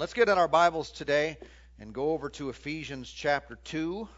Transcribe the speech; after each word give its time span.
Let's 0.00 0.14
get 0.14 0.30
in 0.30 0.38
our 0.38 0.48
Bibles 0.48 0.90
today 0.92 1.36
and 1.78 1.92
go 1.92 2.12
over 2.12 2.30
to 2.30 2.48
Ephesians 2.48 3.12
chapter 3.12 3.58
2. 3.64 4.08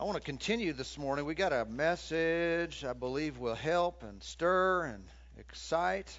I 0.00 0.04
want 0.04 0.16
to 0.16 0.22
continue 0.22 0.72
this 0.72 0.96
morning. 0.96 1.26
We 1.26 1.34
got 1.34 1.52
a 1.52 1.66
message 1.66 2.86
I 2.86 2.94
believe 2.94 3.36
will 3.36 3.54
help 3.54 4.02
and 4.02 4.22
stir 4.22 4.84
and 4.84 5.04
excite 5.38 6.18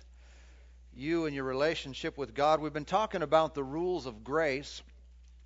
you 0.95 1.25
and 1.25 1.33
your 1.33 1.45
relationship 1.45 2.15
with 2.15 2.35
God. 2.35 2.61
We've 2.61 2.71
been 2.71 2.85
talking 2.85 3.23
about 3.23 3.55
the 3.55 3.63
rules 3.63 4.05
of 4.05 4.23
grace, 4.23 4.83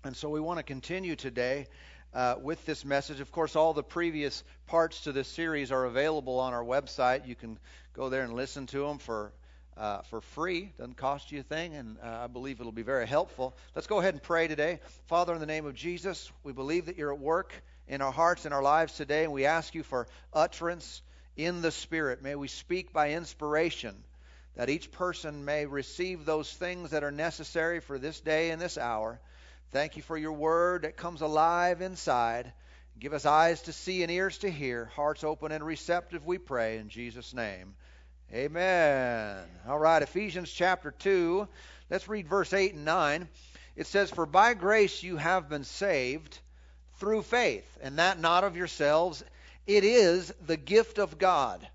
and 0.03 0.13
so 0.13 0.27
we 0.27 0.41
want 0.41 0.57
to 0.59 0.63
continue 0.63 1.15
today 1.15 1.67
uh, 2.13 2.35
with 2.41 2.65
this 2.65 2.83
message. 2.83 3.21
Of 3.21 3.31
course, 3.31 3.55
all 3.55 3.71
the 3.71 3.83
previous 3.83 4.43
parts 4.67 4.99
to 5.05 5.13
this 5.13 5.29
series 5.29 5.71
are 5.71 5.85
available 5.85 6.41
on 6.41 6.51
our 6.51 6.65
website. 6.65 7.25
You 7.25 7.35
can 7.35 7.57
go 7.93 8.09
there 8.09 8.23
and 8.23 8.33
listen 8.33 8.65
to 8.67 8.85
them 8.85 8.97
for 8.97 9.31
uh, 9.79 10.01
for 10.03 10.21
free. 10.21 10.73
Doesn't 10.77 10.97
cost 10.97 11.31
you 11.31 11.39
a 11.39 11.43
thing, 11.43 11.73
and 11.73 11.97
uh, 12.03 12.19
I 12.23 12.27
believe 12.27 12.59
it'll 12.59 12.71
be 12.71 12.81
very 12.81 13.07
helpful. 13.07 13.55
Let's 13.73 13.87
go 13.87 13.99
ahead 13.99 14.13
and 14.13 14.21
pray 14.21 14.47
today. 14.47 14.81
Father, 15.07 15.33
in 15.33 15.39
the 15.39 15.45
name 15.45 15.65
of 15.65 15.73
Jesus, 15.73 16.31
we 16.43 16.51
believe 16.51 16.87
that 16.87 16.97
you're 16.97 17.13
at 17.13 17.19
work 17.19 17.53
in 17.87 18.01
our 18.01 18.11
hearts 18.11 18.45
and 18.45 18.53
our 18.53 18.61
lives 18.61 18.93
today, 18.93 19.23
and 19.23 19.33
we 19.33 19.45
ask 19.45 19.73
you 19.73 19.83
for 19.83 20.07
utterance 20.33 21.01
in 21.37 21.61
the 21.61 21.71
Spirit. 21.71 22.21
May 22.21 22.35
we 22.35 22.49
speak 22.49 22.91
by 22.91 23.11
inspiration, 23.11 23.95
that 24.55 24.69
each 24.69 24.91
person 24.91 25.45
may 25.45 25.65
receive 25.65 26.25
those 26.25 26.51
things 26.51 26.91
that 26.91 27.03
are 27.03 27.11
necessary 27.11 27.79
for 27.79 27.97
this 27.97 28.19
day 28.19 28.51
and 28.51 28.61
this 28.61 28.77
hour. 28.77 29.19
Thank 29.71 29.95
you 29.95 30.03
for 30.03 30.17
your 30.17 30.33
word 30.33 30.81
that 30.81 30.97
comes 30.97 31.21
alive 31.21 31.81
inside. 31.81 32.51
Give 32.99 33.13
us 33.13 33.25
eyes 33.25 33.61
to 33.61 33.71
see 33.71 34.03
and 34.03 34.11
ears 34.11 34.39
to 34.39 34.49
hear, 34.51 34.85
hearts 34.95 35.23
open 35.23 35.53
and 35.53 35.65
receptive, 35.65 36.25
we 36.25 36.37
pray, 36.37 36.79
in 36.79 36.89
Jesus' 36.89 37.33
name. 37.33 37.75
Amen. 38.31 39.37
All 39.67 39.79
right, 39.79 40.03
Ephesians 40.03 40.51
chapter 40.51 40.91
2. 40.91 41.47
Let's 41.89 42.07
read 42.07 42.27
verse 42.27 42.53
8 42.53 42.75
and 42.75 42.85
9. 42.85 43.27
It 43.75 43.87
says, 43.87 44.11
For 44.11 44.27
by 44.27 44.53
grace 44.53 45.01
you 45.01 45.17
have 45.17 45.49
been 45.49 45.63
saved 45.63 46.37
through 46.99 47.23
faith, 47.23 47.65
and 47.81 47.97
that 47.97 48.19
not 48.19 48.43
of 48.43 48.55
yourselves. 48.55 49.23
It 49.65 49.83
is 49.83 50.31
the 50.45 50.57
gift 50.57 50.99
of 50.99 51.17
God, 51.17 51.67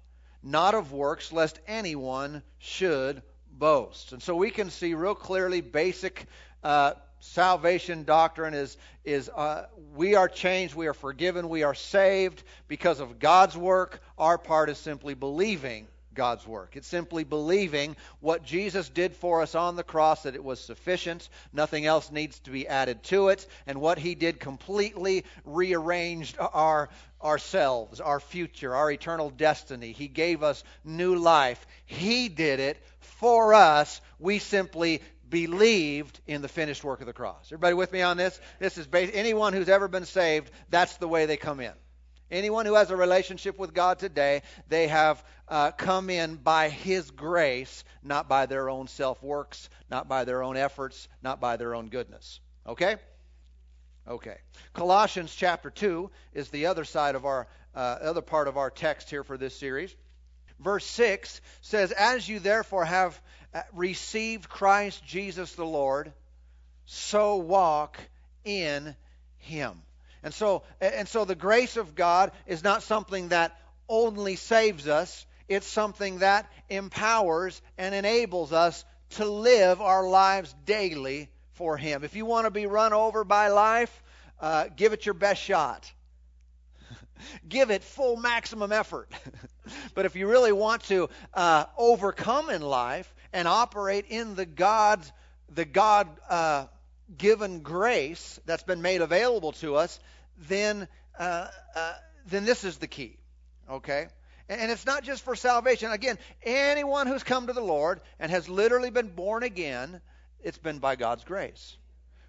not 0.44 0.74
of 0.74 0.92
works, 0.92 1.33
lest 1.33 1.58
anyone 1.66 2.41
should 2.58 3.22
boast. 3.50 4.12
And 4.12 4.22
so 4.22 4.36
we 4.36 4.52
can 4.52 4.70
see 4.70 4.94
real 4.94 5.16
clearly 5.16 5.61
basic 5.61 6.24
uh, 6.62 6.92
salvation 7.18 8.05
doctrine 8.05 8.55
is 8.55 8.77
is 9.05 9.28
uh, 9.28 9.66
we 9.96 10.14
are 10.14 10.28
changed, 10.28 10.77
we 10.77 10.86
are 10.86 10.94
forgiven, 10.94 11.48
we 11.48 11.64
are 11.64 11.74
saved 11.74 12.44
because 12.68 13.00
of 13.00 13.18
God's 13.18 13.56
work. 13.56 14.00
Our 14.16 14.39
part 14.39 14.70
is 14.70 14.78
simply 14.78 15.14
believing 15.14 15.89
God's 16.14 16.46
work. 16.46 16.76
It's 16.76 16.86
simply 16.86 17.24
believing 17.24 17.96
what 18.20 18.44
Jesus 18.44 18.88
did 18.88 19.14
for 19.16 19.42
us 19.42 19.54
on 19.54 19.76
the 19.76 19.82
cross, 19.82 20.22
that 20.22 20.34
it 20.34 20.44
was 20.44 20.60
sufficient, 20.60 21.28
nothing 21.52 21.86
else 21.86 22.10
needs 22.10 22.38
to 22.40 22.50
be 22.50 22.66
added 22.68 23.02
to 23.04 23.28
it, 23.28 23.46
and 23.66 23.80
what 23.80 23.98
He 23.98 24.14
did 24.14 24.40
completely 24.40 25.24
rearranged 25.44 26.36
our 26.38 26.88
ourselves, 27.22 28.00
our 28.00 28.20
future, 28.20 28.74
our 28.74 28.90
eternal 28.90 29.30
destiny. 29.30 29.92
He 29.92 30.08
gave 30.08 30.42
us 30.42 30.62
new 30.84 31.16
life. 31.16 31.66
He 31.86 32.28
did 32.28 32.60
it 32.60 32.82
for 33.00 33.54
us. 33.54 34.00
We 34.18 34.38
simply 34.38 35.00
believed 35.28 36.20
in 36.26 36.42
the 36.42 36.48
finished 36.48 36.84
work 36.84 37.00
of 37.00 37.06
the 37.06 37.12
cross. 37.12 37.46
Everybody 37.46 37.74
with 37.74 37.92
me 37.92 38.02
on 38.02 38.16
this? 38.16 38.38
This 38.58 38.78
is 38.78 38.86
based, 38.86 39.12
anyone 39.14 39.52
who's 39.52 39.68
ever 39.68 39.88
been 39.88 40.04
saved, 40.04 40.50
that's 40.70 40.96
the 40.98 41.08
way 41.08 41.26
they 41.26 41.36
come 41.36 41.60
in. 41.60 41.72
Anyone 42.30 42.67
who 42.67 42.75
has 42.75 42.91
a 42.91 42.97
relationship 42.97 43.58
with 43.58 43.75
God 43.75 43.98
today, 43.98 44.42
they 44.69 44.89
have 44.89 45.22
uh, 45.48 45.70
come 45.72 46.11
in 46.11 46.36
by 46.36 46.69
His 46.69 47.11
grace, 47.11 47.84
not 48.03 48.28
by 48.28 48.47
their 48.47 48.70
own 48.70 48.89
self 48.89 49.22
works, 49.22 49.69
not 49.91 50.08
by 50.08 50.25
their 50.25 50.42
own 50.42 50.56
efforts, 50.56 51.08
not 51.22 51.41
by 51.41 51.56
their 51.56 51.75
own 51.75 51.89
goodness. 51.89 52.41
Okay? 52.67 52.97
Okay. 54.08 54.36
Colossians 54.72 55.34
chapter 55.34 55.70
2 55.70 56.11
is 56.33 56.48
the 56.48 56.67
other 56.67 56.84
side 56.84 57.14
of 57.14 57.24
our, 57.24 57.46
uh, 57.74 57.79
other 57.79 58.23
part 58.23 58.48
of 58.48 58.57
our 58.57 58.70
text 58.70 59.11
here 59.11 59.24
for 59.24 59.36
this 59.36 59.57
series. 59.57 59.95
Verse 60.61 60.84
6 60.86 61.40
says, 61.61 61.92
As 61.92 62.29
you 62.29 62.39
therefore 62.39 62.84
have 62.84 63.20
uh, 63.52 63.63
received 63.73 64.48
Christ 64.48 65.05
Jesus 65.05 65.55
the 65.55 65.64
Lord, 65.64 66.13
so 66.86 67.36
walk 67.36 67.98
in 68.45 68.95
Him. 69.39 69.83
And 70.24 70.33
so, 70.33 70.62
and 70.80 71.07
so 71.07 71.27
the 71.27 71.35
grace 71.35 71.77
of 71.77 71.95
God 71.95 72.33
is 72.46 72.64
not 72.64 72.83
something 72.83 73.29
that 73.29 73.57
only 73.89 74.36
saves 74.36 74.89
us, 74.89 75.27
it's 75.48 75.67
something 75.67 76.20
that 76.20 76.51
empowers 76.70 77.61
and 77.77 77.95
enables 77.95 78.51
us 78.51 78.83
to 79.11 79.27
live 79.27 79.83
our 79.83 80.08
lives 80.08 80.55
daily 80.64 81.29
for 81.52 81.77
Him. 81.77 82.05
If 82.05 82.17
you 82.17 82.24
want 82.24 82.46
to 82.46 82.51
be 82.51 82.64
run 82.67 82.95
over 82.95 83.23
by 83.23 83.48
life, 83.48 84.02
uh, 84.40 84.68
give 84.74 84.95
it 84.95 85.05
your 85.05 85.14
best 85.14 85.42
shot. 85.42 85.92
give 87.48 87.70
it 87.70 87.84
full 87.84 88.17
maximum 88.17 88.73
effort. 88.73 89.11
but 89.95 90.07
if 90.07 90.17
you 90.17 90.27
really 90.27 90.52
want 90.52 90.84
to 90.84 91.11
uh, 91.34 91.67
overcome 91.77 92.48
in 92.48 92.63
life 92.63 93.14
and 93.34 93.46
operate 93.46 94.07
in 94.08 94.36
the 94.36 94.46
God, 94.46 95.05
the 95.51 95.67
God 95.67 96.08
uh, 96.30 96.64
given 97.17 97.61
grace 97.61 98.40
that's 98.46 98.63
been 98.63 98.83
made 98.83 99.02
available 99.02 99.52
to 99.52 99.77
us, 99.77 100.01
then 100.48 100.89
uh, 101.18 101.48
uh, 101.74 101.95
then 102.27 102.45
this 102.45 102.64
is 102.64 102.78
the 102.78 102.86
key. 102.86 103.18
Okay? 103.70 104.08
And 104.48 104.70
it's 104.70 104.84
not 104.84 105.05
just 105.05 105.22
for 105.24 105.34
salvation. 105.34 105.90
Again, 105.90 106.18
anyone 106.42 107.06
who's 107.06 107.22
come 107.22 107.46
to 107.46 107.52
the 107.52 107.62
Lord 107.62 108.00
and 108.18 108.30
has 108.30 108.48
literally 108.48 108.90
been 108.90 109.08
born 109.08 109.42
again, 109.42 110.00
it's 110.42 110.58
been 110.58 110.78
by 110.78 110.96
God's 110.96 111.24
grace. 111.24 111.77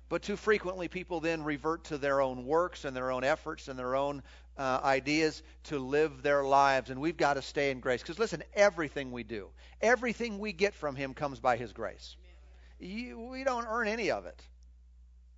But 0.07 0.21
too 0.21 0.38
frequently, 0.38 0.88
people 0.88 1.19
then 1.19 1.43
revert 1.43 1.85
to 1.85 1.97
their 1.97 2.21
own 2.21 2.45
works 2.45 2.85
and 2.85 2.95
their 2.95 3.11
own 3.11 3.23
efforts 3.23 3.67
and 3.67 3.77
their 3.77 3.95
own 3.95 4.23
uh, 4.57 4.79
ideas 4.83 5.41
to 5.66 5.79
live 5.79 6.22
their 6.22 6.43
lives. 6.43 6.89
And 6.89 7.01
we've 7.01 7.17
got 7.17 7.33
to 7.33 7.41
stay 7.41 7.72
in 7.72 7.79
grace. 7.79 8.01
Because 8.01 8.19
listen, 8.19 8.43
everything 8.53 9.11
we 9.11 9.23
do, 9.23 9.49
everything 9.81 10.39
we 10.39 10.53
get 10.53 10.73
from 10.73 10.95
Him 10.95 11.13
comes 11.13 11.39
by 11.39 11.57
His 11.57 11.73
grace. 11.73 12.16
You, 12.79 13.19
we 13.19 13.43
don't 13.43 13.66
earn 13.67 13.87
any 13.87 14.11
of 14.11 14.25
it 14.25 14.41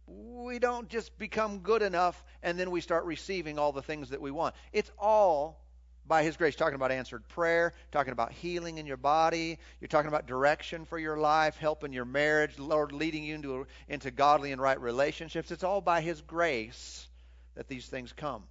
we 0.07 0.59
don't 0.59 0.88
just 0.88 1.18
become 1.18 1.59
good 1.59 1.81
enough 1.81 2.23
and 2.41 2.57
then 2.57 2.72
we 2.72 2.81
start 2.81 3.03
receiving 3.06 3.59
all 3.59 3.72
the 3.72 3.81
things 3.81 4.09
that 4.09 4.22
we 4.22 4.31
want. 4.31 4.56
It's 4.72 4.91
all 4.97 5.59
by 6.07 6.23
His 6.23 6.38
grace. 6.38 6.56
Talking 6.56 6.75
about 6.75 6.91
answered 6.91 7.28
prayer, 7.28 7.73
talking 7.91 8.13
about 8.13 8.31
healing 8.31 8.78
in 8.78 8.85
your 8.85 8.97
body. 8.97 9.59
You're 9.81 9.90
talking 9.90 10.07
about 10.07 10.25
direction 10.25 10.85
for 10.85 10.97
your 10.97 11.17
life, 11.17 11.57
helping 11.57 11.91
your 11.91 12.06
marriage, 12.06 12.57
Lord 12.57 12.94
leading 12.94 13.25
you 13.25 13.35
into, 13.35 13.67
into 13.90 14.09
godly 14.09 14.53
and 14.53 14.62
right 14.62 14.79
relationships. 14.79 15.51
It's 15.51 15.66
all 15.66 15.81
by 15.81 16.00
His 16.00 16.22
grace 16.22 17.07
that 17.56 17.67
these 17.67 17.85
things 17.85 18.13
come. 18.13 18.44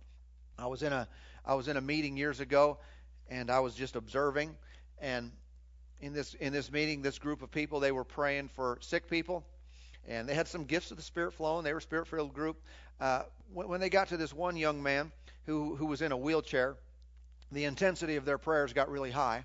I 0.59 0.67
was 0.67 0.83
in 0.83 0.93
a 0.93 1.09
I 1.45 1.55
was 1.55 1.69
in 1.69 1.77
a 1.77 1.81
meeting 1.81 2.17
years 2.17 2.41
ago, 2.41 2.79
and 3.29 3.51
I 3.51 3.61
was 3.61 3.75
just 3.75 3.95
observing, 3.95 4.57
and 4.99 5.31
in 6.01 6.13
this 6.13 6.35
in 6.35 6.53
this 6.53 6.71
meeting, 6.73 7.03
this 7.03 7.19
group 7.19 7.41
of 7.41 7.51
people 7.51 7.81
they 7.81 7.93
were 7.93 8.05
praying 8.05 8.49
for 8.49 8.79
sick 8.81 9.09
people 9.09 9.45
and 10.09 10.29
they 10.29 10.35
had 10.35 10.49
some 10.49 10.65
gifts 10.65 10.91
of 10.91 10.97
the 10.97 11.03
Spirit 11.03 11.33
flowing. 11.33 11.65
They 11.65 11.73
were 11.73 11.79
a 11.79 11.83
Spirit-filled 11.83 12.33
group. 12.33 12.57
Uh, 13.01 13.23
when, 13.53 13.69
when 13.69 13.81
they 13.81 13.91
got 13.91 14.09
to 14.09 14.17
this 14.17 14.33
one 14.33 14.57
young 14.57 14.83
man 14.83 15.13
who 15.47 15.77
who 15.77 15.87
was 15.87 16.03
in 16.03 16.13
a 16.13 16.17
wheelchair, 16.17 16.77
the 17.53 17.65
intensity 17.65 18.17
of 18.17 18.25
their 18.25 18.39
prayers 18.39 18.73
got 18.73 18.91
really 18.91 19.11
high. 19.11 19.45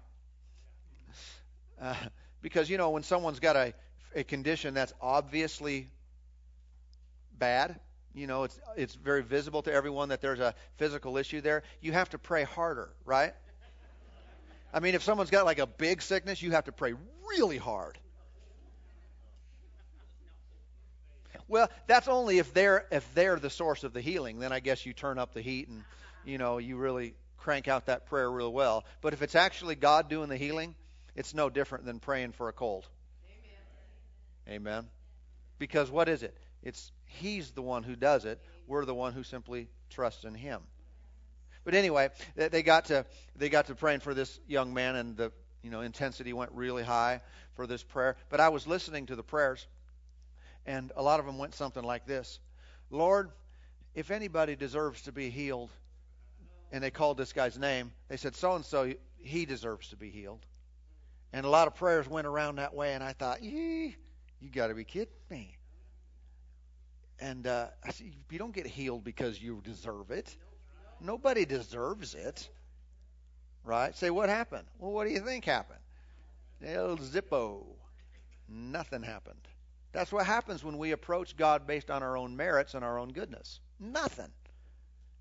Uh, 1.81 1.95
because 2.41 2.69
you 2.69 2.77
know 2.77 2.91
when 2.91 3.03
someone's 3.03 3.39
got 3.39 3.55
a 3.55 3.73
a 4.15 4.23
condition 4.23 4.73
that's 4.73 4.93
obviously 5.01 5.87
bad, 7.37 7.79
you 8.13 8.27
know 8.27 8.43
it's 8.43 8.59
it's 8.75 8.95
very 8.95 9.23
visible 9.23 9.61
to 9.63 9.73
everyone 9.73 10.09
that 10.09 10.21
there's 10.21 10.39
a 10.39 10.53
physical 10.77 11.17
issue 11.17 11.41
there. 11.41 11.63
You 11.81 11.91
have 11.93 12.09
to 12.09 12.17
pray 12.17 12.43
harder, 12.43 12.89
right? 13.05 13.33
I 14.73 14.79
mean, 14.79 14.95
if 14.95 15.03
someone's 15.03 15.31
got 15.31 15.45
like 15.45 15.59
a 15.59 15.67
big 15.67 16.01
sickness, 16.01 16.41
you 16.41 16.51
have 16.51 16.65
to 16.65 16.71
pray 16.71 16.93
really 17.27 17.57
hard. 17.57 17.97
Well, 21.51 21.69
that's 21.85 22.07
only 22.07 22.39
if 22.39 22.53
they're 22.53 22.85
if 22.91 23.13
they're 23.13 23.35
the 23.35 23.49
source 23.49 23.83
of 23.83 23.91
the 23.91 23.99
healing. 23.99 24.39
Then 24.39 24.53
I 24.53 24.61
guess 24.61 24.85
you 24.85 24.93
turn 24.93 25.19
up 25.19 25.33
the 25.33 25.41
heat 25.41 25.67
and 25.67 25.83
you 26.23 26.37
know 26.37 26.59
you 26.59 26.77
really 26.77 27.13
crank 27.37 27.67
out 27.67 27.87
that 27.87 28.05
prayer 28.05 28.31
real 28.31 28.53
well. 28.53 28.85
But 29.01 29.11
if 29.11 29.21
it's 29.21 29.35
actually 29.35 29.75
God 29.75 30.07
doing 30.07 30.29
the 30.29 30.37
healing, 30.37 30.75
it's 31.13 31.33
no 31.33 31.49
different 31.49 31.83
than 31.83 31.99
praying 31.99 32.31
for 32.31 32.47
a 32.47 32.53
cold. 32.53 32.87
Amen. 34.47 34.61
Amen. 34.61 34.89
Because 35.59 35.91
what 35.91 36.07
is 36.07 36.23
it? 36.23 36.37
It's 36.63 36.93
He's 37.03 37.51
the 37.51 37.61
one 37.61 37.83
who 37.83 37.97
does 37.97 38.23
it. 38.23 38.39
We're 38.65 38.85
the 38.85 38.95
one 38.95 39.11
who 39.11 39.23
simply 39.23 39.67
trusts 39.89 40.23
in 40.23 40.33
Him. 40.33 40.61
But 41.65 41.73
anyway, 41.73 42.11
they 42.37 42.63
got 42.63 42.85
to 42.85 43.05
they 43.35 43.49
got 43.49 43.67
to 43.67 43.75
praying 43.75 43.99
for 43.99 44.13
this 44.13 44.39
young 44.47 44.73
man, 44.73 44.95
and 44.95 45.17
the 45.17 45.33
you 45.63 45.69
know 45.69 45.81
intensity 45.81 46.31
went 46.31 46.53
really 46.53 46.83
high 46.83 47.19
for 47.55 47.67
this 47.67 47.83
prayer. 47.83 48.15
But 48.29 48.39
I 48.39 48.47
was 48.47 48.67
listening 48.67 49.07
to 49.07 49.17
the 49.17 49.23
prayers, 49.23 49.67
and 50.65 50.91
a 50.95 51.01
lot 51.03 51.19
of 51.19 51.25
them 51.25 51.37
went 51.37 51.55
something 51.55 51.83
like 51.83 52.05
this 52.05 52.39
Lord, 52.89 53.31
if 53.95 54.11
anybody 54.11 54.55
deserves 54.55 55.01
to 55.03 55.11
be 55.11 55.29
healed, 55.29 55.69
and 56.71 56.83
they 56.83 56.91
called 56.91 57.17
this 57.17 57.33
guy's 57.33 57.57
name, 57.57 57.91
they 58.07 58.17
said, 58.17 58.35
so 58.35 58.55
and 58.55 58.65
so, 58.65 58.93
he 59.17 59.45
deserves 59.45 59.89
to 59.89 59.95
be 59.95 60.09
healed. 60.09 60.45
And 61.33 61.45
a 61.45 61.49
lot 61.49 61.67
of 61.67 61.75
prayers 61.75 62.07
went 62.07 62.27
around 62.27 62.55
that 62.57 62.73
way, 62.73 62.93
and 62.93 63.03
I 63.03 63.13
thought, 63.13 63.41
Yee, 63.43 63.95
you 64.39 64.49
got 64.49 64.67
to 64.67 64.73
be 64.73 64.83
kidding 64.83 65.13
me. 65.29 65.57
And 67.19 67.45
uh, 67.45 67.67
I 67.83 67.91
said, 67.91 68.11
you 68.31 68.39
don't 68.39 68.53
get 68.53 68.65
healed 68.65 69.03
because 69.03 69.41
you 69.41 69.61
deserve 69.63 70.09
it. 70.09 70.35
Nobody 70.99 71.45
deserves 71.45 72.15
it. 72.15 72.49
Right? 73.63 73.95
Say, 73.95 74.09
what 74.09 74.27
happened? 74.27 74.67
Well, 74.79 74.91
what 74.91 75.05
do 75.05 75.13
you 75.13 75.19
think 75.19 75.45
happened? 75.45 75.79
El 76.65 76.97
Zippo. 76.97 77.63
Nothing 78.49 79.03
happened. 79.03 79.47
That's 79.91 80.11
what 80.11 80.25
happens 80.25 80.63
when 80.63 80.77
we 80.77 80.91
approach 80.91 81.35
God 81.35 81.67
based 81.67 81.91
on 81.91 82.01
our 82.01 82.15
own 82.15 82.37
merits 82.37 82.73
and 82.73 82.83
our 82.83 82.97
own 82.97 83.09
goodness. 83.09 83.59
Nothing. 83.79 84.31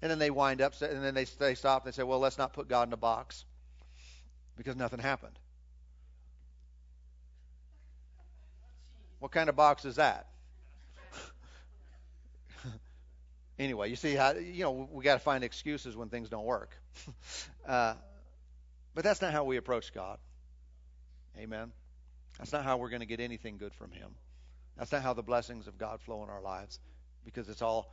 And 0.02 0.10
then 0.10 0.18
they 0.18 0.30
wind 0.30 0.62
up, 0.62 0.80
and 0.80 1.02
then 1.02 1.14
they, 1.14 1.24
they 1.24 1.54
stop 1.54 1.84
and 1.84 1.92
they 1.92 1.96
say, 1.96 2.04
well, 2.04 2.20
let's 2.20 2.38
not 2.38 2.52
put 2.52 2.68
God 2.68 2.88
in 2.88 2.92
a 2.92 2.96
box 2.96 3.44
because 4.56 4.76
nothing 4.76 5.00
happened. 5.00 5.38
What 9.18 9.32
kind 9.32 9.48
of 9.50 9.56
box 9.56 9.84
is 9.84 9.96
that? 9.96 10.28
anyway, 13.58 13.90
you 13.90 13.96
see 13.96 14.14
how, 14.14 14.32
you 14.32 14.62
know, 14.62 14.88
we 14.90 15.04
got 15.04 15.14
to 15.14 15.20
find 15.20 15.44
excuses 15.44 15.96
when 15.96 16.08
things 16.08 16.30
don't 16.30 16.46
work. 16.46 16.70
uh, 17.68 17.94
but 18.94 19.04
that's 19.04 19.20
not 19.20 19.32
how 19.32 19.44
we 19.44 19.58
approach 19.58 19.92
God. 19.92 20.18
Amen. 21.38 21.72
That's 22.38 22.52
not 22.52 22.64
how 22.64 22.78
we're 22.78 22.88
going 22.88 23.00
to 23.00 23.06
get 23.06 23.20
anything 23.20 23.58
good 23.58 23.74
from 23.74 23.90
Him. 23.90 24.10
That's 24.80 24.92
not 24.92 25.02
how 25.02 25.12
the 25.12 25.22
blessings 25.22 25.66
of 25.66 25.76
God 25.76 26.00
flow 26.00 26.22
in 26.24 26.30
our 26.30 26.40
lives 26.40 26.80
because 27.26 27.50
it's 27.50 27.60
all 27.60 27.92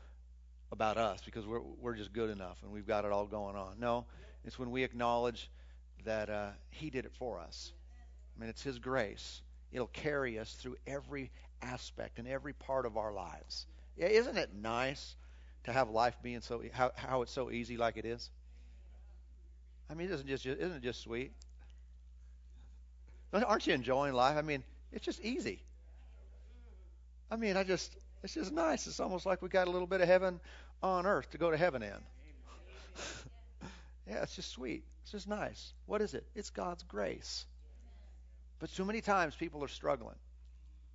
about 0.71 0.95
us 0.95 1.19
because 1.25 1.45
we're 1.45 1.59
we're 1.81 1.95
just 1.95 2.13
good 2.13 2.29
enough 2.29 2.57
and 2.63 2.71
we've 2.71 2.87
got 2.87 3.03
it 3.03 3.11
all 3.11 3.25
going 3.25 3.57
on. 3.57 3.73
No, 3.77 4.05
it's 4.45 4.57
when 4.57 4.71
we 4.71 4.85
acknowledge 4.85 5.51
that 6.05 6.29
uh, 6.29 6.51
He 6.69 6.89
did 6.89 7.03
it 7.03 7.11
for 7.19 7.41
us. 7.41 7.73
I 8.35 8.39
mean, 8.39 8.49
it's 8.49 8.63
His 8.63 8.79
grace. 8.79 9.41
It'll 9.73 9.87
carry 9.87 10.39
us 10.39 10.53
through 10.53 10.77
every 10.87 11.29
aspect 11.61 12.19
and 12.19 12.27
every 12.27 12.53
part 12.53 12.85
of 12.85 12.95
our 12.95 13.11
lives. 13.11 13.67
Yeah, 13.97 14.07
isn't 14.07 14.37
it 14.37 14.51
nice 14.55 15.17
to 15.65 15.73
have 15.73 15.89
life 15.89 16.15
being 16.23 16.39
so 16.39 16.63
how 16.71 16.93
how 16.95 17.21
it's 17.21 17.33
so 17.33 17.51
easy 17.51 17.75
like 17.75 17.97
it 17.97 18.05
is? 18.05 18.29
I 19.89 19.93
mean, 19.93 20.09
isn't 20.09 20.25
just 20.25 20.45
isn't 20.45 20.77
it 20.77 20.83
just 20.83 21.01
sweet? 21.01 21.33
Aren't 23.33 23.67
you 23.67 23.73
enjoying 23.73 24.13
life? 24.13 24.37
I 24.37 24.41
mean, 24.41 24.63
it's 24.93 25.03
just 25.03 25.19
easy. 25.19 25.63
I 27.29 27.35
mean, 27.35 27.57
I 27.57 27.63
just 27.63 27.95
it's 28.23 28.33
just 28.33 28.51
nice. 28.51 28.87
It's 28.87 28.99
almost 28.99 29.25
like 29.25 29.41
we 29.41 29.49
got 29.49 29.67
a 29.67 29.71
little 29.71 29.87
bit 29.87 30.01
of 30.01 30.07
heaven 30.07 30.39
on 30.81 31.05
earth 31.05 31.29
to 31.31 31.37
go 31.37 31.51
to 31.51 31.57
heaven 31.57 31.83
in. 31.83 31.91
yeah, 34.07 34.23
it's 34.23 34.35
just 34.35 34.51
sweet. 34.51 34.83
It's 35.03 35.11
just 35.11 35.27
nice. 35.27 35.73
What 35.85 36.01
is 36.01 36.13
it? 36.13 36.25
It's 36.35 36.49
God's 36.49 36.83
grace. 36.83 37.45
But 38.59 38.73
too 38.73 38.85
many 38.85 39.01
times 39.01 39.35
people 39.35 39.63
are 39.63 39.69
struggling. 39.69 40.15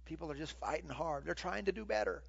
People 0.05 0.31
are 0.31 0.35
just 0.35 0.59
fighting 0.59 0.91
hard. 0.91 1.25
They're 1.25 1.35
trying 1.35 1.67
to 1.67 1.73
do 1.73 1.85
better. 1.85 2.23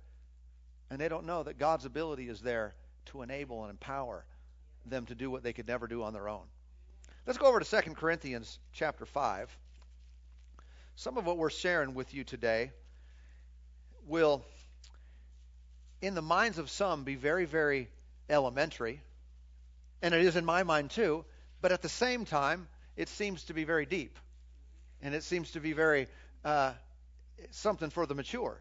And 0.89 0.99
they 1.01 1.09
don't 1.09 1.25
know 1.25 1.43
that 1.43 1.57
God's 1.57 1.85
ability 1.85 2.29
is 2.29 2.39
there 2.39 2.75
to 3.07 3.23
enable 3.23 3.63
and 3.63 3.71
empower 3.71 4.25
them 4.85 5.05
to 5.07 5.15
do 5.15 5.31
what 5.31 5.43
they 5.43 5.53
could 5.53 5.67
never 5.67 5.87
do 5.87 6.03
on 6.03 6.13
their 6.13 6.29
own. 6.29 6.43
Let's 7.25 7.39
go 7.39 7.47
over 7.47 7.59
to 7.59 7.81
2 7.81 7.93
Corinthians 7.93 8.59
chapter 8.73 9.05
5. 9.05 9.57
Some 10.95 11.17
of 11.17 11.25
what 11.25 11.37
we're 11.37 11.49
sharing 11.49 11.95
with 11.95 12.13
you 12.13 12.23
today 12.23 12.71
will, 14.07 14.43
in 16.01 16.15
the 16.15 16.21
minds 16.21 16.57
of 16.57 16.69
some, 16.69 17.03
be 17.03 17.15
very, 17.15 17.45
very 17.45 17.89
elementary. 18.29 19.01
And 20.01 20.13
it 20.13 20.23
is 20.25 20.35
in 20.35 20.45
my 20.45 20.63
mind 20.63 20.91
too. 20.91 21.25
But 21.61 21.71
at 21.71 21.81
the 21.81 21.89
same 21.89 22.25
time, 22.25 22.67
it 22.97 23.07
seems 23.09 23.45
to 23.45 23.53
be 23.53 23.63
very 23.63 23.85
deep. 23.85 24.19
And 25.01 25.15
it 25.15 25.23
seems 25.23 25.51
to 25.51 25.59
be 25.59 25.73
very 25.73 26.07
uh, 26.43 26.73
something 27.51 27.89
for 27.89 28.05
the 28.05 28.15
mature. 28.15 28.59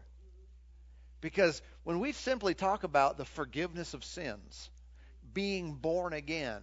Because 1.21 1.61
when 1.83 1.99
we 1.99 2.11
simply 2.11 2.53
talk 2.53 2.83
about 2.83 3.17
the 3.17 3.25
forgiveness 3.25 3.93
of 3.93 4.03
sins, 4.03 4.69
being 5.33 5.73
born 5.73 6.13
again, 6.13 6.61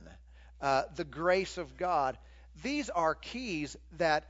uh, 0.60 0.82
the 0.96 1.04
grace 1.04 1.56
of 1.58 1.76
God, 1.76 2.18
these 2.62 2.90
are 2.90 3.14
keys 3.14 3.76
that 3.98 4.28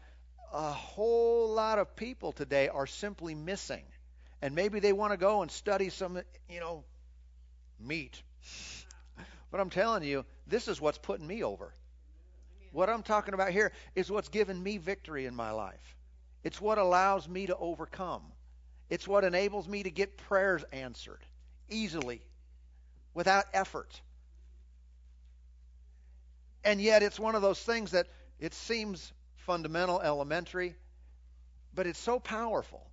a 0.53 0.73
whole 0.73 1.50
lot 1.50 1.79
of 1.79 1.96
people 1.96 2.32
today 2.32 2.69
are 2.69 2.87
simply 2.87 3.35
missing. 3.35 3.82
And 4.43 4.55
maybe 4.55 4.81
they 4.81 4.93
want 4.93 5.13
to 5.13 5.17
go 5.17 5.43
and 5.43 5.51
study 5.51 5.91
some, 5.91 6.21
you 6.49 6.61
know, 6.61 6.85
meat. 7.79 8.23
But 9.51 9.61
I'm 9.61 9.71
telling 9.71 10.03
you, 10.05 10.25
this 10.47 10.69
is 10.69 10.81
what's 10.81 10.99
putting 10.99 11.27
me 11.27 11.43
over. 11.43 11.73
What 12.73 12.89
I'm 12.89 13.03
talking 13.03 13.35
about 13.35 13.51
here 13.51 13.73
is 13.95 14.11
what's 14.11 14.29
given 14.29 14.63
me 14.63 14.79
victory 14.79 15.27
in 15.27 15.35
my 15.35 15.51
life. 15.51 15.97
It's 16.45 16.61
what 16.61 16.79
allows 16.79 17.29
me 17.29 17.47
to 17.47 17.57
overcome. 17.57 18.23
It's 18.89 19.07
what 19.07 19.25
enables 19.25 19.69
me 19.69 19.83
to 19.83 19.91
get 19.91 20.17
prayers 20.17 20.65
answered 20.73 21.21
easily, 21.69 22.23
without 23.15 23.45
effort. 23.53 24.01
And 26.65 26.81
yet, 26.81 27.03
it's 27.03 27.19
one 27.19 27.35
of 27.35 27.43
those 27.43 27.61
things 27.61 27.93
that 27.93 28.07
it 28.39 28.55
seems 28.55 29.13
fundamental, 29.37 30.01
elementary, 30.01 30.75
but 31.75 31.87
it's 31.87 31.99
so 31.99 32.19
powerful. 32.19 32.87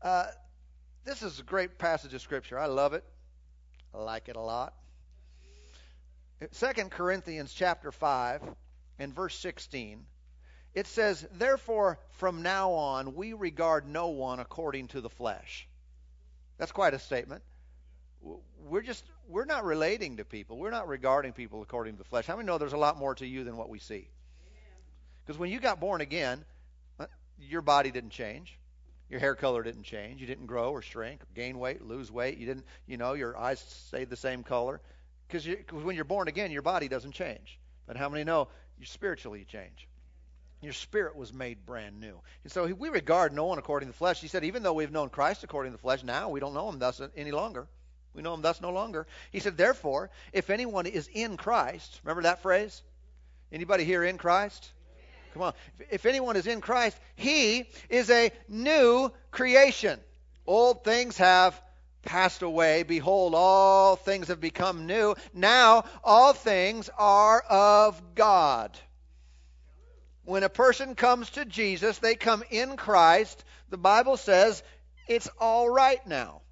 Uh, 0.00 0.26
this 1.04 1.22
is 1.22 1.40
a 1.40 1.42
great 1.42 1.78
passage 1.78 2.14
of 2.14 2.20
Scripture. 2.20 2.58
I 2.58 2.66
love 2.66 2.92
it. 2.94 3.04
I 3.94 3.98
like 3.98 4.28
it 4.28 4.36
a 4.36 4.40
lot. 4.40 4.74
2 6.40 6.66
Corinthians 6.90 7.52
chapter 7.52 7.92
5 7.92 8.42
and 8.98 9.14
verse 9.14 9.38
16, 9.38 10.04
it 10.74 10.86
says, 10.86 11.26
Therefore, 11.32 11.98
from 12.12 12.42
now 12.42 12.72
on, 12.72 13.14
we 13.14 13.32
regard 13.32 13.86
no 13.86 14.08
one 14.08 14.40
according 14.40 14.88
to 14.88 15.00
the 15.00 15.10
flesh. 15.10 15.68
That's 16.58 16.72
quite 16.72 16.94
a 16.94 16.98
statement. 16.98 17.42
We're 18.58 18.82
just, 18.82 19.04
we're 19.28 19.44
not 19.44 19.64
relating 19.64 20.16
to 20.16 20.24
people. 20.24 20.58
We're 20.58 20.70
not 20.70 20.88
regarding 20.88 21.32
people 21.32 21.62
according 21.62 21.94
to 21.94 21.98
the 21.98 22.08
flesh. 22.08 22.26
How 22.26 22.36
many 22.36 22.46
know 22.46 22.58
there's 22.58 22.72
a 22.72 22.78
lot 22.78 22.96
more 22.96 23.14
to 23.16 23.26
you 23.26 23.44
than 23.44 23.56
what 23.56 23.68
we 23.68 23.78
see? 23.78 24.08
Because 25.24 25.38
when 25.38 25.50
you 25.50 25.60
got 25.60 25.80
born 25.80 26.00
again, 26.00 26.44
uh, 26.98 27.06
your 27.38 27.62
body 27.62 27.90
didn't 27.90 28.10
change. 28.10 28.58
Your 29.12 29.20
hair 29.20 29.34
color 29.34 29.62
didn't 29.62 29.82
change. 29.82 30.22
You 30.22 30.26
didn't 30.26 30.46
grow 30.46 30.70
or 30.70 30.80
shrink, 30.80 31.22
or 31.22 31.26
gain 31.34 31.58
weight, 31.58 31.82
lose 31.82 32.10
weight. 32.10 32.38
You 32.38 32.46
didn't, 32.46 32.64
you 32.86 32.96
know, 32.96 33.12
your 33.12 33.36
eyes 33.36 33.60
stayed 33.60 34.08
the 34.08 34.16
same 34.16 34.42
color. 34.42 34.80
Because 35.28 35.44
you, 35.46 35.58
when 35.70 35.96
you're 35.96 36.06
born 36.06 36.28
again, 36.28 36.50
your 36.50 36.62
body 36.62 36.88
doesn't 36.88 37.12
change. 37.12 37.58
But 37.86 37.98
how 37.98 38.08
many 38.08 38.24
know 38.24 38.48
you 38.78 38.86
spiritually 38.86 39.44
change? 39.46 39.86
Your 40.62 40.72
spirit 40.72 41.14
was 41.14 41.30
made 41.30 41.66
brand 41.66 42.00
new. 42.00 42.22
And 42.42 42.50
so 42.50 42.64
we 42.64 42.88
regard 42.88 43.34
no 43.34 43.44
one 43.44 43.58
according 43.58 43.88
to 43.88 43.92
the 43.92 43.98
flesh. 43.98 44.18
He 44.18 44.28
said, 44.28 44.44
even 44.44 44.62
though 44.62 44.72
we've 44.72 44.90
known 44.90 45.10
Christ 45.10 45.44
according 45.44 45.72
to 45.72 45.76
the 45.76 45.82
flesh, 45.82 46.02
now 46.02 46.30
we 46.30 46.40
don't 46.40 46.54
know 46.54 46.70
him 46.70 46.78
thus 46.78 47.02
any 47.14 47.32
longer. 47.32 47.68
We 48.14 48.22
know 48.22 48.32
him 48.32 48.40
thus 48.40 48.62
no 48.62 48.70
longer. 48.70 49.06
He 49.30 49.40
said, 49.40 49.58
therefore, 49.58 50.08
if 50.32 50.48
anyone 50.48 50.86
is 50.86 51.10
in 51.12 51.36
Christ, 51.36 52.00
remember 52.02 52.22
that 52.22 52.40
phrase? 52.40 52.80
Anybody 53.52 53.84
here 53.84 54.04
in 54.04 54.16
Christ? 54.16 54.72
Come 55.32 55.42
on. 55.42 55.54
If 55.90 56.06
anyone 56.06 56.36
is 56.36 56.46
in 56.46 56.60
Christ, 56.60 56.98
he 57.16 57.64
is 57.88 58.10
a 58.10 58.30
new 58.48 59.10
creation. 59.30 59.98
Old 60.46 60.84
things 60.84 61.16
have 61.18 61.60
passed 62.02 62.42
away. 62.42 62.82
Behold, 62.82 63.34
all 63.34 63.96
things 63.96 64.28
have 64.28 64.40
become 64.40 64.86
new. 64.86 65.14
Now, 65.32 65.84
all 66.04 66.32
things 66.32 66.90
are 66.98 67.40
of 67.40 68.14
God. 68.14 68.78
When 70.24 70.42
a 70.42 70.48
person 70.48 70.94
comes 70.94 71.30
to 71.30 71.44
Jesus, 71.44 71.98
they 71.98 72.14
come 72.14 72.44
in 72.50 72.76
Christ. 72.76 73.42
The 73.70 73.78
Bible 73.78 74.16
says 74.16 74.62
it's 75.08 75.28
all 75.40 75.68
right 75.68 76.04
now. 76.06 76.42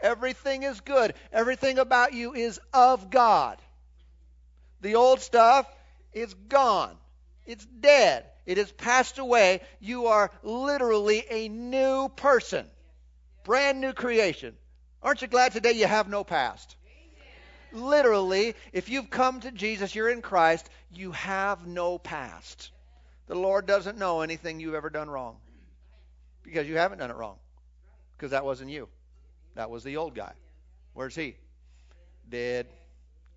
Everything 0.00 0.62
is 0.62 0.80
good. 0.80 1.14
Everything 1.32 1.78
about 1.78 2.14
you 2.14 2.32
is 2.32 2.60
of 2.72 3.10
God. 3.10 3.58
The 4.80 4.94
old 4.94 5.20
stuff 5.20 5.66
is 6.12 6.32
gone. 6.32 6.96
It's 7.46 7.64
dead. 7.64 8.26
It 8.46 8.58
has 8.58 8.70
passed 8.72 9.18
away. 9.18 9.60
You 9.80 10.06
are 10.06 10.30
literally 10.42 11.24
a 11.28 11.48
new 11.48 12.08
person. 12.08 12.66
Brand 13.44 13.80
new 13.80 13.92
creation. 13.92 14.56
Aren't 15.02 15.22
you 15.22 15.28
glad 15.28 15.52
today 15.52 15.72
you 15.72 15.86
have 15.86 16.08
no 16.08 16.24
past? 16.24 16.76
Literally, 17.72 18.54
if 18.72 18.88
you've 18.88 19.10
come 19.10 19.40
to 19.40 19.50
Jesus, 19.50 19.94
you're 19.94 20.10
in 20.10 20.22
Christ, 20.22 20.68
you 20.92 21.12
have 21.12 21.66
no 21.66 21.98
past. 21.98 22.70
The 23.26 23.36
Lord 23.36 23.66
doesn't 23.66 23.96
know 23.96 24.22
anything 24.22 24.58
you've 24.58 24.74
ever 24.74 24.90
done 24.90 25.08
wrong 25.08 25.36
because 26.42 26.66
you 26.66 26.76
haven't 26.76 26.98
done 26.98 27.10
it 27.10 27.16
wrong 27.16 27.36
because 28.16 28.32
that 28.32 28.44
wasn't 28.44 28.70
you. 28.70 28.88
That 29.54 29.70
was 29.70 29.84
the 29.84 29.96
old 29.98 30.14
guy. 30.14 30.32
Where's 30.94 31.14
he? 31.14 31.36
Dead. 32.28 32.66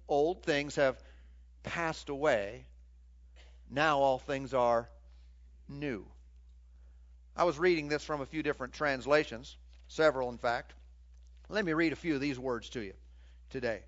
Old 0.07 0.43
things 0.43 0.75
have 0.75 1.01
passed 1.61 2.09
away. 2.09 2.65
Now 3.69 3.99
all 3.99 4.19
things 4.19 4.53
are 4.53 4.89
new. 5.67 6.05
I 7.35 7.45
was 7.45 7.57
reading 7.57 7.87
this 7.87 8.03
from 8.03 8.21
a 8.21 8.25
few 8.25 8.43
different 8.43 8.73
translations, 8.73 9.57
several 9.87 10.29
in 10.29 10.37
fact. 10.37 10.73
Let 11.49 11.65
me 11.65 11.73
read 11.73 11.93
a 11.93 11.97
few 11.97 12.15
of 12.15 12.21
these 12.21 12.39
words 12.39 12.69
to 12.69 12.81
you 12.81 12.93
today. 13.49 13.81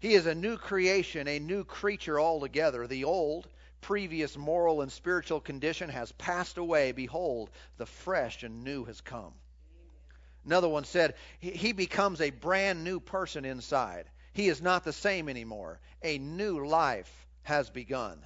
He 0.00 0.14
is 0.14 0.26
a 0.26 0.34
new 0.34 0.56
creation, 0.56 1.28
a 1.28 1.38
new 1.38 1.62
creature 1.62 2.18
altogether. 2.18 2.86
The 2.86 3.04
old 3.04 3.48
previous 3.80 4.36
moral 4.36 4.82
and 4.82 4.90
spiritual 4.90 5.40
condition 5.40 5.90
has 5.90 6.10
passed 6.12 6.58
away. 6.58 6.92
Behold, 6.92 7.50
the 7.76 7.86
fresh 7.86 8.42
and 8.42 8.64
new 8.64 8.84
has 8.84 9.00
come. 9.00 9.32
Another 10.44 10.68
one 10.68 10.84
said, 10.84 11.14
He 11.38 11.72
becomes 11.72 12.20
a 12.20 12.30
brand 12.30 12.82
new 12.82 12.98
person 12.98 13.44
inside. 13.44 14.06
He 14.32 14.48
is 14.48 14.60
not 14.60 14.82
the 14.82 14.92
same 14.92 15.28
anymore. 15.28 15.78
A 16.02 16.18
new 16.18 16.66
life 16.66 17.26
has 17.42 17.70
begun. 17.70 18.22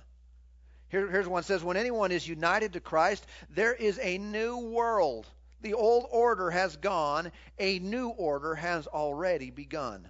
Here, 0.88 1.10
here's 1.10 1.26
one 1.26 1.42
says, 1.42 1.64
When 1.64 1.76
anyone 1.76 2.12
is 2.12 2.26
united 2.26 2.74
to 2.74 2.80
Christ, 2.80 3.26
there 3.50 3.74
is 3.74 3.98
a 4.00 4.18
new 4.18 4.58
world. 4.58 5.26
The 5.62 5.74
old 5.74 6.06
order 6.10 6.50
has 6.50 6.76
gone, 6.76 7.32
a 7.58 7.78
new 7.78 8.08
order 8.08 8.54
has 8.54 8.86
already 8.86 9.50
begun. 9.50 10.08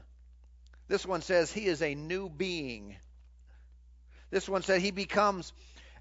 This 0.88 1.06
one 1.06 1.22
says, 1.22 1.50
He 1.52 1.66
is 1.66 1.82
a 1.82 1.94
new 1.94 2.28
being. 2.28 2.96
This 4.30 4.48
one 4.48 4.62
said, 4.62 4.80
He 4.80 4.90
becomes 4.90 5.52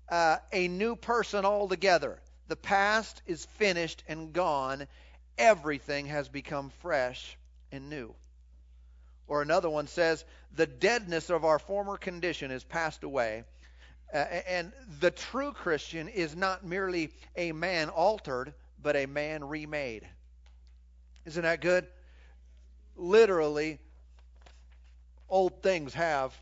uh, 0.09 0.37
a 0.51 0.67
new 0.67 0.95
person 0.95 1.45
altogether. 1.45 2.19
The 2.47 2.55
past 2.55 3.21
is 3.25 3.45
finished 3.57 4.03
and 4.07 4.33
gone. 4.33 4.87
Everything 5.37 6.07
has 6.07 6.29
become 6.29 6.71
fresh 6.81 7.37
and 7.71 7.89
new. 7.89 8.13
Or 9.27 9.41
another 9.41 9.69
one 9.69 9.87
says, 9.87 10.23
the 10.55 10.67
deadness 10.67 11.29
of 11.29 11.45
our 11.45 11.59
former 11.59 11.97
condition 11.97 12.51
has 12.51 12.63
passed 12.63 13.03
away. 13.03 13.43
Uh, 14.13 14.17
and 14.17 14.71
the 14.99 15.11
true 15.11 15.51
Christian 15.51 16.07
is 16.07 16.35
not 16.35 16.65
merely 16.65 17.11
a 17.35 17.51
man 17.51 17.89
altered, 17.89 18.53
but 18.81 18.95
a 18.95 19.07
man 19.07 19.43
remade. 19.43 20.07
Isn't 21.25 21.41
that 21.41 21.59
good? 21.59 21.87
Literally, 22.95 23.79
old 25.27 25.63
things 25.63 25.93
have 25.95 26.33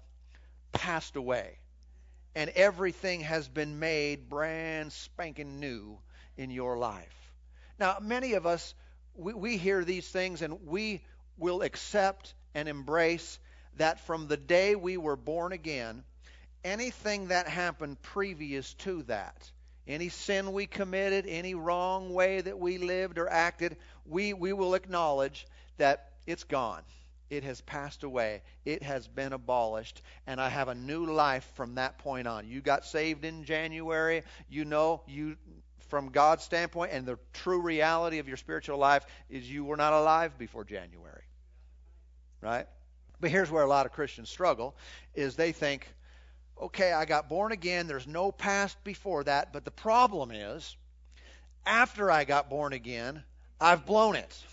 passed 0.73 1.15
away, 1.15 1.57
and 2.35 2.49
everything 2.49 3.21
has 3.21 3.47
been 3.47 3.79
made 3.79 4.29
brand 4.29 4.91
spanking 4.91 5.59
new 5.59 5.97
in 6.37 6.51
your 6.51 6.77
life. 6.77 7.31
Now, 7.79 7.97
many 8.01 8.33
of 8.33 8.45
us, 8.45 8.75
we, 9.15 9.33
we 9.33 9.57
hear 9.57 9.83
these 9.83 10.07
things 10.07 10.41
and 10.41 10.67
we 10.67 11.01
will 11.37 11.61
accept 11.61 12.33
and 12.53 12.67
embrace 12.67 13.39
that 13.77 13.99
from 14.01 14.27
the 14.27 14.37
day 14.37 14.75
we 14.75 14.97
were 14.97 15.15
born 15.15 15.51
again, 15.51 16.03
anything 16.63 17.27
that 17.27 17.47
happened 17.47 18.01
previous 18.01 18.73
to 18.75 19.03
that, 19.03 19.51
any 19.87 20.09
sin 20.09 20.53
we 20.53 20.65
committed, 20.65 21.25
any 21.27 21.55
wrong 21.55 22.13
way 22.13 22.41
that 22.41 22.59
we 22.59 22.77
lived 22.77 23.17
or 23.17 23.29
acted, 23.29 23.77
we, 24.05 24.33
we 24.33 24.53
will 24.53 24.75
acknowledge 24.75 25.45
that 25.77 26.11
it's 26.25 26.43
gone. 26.43 26.83
It 27.29 27.43
has 27.43 27.61
passed 27.61 28.03
away. 28.03 28.43
It 28.63 28.83
has 28.83 29.07
been 29.07 29.33
abolished. 29.33 30.01
And 30.27 30.39
I 30.39 30.49
have 30.49 30.67
a 30.67 30.75
new 30.75 31.05
life 31.05 31.49
from 31.55 31.75
that 31.75 31.97
point 31.97 32.27
on. 32.27 32.47
You 32.47 32.61
got 32.61 32.85
saved 32.85 33.25
in 33.25 33.43
January. 33.43 34.21
You 34.49 34.65
know, 34.65 35.01
you 35.07 35.35
from 35.89 36.09
God's 36.09 36.43
standpoint, 36.43 36.91
and 36.91 37.05
the 37.05 37.19
true 37.33 37.61
reality 37.61 38.19
of 38.19 38.27
your 38.27 38.37
spiritual 38.37 38.77
life 38.77 39.05
is 39.29 39.49
you 39.49 39.63
were 39.63 39.77
not 39.77 39.93
alive 39.93 40.37
before 40.37 40.63
January. 40.63 41.23
Right? 42.43 42.67
But 43.21 43.31
here's 43.31 43.49
where 43.49 43.63
a 43.63 43.67
lot 43.67 43.85
of 43.85 43.93
Christians 43.93 44.29
struggle 44.29 44.75
is 45.15 45.35
they 45.35 45.53
think, 45.53 45.87
okay, 46.61 46.91
I 46.91 47.05
got 47.05 47.29
born 47.29 47.53
again, 47.53 47.87
there's 47.87 48.05
no 48.05 48.33
past 48.33 48.83
before 48.83 49.23
that, 49.23 49.53
but 49.53 49.63
the 49.63 49.71
problem 49.71 50.31
is 50.31 50.75
after 51.65 52.11
I 52.11 52.25
got 52.25 52.49
born 52.49 52.73
again, 52.73 53.23
I've 53.61 53.85
blown 53.85 54.17
it. 54.17 54.43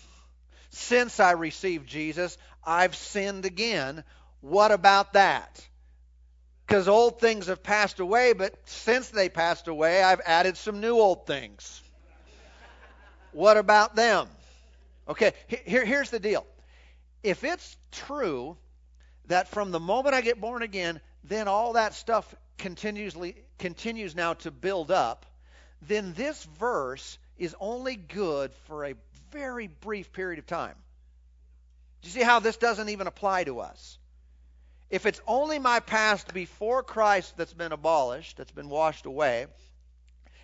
Since 0.69 1.19
I 1.19 1.31
received 1.31 1.85
Jesus, 1.85 2.37
I've 2.63 2.95
sinned 2.95 3.45
again. 3.45 4.05
What 4.39 4.71
about 4.71 5.13
that? 5.13 5.67
Because 6.65 6.87
old 6.87 7.19
things 7.19 7.47
have 7.47 7.61
passed 7.61 7.99
away, 7.99 8.31
but 8.31 8.53
since 8.69 9.09
they 9.09 9.27
passed 9.27 9.67
away, 9.67 10.01
I've 10.01 10.21
added 10.25 10.55
some 10.55 10.79
new 10.79 10.95
old 10.95 11.27
things. 11.27 11.81
What 13.33 13.57
about 13.57 13.97
them? 13.97 14.29
Okay, 15.09 15.33
here, 15.47 15.83
here's 15.83 16.09
the 16.09 16.19
deal 16.19 16.45
if 17.23 17.43
it's 17.43 17.77
true 17.91 18.57
that 19.27 19.47
from 19.47 19.71
the 19.71 19.79
moment 19.79 20.15
I 20.15 20.21
get 20.21 20.41
born 20.41 20.61
again, 20.61 20.99
then 21.23 21.47
all 21.47 21.73
that 21.73 21.93
stuff 21.93 22.33
continuously 22.57 23.35
continues 23.59 24.15
now 24.15 24.33
to 24.35 24.51
build 24.51 24.91
up, 24.91 25.25
then 25.81 26.13
this 26.13 26.43
verse 26.59 27.17
is 27.37 27.55
only 27.59 27.95
good 27.95 28.53
for 28.67 28.85
a 28.85 28.95
very 29.31 29.67
brief 29.67 30.11
period 30.13 30.39
of 30.39 30.45
time. 30.45 30.75
Do 32.01 32.07
you 32.07 32.13
see 32.13 32.23
how 32.23 32.39
this 32.39 32.57
doesn't 32.57 32.89
even 32.89 33.07
apply 33.07 33.43
to 33.45 33.59
us? 33.59 33.97
If 34.89 35.05
it's 35.05 35.21
only 35.25 35.59
my 35.59 35.79
past 35.79 36.33
before 36.33 36.83
Christ 36.83 37.37
that's 37.37 37.53
been 37.53 37.71
abolished, 37.71 38.37
that's 38.37 38.51
been 38.51 38.69
washed 38.69 39.05
away, 39.05 39.47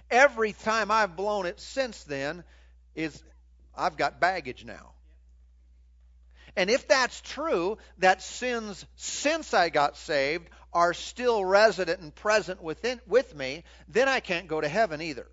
every 0.10 0.54
time 0.54 0.90
I've 0.90 1.16
blown 1.16 1.46
it 1.46 1.60
since 1.60 2.04
then 2.04 2.44
is 2.96 3.22
I've 3.76 3.98
got 3.98 4.20
baggage 4.20 4.64
now. 4.64 4.94
And 6.58 6.72
if 6.72 6.88
that's 6.88 7.22
true, 7.22 7.78
that 8.00 8.24
sins 8.24 8.84
since 8.96 9.54
I 9.54 9.70
got 9.70 9.96
saved 9.96 10.50
are 10.74 10.96
still 10.96 11.46
resident 11.46 12.02
and 12.02 12.14
present 12.14 12.64
within 12.64 13.00
with 13.06 13.34
me, 13.36 13.64
then 13.88 14.10
I 14.10 14.22
can't 14.22 14.48
go 14.48 14.60
to 14.60 14.68
heaven 14.68 15.00
either. 15.00 15.28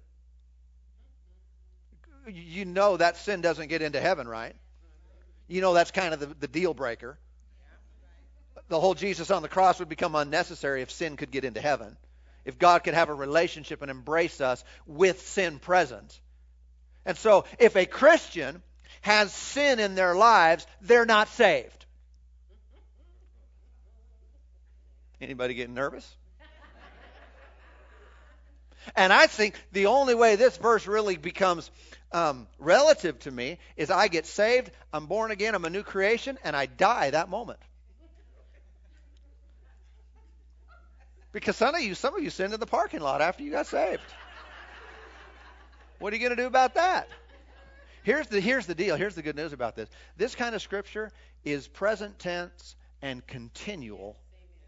You 2.29 2.67
know 2.67 2.99
that 2.99 3.17
sin 3.17 3.41
doesn't 3.41 3.69
get 3.69 3.81
into 3.81 4.01
heaven, 4.01 4.29
right? 4.29 4.55
You 5.49 5.63
know 5.63 5.73
that's 5.73 5.91
kind 5.91 6.13
of 6.13 6.21
the, 6.21 6.27
the 6.27 6.49
deal 6.49 6.75
breaker. 6.75 7.19
The 8.69 8.79
whole 8.79 8.95
Jesus 8.95 9.31
on 9.31 9.41
the 9.41 9.49
cross 9.49 9.79
would 9.79 9.89
become 9.89 10.15
unnecessary 10.15 10.83
if 10.83 10.91
sin 10.91 11.17
could 11.17 11.31
get 11.31 11.45
into 11.45 11.61
heaven. 11.61 11.97
If 12.45 12.59
God 12.59 12.85
could 12.85 12.95
have 12.95 13.09
a 13.09 13.15
relationship 13.15 13.81
and 13.81 13.91
embrace 13.91 14.43
us 14.43 14.63
with 14.87 15.27
sin 15.27 15.59
present. 15.59 16.21
And 17.07 17.17
so, 17.17 17.47
if 17.59 17.77
a 17.77 17.87
Christian 17.87 18.63
has 19.05 19.35
sin 19.35 19.81
in 19.81 19.95
their 19.95 20.17
lives, 20.17 20.67
they're 20.81 21.05
not 21.05 21.29
saved. 21.29 21.85
Anybody 25.21 25.53
getting 25.53 25.75
nervous? 25.75 26.11
And 28.97 29.13
I 29.13 29.27
think 29.27 29.63
the 29.73 29.87
only 29.87 30.15
way 30.15 30.37
this 30.37 30.57
verse 30.57 30.87
really 30.87 31.19
becomes 31.19 31.71
um, 32.13 32.47
relative 32.59 33.19
to 33.21 33.31
me 33.31 33.59
is 33.77 33.91
I 33.91 34.09
get 34.09 34.25
saved, 34.25 34.71
I'm 34.91 35.05
born 35.05 35.31
again, 35.31 35.55
I'm 35.55 35.67
a 35.67 35.71
new 35.71 35.83
creation, 35.83 36.39
and 36.43 36.57
I 36.57 36.65
die 36.65 37.11
that 37.11 37.29
moment. 37.29 37.61
Because 41.31 41.57
some 41.57 41.75
of 41.75 41.83
you, 41.83 41.95
some 41.95 42.17
of 42.17 42.23
you 42.23 42.31
sinned 42.31 42.55
in 42.55 42.61
the 42.61 42.67
parking 42.67 43.01
lot 43.01 43.21
after 43.21 43.43
you 43.43 43.51
got 43.51 43.67
saved. 43.67 44.01
What 45.99 46.15
are 46.15 46.17
you 46.17 46.23
going 46.23 46.37
to 46.37 46.43
do 46.43 46.47
about 46.47 46.75
that? 46.77 47.07
Here's 48.05 48.27
the, 48.27 48.39
here's 48.39 48.67
the 48.67 48.75
deal. 48.75 48.97
Here's 48.97 49.15
the 49.15 49.23
good 49.23 49.35
news 49.35 49.55
about 49.55 49.77
this. 49.77 49.89
This 50.19 50.35
kind 50.35 50.55
of 50.55 50.61
scripture 50.61 51.11
is 51.43 51.67
present 51.67 52.19
tense 52.19 52.77
and 53.01 53.27
continual 53.27 54.19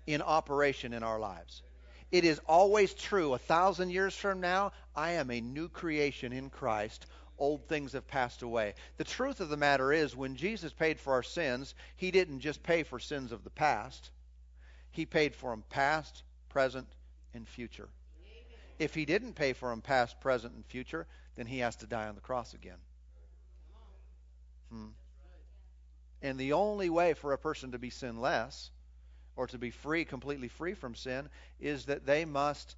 in 0.07 0.23
operation 0.23 0.95
in 0.95 1.03
our 1.03 1.21
lives. 1.21 1.63
It 2.11 2.25
is 2.25 2.41
always 2.47 2.95
true. 2.95 3.35
A 3.35 3.39
thousand 3.39 3.91
years 3.91 4.17
from 4.17 4.41
now, 4.41 4.73
I 4.95 5.13
am 5.13 5.31
a 5.31 5.43
new 5.43 5.69
creation 5.69 6.33
in 6.33 6.49
Christ. 6.49 7.05
Old 7.39 7.69
things 7.69 7.93
have 7.93 8.09
passed 8.09 8.41
away. 8.41 8.73
The 8.97 9.05
truth 9.05 9.41
of 9.41 9.51
the 9.51 9.57
matter 9.59 9.93
is, 9.93 10.17
when 10.17 10.37
Jesus 10.37 10.73
paid 10.73 10.99
for 10.99 11.13
our 11.13 11.23
sins, 11.23 11.75
he 11.97 12.11
didn't 12.11 12.41
just 12.41 12.63
pay 12.63 12.85
for 12.85 12.99
sins 12.99 13.33
of 13.33 13.45
the 13.45 13.51
past, 13.51 14.11
he 14.93 15.05
paid 15.05 15.35
for 15.35 15.51
them 15.51 15.63
past, 15.69 16.23
present, 16.49 16.89
and 17.35 17.47
future. 17.47 17.91
If 18.79 18.95
he 18.95 19.05
didn't 19.05 19.35
pay 19.35 19.53
for 19.53 19.69
them 19.69 19.83
past, 19.83 20.21
present, 20.21 20.55
and 20.55 20.65
future, 20.65 21.07
then 21.35 21.47
he 21.47 21.59
has 21.59 21.77
to 21.77 21.87
die 21.87 22.09
on 22.09 22.15
the 22.15 22.23
cross 22.23 22.55
again. 22.55 22.79
Hmm. 24.71 24.89
And 26.23 26.39
the 26.39 26.55
only 26.55 26.91
way 26.91 27.15
for 27.15 27.33
a 27.33 27.39
person 27.39 27.73
to 27.73 27.79
be 27.79 27.91
sinless 27.91 28.71
or 29.37 29.47
to 29.49 29.59
be 29.59 29.71
free, 29.71 30.05
completely 30.05 30.49
free 30.49 30.75
from 30.75 30.95
sin, 30.95 31.29
is 31.61 31.87
that 31.87 32.07
they 32.07 32.25
must 32.25 32.75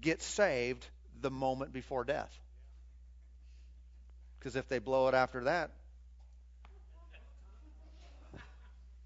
get 0.00 0.22
saved 0.22 0.86
the 1.20 1.30
moment 1.30 1.72
before 1.72 2.04
death. 2.04 2.32
Because 4.38 4.56
if 4.56 4.68
they 4.68 4.78
blow 4.78 5.08
it 5.08 5.14
after 5.14 5.44
that, 5.44 5.70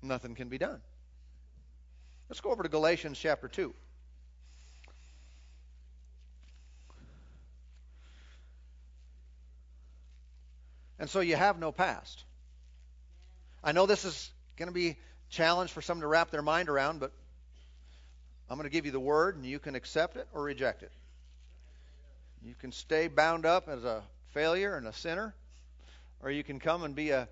nothing 0.02 0.34
can 0.34 0.48
be 0.48 0.58
done. 0.58 0.80
Let's 2.28 2.40
go 2.40 2.50
over 2.50 2.62
to 2.62 2.68
Galatians 2.68 3.18
chapter 3.18 3.48
2. 3.48 3.74
And 11.00 11.08
so 11.08 11.20
you 11.20 11.34
have 11.34 11.58
no 11.58 11.72
past. 11.72 12.24
I 13.64 13.72
know 13.72 13.86
this 13.86 14.04
is 14.04 14.30
going 14.56 14.68
to 14.68 14.74
be 14.74 14.88
a 14.90 14.96
challenge 15.30 15.72
for 15.72 15.80
some 15.80 16.02
to 16.02 16.06
wrap 16.06 16.30
their 16.30 16.42
mind 16.42 16.68
around, 16.68 17.00
but 17.00 17.10
I'm 18.50 18.58
going 18.58 18.68
to 18.68 18.72
give 18.72 18.84
you 18.84 18.92
the 18.92 19.00
word 19.00 19.34
and 19.34 19.44
you 19.46 19.58
can 19.58 19.74
accept 19.74 20.16
it 20.16 20.28
or 20.34 20.42
reject 20.42 20.82
it. 20.82 20.92
You 22.44 22.54
can 22.54 22.70
stay 22.70 23.08
bound 23.08 23.46
up 23.46 23.66
as 23.66 23.82
a 23.82 24.02
failure 24.34 24.76
and 24.76 24.86
a 24.86 24.92
sinner, 24.92 25.34
or 26.22 26.30
you 26.30 26.44
can 26.44 26.60
come 26.60 26.84
and 26.84 26.94
be 26.94 27.10
a 27.10 27.28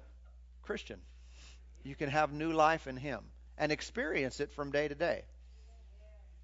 Christian. 0.62 0.98
You 1.84 1.94
can 1.94 2.08
have 2.08 2.32
new 2.32 2.52
life 2.52 2.86
in 2.86 2.96
Him 2.96 3.20
and 3.58 3.70
experience 3.70 4.40
it 4.40 4.50
from 4.52 4.70
day 4.70 4.88
to 4.88 4.94
day. 4.94 5.24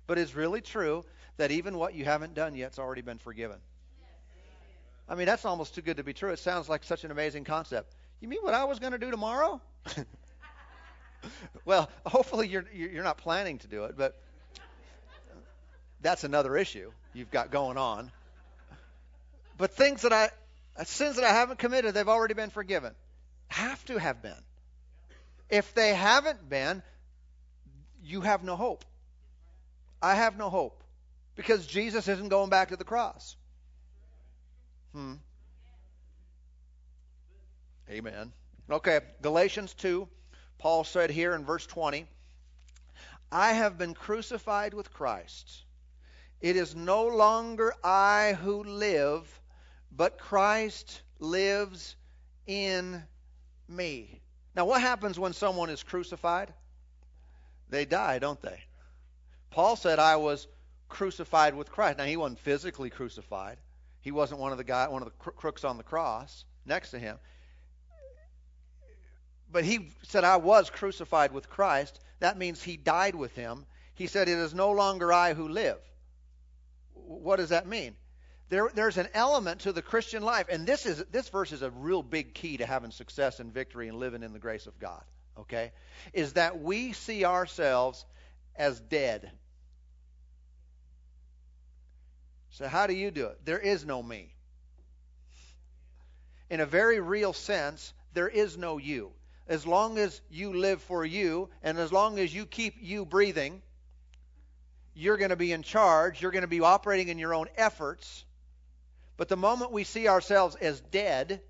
But 0.06 0.18
it's 0.18 0.34
really 0.34 0.60
true 0.60 1.04
that 1.38 1.50
even 1.50 1.78
what 1.78 1.94
you 1.94 2.04
haven't 2.04 2.34
done 2.34 2.54
yet's 2.54 2.78
already 2.78 3.02
been 3.02 3.18
forgiven. 3.18 3.58
I 5.08 5.14
mean, 5.14 5.26
that's 5.26 5.44
almost 5.44 5.74
too 5.74 5.82
good 5.82 5.98
to 5.98 6.04
be 6.04 6.12
true. 6.12 6.32
It 6.32 6.38
sounds 6.38 6.68
like 6.68 6.84
such 6.84 7.04
an 7.04 7.10
amazing 7.10 7.44
concept. 7.44 7.94
You 8.20 8.28
mean 8.28 8.40
what 8.42 8.54
I 8.54 8.64
was 8.64 8.78
going 8.78 8.92
to 8.92 8.98
do 8.98 9.10
tomorrow? 9.10 9.60
well, 11.64 11.90
hopefully 12.06 12.48
you're 12.48 12.64
you're 12.72 13.04
not 13.04 13.18
planning 13.18 13.58
to 13.58 13.66
do 13.66 13.84
it, 13.84 13.96
but 13.96 14.18
that's 16.00 16.24
another 16.24 16.56
issue 16.56 16.90
you've 17.12 17.30
got 17.30 17.50
going 17.50 17.76
on. 17.76 18.10
But 19.58 19.72
things 19.72 20.02
that 20.02 20.12
I 20.12 20.30
sins 20.84 21.16
that 21.16 21.24
I 21.24 21.32
haven't 21.32 21.58
committed, 21.58 21.94
they've 21.94 22.08
already 22.08 22.34
been 22.34 22.50
forgiven. 22.50 22.94
Have 23.48 23.84
to 23.86 23.98
have 23.98 24.22
been. 24.22 24.32
If 25.50 25.74
they 25.74 25.94
haven't 25.94 26.48
been, 26.48 26.82
you 28.02 28.22
have 28.22 28.42
no 28.42 28.56
hope. 28.56 28.84
I 30.02 30.14
have 30.14 30.36
no 30.36 30.50
hope 30.50 30.82
because 31.36 31.66
Jesus 31.66 32.08
isn't 32.08 32.28
going 32.28 32.50
back 32.50 32.70
to 32.70 32.76
the 32.76 32.84
cross. 32.84 33.36
Hmm. 34.94 35.14
Amen. 37.90 38.32
Okay, 38.70 39.00
Galatians 39.20 39.74
2, 39.74 40.08
Paul 40.58 40.84
said 40.84 41.10
here 41.10 41.34
in 41.34 41.44
verse 41.44 41.66
20, 41.66 42.06
I 43.32 43.52
have 43.52 43.76
been 43.76 43.94
crucified 43.94 44.72
with 44.72 44.92
Christ. 44.92 45.64
It 46.40 46.56
is 46.56 46.76
no 46.76 47.08
longer 47.08 47.74
I 47.82 48.38
who 48.40 48.62
live, 48.62 49.40
but 49.90 50.18
Christ 50.18 51.02
lives 51.18 51.96
in 52.46 53.02
me. 53.68 54.20
Now, 54.54 54.64
what 54.66 54.80
happens 54.80 55.18
when 55.18 55.32
someone 55.32 55.70
is 55.70 55.82
crucified? 55.82 56.54
They 57.68 57.84
die, 57.84 58.20
don't 58.20 58.40
they? 58.40 58.60
Paul 59.50 59.74
said, 59.74 59.98
I 59.98 60.16
was 60.16 60.46
crucified 60.88 61.54
with 61.54 61.72
Christ. 61.72 61.98
Now, 61.98 62.04
he 62.04 62.16
wasn't 62.16 62.38
physically 62.38 62.90
crucified. 62.90 63.58
He 64.04 64.10
wasn't 64.10 64.38
one 64.38 64.52
of 64.52 64.58
the 64.58 64.64
guy, 64.64 64.86
one 64.88 65.00
of 65.00 65.08
the 65.08 65.30
crooks 65.30 65.64
on 65.64 65.78
the 65.78 65.82
cross 65.82 66.44
next 66.66 66.90
to 66.90 66.98
him. 66.98 67.16
But 69.50 69.64
he 69.64 69.92
said, 70.02 70.24
I 70.24 70.36
was 70.36 70.68
crucified 70.68 71.32
with 71.32 71.48
Christ. 71.48 71.98
That 72.20 72.36
means 72.36 72.62
he 72.62 72.76
died 72.76 73.14
with 73.14 73.34
him. 73.34 73.64
He 73.94 74.06
said, 74.06 74.28
It 74.28 74.36
is 74.36 74.52
no 74.52 74.72
longer 74.72 75.10
I 75.10 75.32
who 75.32 75.48
live. 75.48 75.78
What 76.92 77.36
does 77.36 77.48
that 77.48 77.66
mean? 77.66 77.96
There, 78.50 78.70
there's 78.74 78.98
an 78.98 79.08
element 79.14 79.62
to 79.62 79.72
the 79.72 79.80
Christian 79.80 80.22
life, 80.22 80.48
and 80.50 80.66
this 80.66 80.84
is 80.84 81.02
this 81.10 81.30
verse 81.30 81.50
is 81.50 81.62
a 81.62 81.70
real 81.70 82.02
big 82.02 82.34
key 82.34 82.58
to 82.58 82.66
having 82.66 82.90
success 82.90 83.40
and 83.40 83.54
victory 83.54 83.88
and 83.88 83.98
living 83.98 84.22
in 84.22 84.34
the 84.34 84.38
grace 84.38 84.66
of 84.66 84.78
God. 84.78 85.02
Okay, 85.38 85.72
is 86.12 86.34
that 86.34 86.60
we 86.60 86.92
see 86.92 87.24
ourselves 87.24 88.04
as 88.54 88.78
dead. 88.80 89.32
So 92.54 92.68
how 92.68 92.86
do 92.86 92.94
you 92.94 93.10
do 93.10 93.26
it? 93.26 93.44
There 93.44 93.58
is 93.58 93.84
no 93.84 94.00
me. 94.00 94.32
In 96.48 96.60
a 96.60 96.66
very 96.66 97.00
real 97.00 97.32
sense, 97.32 97.92
there 98.12 98.28
is 98.28 98.56
no 98.56 98.78
you. 98.78 99.10
As 99.48 99.66
long 99.66 99.98
as 99.98 100.20
you 100.30 100.54
live 100.54 100.80
for 100.82 101.04
you, 101.04 101.48
and 101.64 101.78
as 101.78 101.92
long 101.92 102.20
as 102.20 102.32
you 102.32 102.46
keep 102.46 102.76
you 102.80 103.04
breathing, 103.04 103.60
you're 104.94 105.16
going 105.16 105.30
to 105.30 105.36
be 105.36 105.50
in 105.50 105.64
charge. 105.64 106.22
You're 106.22 106.30
going 106.30 106.42
to 106.42 106.48
be 106.48 106.60
operating 106.60 107.08
in 107.08 107.18
your 107.18 107.34
own 107.34 107.48
efforts. 107.56 108.24
But 109.16 109.28
the 109.28 109.36
moment 109.36 109.72
we 109.72 109.82
see 109.82 110.06
ourselves 110.06 110.54
as 110.54 110.80
dead, 110.80 111.40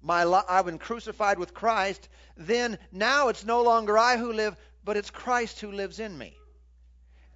my 0.00 0.24
li- 0.24 0.48
I've 0.48 0.64
been 0.64 0.78
crucified 0.78 1.38
with 1.38 1.52
Christ, 1.52 2.08
then 2.38 2.78
now 2.90 3.28
it's 3.28 3.44
no 3.44 3.62
longer 3.62 3.98
I 3.98 4.16
who 4.16 4.32
live, 4.32 4.56
but 4.86 4.96
it's 4.96 5.10
Christ 5.10 5.60
who 5.60 5.70
lives 5.70 6.00
in 6.00 6.16
me. 6.16 6.34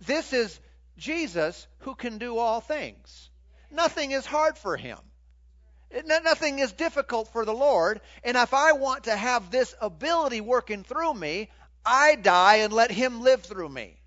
This 0.01 0.33
is 0.33 0.59
Jesus 0.99 1.67
who 1.81 1.95
can 1.95 2.19
do 2.19 2.39
all 2.39 2.61
things. 2.61 3.31
Nothing 3.71 4.11
is 4.11 4.27
hard 4.27 4.59
for 4.59 4.77
him. 4.77 4.99
Nothing 6.05 6.59
is 6.59 6.73
difficult 6.73 7.29
for 7.33 7.45
the 7.45 7.55
Lord. 7.55 8.01
And 8.23 8.37
if 8.37 8.53
I 8.53 8.73
want 8.73 9.05
to 9.05 9.17
have 9.17 9.51
this 9.51 9.75
ability 9.81 10.41
working 10.41 10.85
through 10.85 11.15
me, 11.15 11.49
I 11.85 12.17
die 12.17 12.57
and 12.57 12.73
let 12.73 12.91
him 12.91 13.23
live 13.23 13.43
through 13.43 13.71
me. 13.71 13.99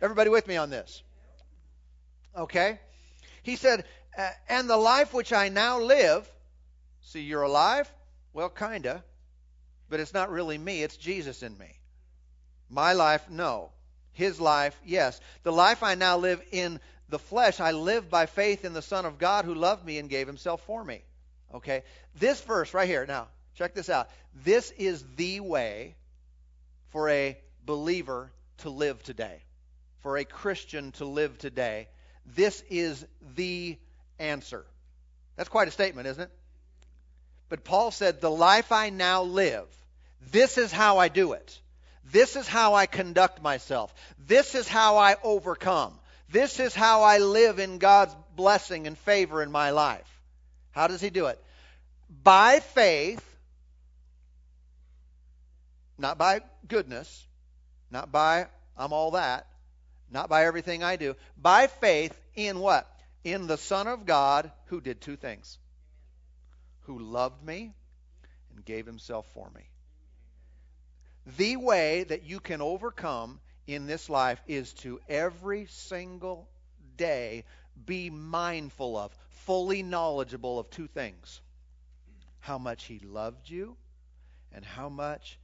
Everybody 0.00 0.30
with 0.30 0.46
me 0.46 0.56
on 0.56 0.70
this? 0.70 1.02
Okay? 2.34 2.80
He 3.42 3.56
said, 3.56 3.84
And 4.48 4.68
the 4.68 4.78
life 4.78 5.12
which 5.12 5.32
I 5.32 5.50
now 5.50 5.80
live, 5.80 6.26
see, 7.02 7.20
you're 7.20 7.42
alive? 7.42 7.92
Well, 8.32 8.48
kind 8.48 8.86
of. 8.86 9.02
But 9.90 10.00
it's 10.00 10.14
not 10.14 10.30
really 10.30 10.56
me, 10.56 10.82
it's 10.82 10.96
Jesus 10.96 11.42
in 11.42 11.58
me. 11.58 11.76
My 12.70 12.92
life, 12.92 13.28
no. 13.28 13.72
His 14.20 14.40
life, 14.40 14.78
yes. 14.84 15.20
The 15.42 15.52
life 15.52 15.82
I 15.82 15.94
now 15.94 16.18
live 16.18 16.42
in 16.52 16.78
the 17.08 17.18
flesh, 17.18 17.58
I 17.58 17.72
live 17.72 18.08
by 18.08 18.26
faith 18.26 18.64
in 18.64 18.72
the 18.72 18.82
Son 18.82 19.04
of 19.04 19.18
God 19.18 19.44
who 19.44 19.54
loved 19.54 19.84
me 19.84 19.98
and 19.98 20.08
gave 20.08 20.26
himself 20.26 20.62
for 20.66 20.84
me. 20.84 21.02
Okay? 21.54 21.82
This 22.18 22.40
verse 22.40 22.72
right 22.74 22.88
here, 22.88 23.06
now, 23.06 23.28
check 23.54 23.74
this 23.74 23.88
out. 23.88 24.08
This 24.44 24.70
is 24.72 25.04
the 25.16 25.40
way 25.40 25.94
for 26.90 27.08
a 27.08 27.36
believer 27.66 28.30
to 28.58 28.70
live 28.70 29.02
today 29.02 29.42
for 30.02 30.16
a 30.16 30.24
Christian 30.24 30.92
to 30.92 31.04
live 31.04 31.38
today, 31.38 31.88
this 32.34 32.62
is 32.70 33.04
the 33.36 33.78
answer. 34.18 34.64
That's 35.36 35.48
quite 35.48 35.68
a 35.68 35.72
statement, 35.72 36.08
isn't 36.08 36.24
it? 36.24 36.30
But 37.48 37.64
Paul 37.64 37.90
said, 37.90 38.20
The 38.20 38.30
life 38.30 38.72
I 38.72 38.90
now 38.90 39.22
live, 39.22 39.66
this 40.30 40.58
is 40.58 40.72
how 40.72 40.98
I 40.98 41.08
do 41.08 41.32
it. 41.32 41.60
This 42.12 42.36
is 42.36 42.48
how 42.48 42.74
I 42.74 42.86
conduct 42.86 43.42
myself. 43.42 43.94
This 44.26 44.54
is 44.54 44.66
how 44.66 44.96
I 44.96 45.16
overcome. 45.22 45.98
This 46.30 46.60
is 46.60 46.74
how 46.74 47.02
I 47.02 47.18
live 47.18 47.58
in 47.58 47.78
God's 47.78 48.14
blessing 48.36 48.86
and 48.86 48.96
favor 48.96 49.42
in 49.42 49.50
my 49.50 49.70
life. 49.70 50.06
How 50.70 50.86
does 50.86 51.00
he 51.00 51.10
do 51.10 51.26
it? 51.26 51.42
By 52.22 52.60
faith, 52.60 53.24
not 55.98 56.18
by 56.18 56.40
goodness, 56.66 57.26
not 57.90 58.10
by 58.10 58.46
I'm 58.76 58.92
all 58.92 59.12
that, 59.12 59.46
not 60.10 60.28
by 60.28 60.46
everything 60.46 60.82
I 60.82 60.96
do, 60.96 61.14
by 61.36 61.66
faith 61.66 62.18
in 62.34 62.58
what? 62.58 62.90
In 63.24 63.46
the 63.46 63.58
Son 63.58 63.86
of 63.86 64.06
God 64.06 64.50
who 64.66 64.80
did 64.80 65.00
two 65.00 65.16
things 65.16 65.58
who 66.80 66.98
loved 66.98 67.44
me 67.44 67.72
and 68.54 68.64
gave 68.64 68.86
himself 68.86 69.26
for 69.34 69.50
me. 69.54 69.69
The 71.36 71.56
way 71.56 72.04
that 72.04 72.24
you 72.24 72.40
can 72.40 72.60
overcome 72.60 73.40
in 73.66 73.86
this 73.86 74.08
life 74.08 74.40
is 74.46 74.72
to 74.74 75.00
every 75.08 75.66
single 75.66 76.48
day 76.96 77.44
be 77.86 78.10
mindful 78.10 78.96
of, 78.96 79.16
fully 79.44 79.82
knowledgeable 79.82 80.58
of 80.58 80.70
two 80.70 80.86
things 80.86 81.40
how 82.40 82.56
much 82.56 82.84
he 82.84 82.98
loved 83.00 83.50
you 83.50 83.76
and 84.52 84.64
how 84.64 84.88
much 84.88 85.38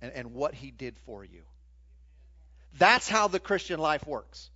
and, 0.00 0.12
and 0.12 0.32
what 0.32 0.54
he 0.54 0.70
did 0.70 0.98
for 1.00 1.24
you. 1.24 1.42
That's 2.78 3.08
how 3.08 3.28
the 3.28 3.40
Christian 3.40 3.78
life 3.78 4.06
works. 4.06 4.50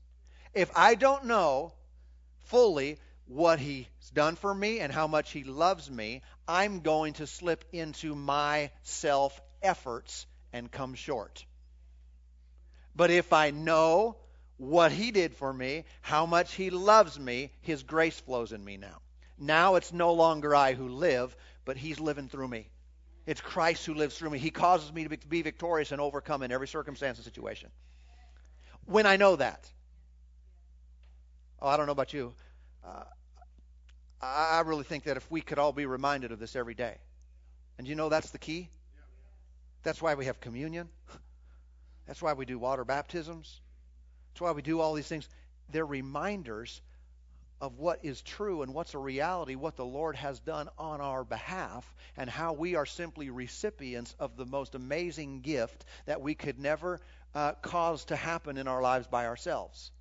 If 0.55 0.71
I 0.75 0.95
don't 0.95 1.27
know 1.27 1.73
fully 2.47 2.99
what 3.27 3.59
he's 3.59 3.87
done 4.13 4.37
for 4.37 4.55
me 4.55 4.81
and 4.81 4.93
how 4.93 5.07
much 5.07 5.31
he 5.31 5.45
loves 5.45 5.91
me, 5.91 6.23
I'm 6.49 6.81
going 6.81 7.15
to 7.15 7.27
slip 7.27 7.65
into 7.73 8.15
my 8.15 8.71
self 8.83 9.41
efforts 9.63 10.27
and 10.53 10.71
come 10.71 10.95
short. 10.95 11.45
But 12.95 13.11
if 13.11 13.33
I 13.33 13.51
know 13.51 14.17
what 14.59 14.93
he 14.93 15.11
did 15.11 15.35
for 15.35 15.53
me, 15.53 15.85
how 16.03 16.27
much 16.27 16.55
he 16.55 16.71
loves 16.71 17.19
me, 17.19 17.51
his 17.63 17.83
grace 17.83 18.21
flows 18.21 18.53
in 18.53 18.65
me 18.65 18.77
now. 18.77 19.01
Now 19.39 19.77
it's 19.77 19.93
no 19.93 20.13
longer 20.13 20.55
I 20.55 20.75
who 20.75 20.89
live, 20.89 21.35
but 21.65 21.77
he's 21.77 21.99
living 21.99 22.29
through 22.29 22.49
me. 22.49 22.69
It's 23.27 23.41
Christ 23.41 23.87
who 23.87 23.95
lives 23.95 24.17
through 24.17 24.31
me. 24.31 24.39
He 24.39 24.51
causes 24.51 24.93
me 24.93 25.07
to 25.07 25.17
be 25.29 25.43
victorious 25.43 25.93
and 25.93 26.01
overcome 26.01 26.43
in 26.43 26.53
every 26.53 26.69
circumstance 26.69 27.19
and 27.19 27.25
situation 27.25 27.71
when 28.87 29.07
I 29.07 29.17
know 29.17 29.37
that. 29.37 29.71
Oh, 31.61 31.69
I 31.69 31.77
don't 31.77 31.87
know 31.87 31.93
about 31.93 32.13
you. 32.13 32.35
Uh, 32.85 33.05
I 34.21 34.61
really 34.65 34.85
think 34.85 35.05
that 35.05 35.17
if 35.17 35.31
we 35.31 35.41
could 35.41 35.59
all 35.59 35.73
be 35.73 35.87
reminded 35.87 36.33
of 36.33 36.39
this 36.39 36.57
every 36.57 36.75
day. 36.75 36.97
And 37.79 37.87
you 37.87 37.95
know 37.95 38.09
that's 38.09 38.31
the 38.31 38.39
key? 38.39 38.69
That's 39.83 40.01
why 40.01 40.15
we 40.15 40.27
have 40.27 40.41
communion. 40.41 40.89
That's 42.07 42.23
why 42.23 42.33
we 42.33 42.45
do 42.45 42.59
water 42.59 42.85
baptisms. 42.85 43.61
That's 44.33 44.41
why 44.41 44.53
we 44.53 44.63
do 44.63 44.81
all 44.81 44.95
these 44.95 45.09
things. 45.09 45.29
They're 45.71 45.87
reminders 45.87 46.81
of 47.61 47.79
what 47.79 48.01
is 48.05 48.21
true 48.23 48.63
and 48.63 48.75
what's 48.75 48.95
a 48.95 48.99
reality, 48.99 49.55
what 49.55 49.77
the 49.77 49.85
Lord 49.85 50.17
has 50.17 50.41
done 50.41 50.69
on 50.79 51.01
our 51.01 51.23
behalf, 51.23 51.95
and 52.17 52.29
how 52.29 52.55
we 52.55 52.75
are 52.75 52.85
simply 52.85 53.31
recipients 53.31 54.17
of 54.19 54.37
the 54.37 54.45
most 54.45 54.75
amazing 54.75 55.43
gift 55.43 55.85
that 56.07 56.21
we 56.21 56.35
could 56.35 56.59
never 56.59 57.01
uh, 57.35 57.53
cause 57.63 58.05
to 58.07 58.17
happen 58.17 58.59
in 58.59 58.67
our 58.67 58.83
lives 58.83 59.07
by 59.07 59.27
ourselves. 59.27 59.93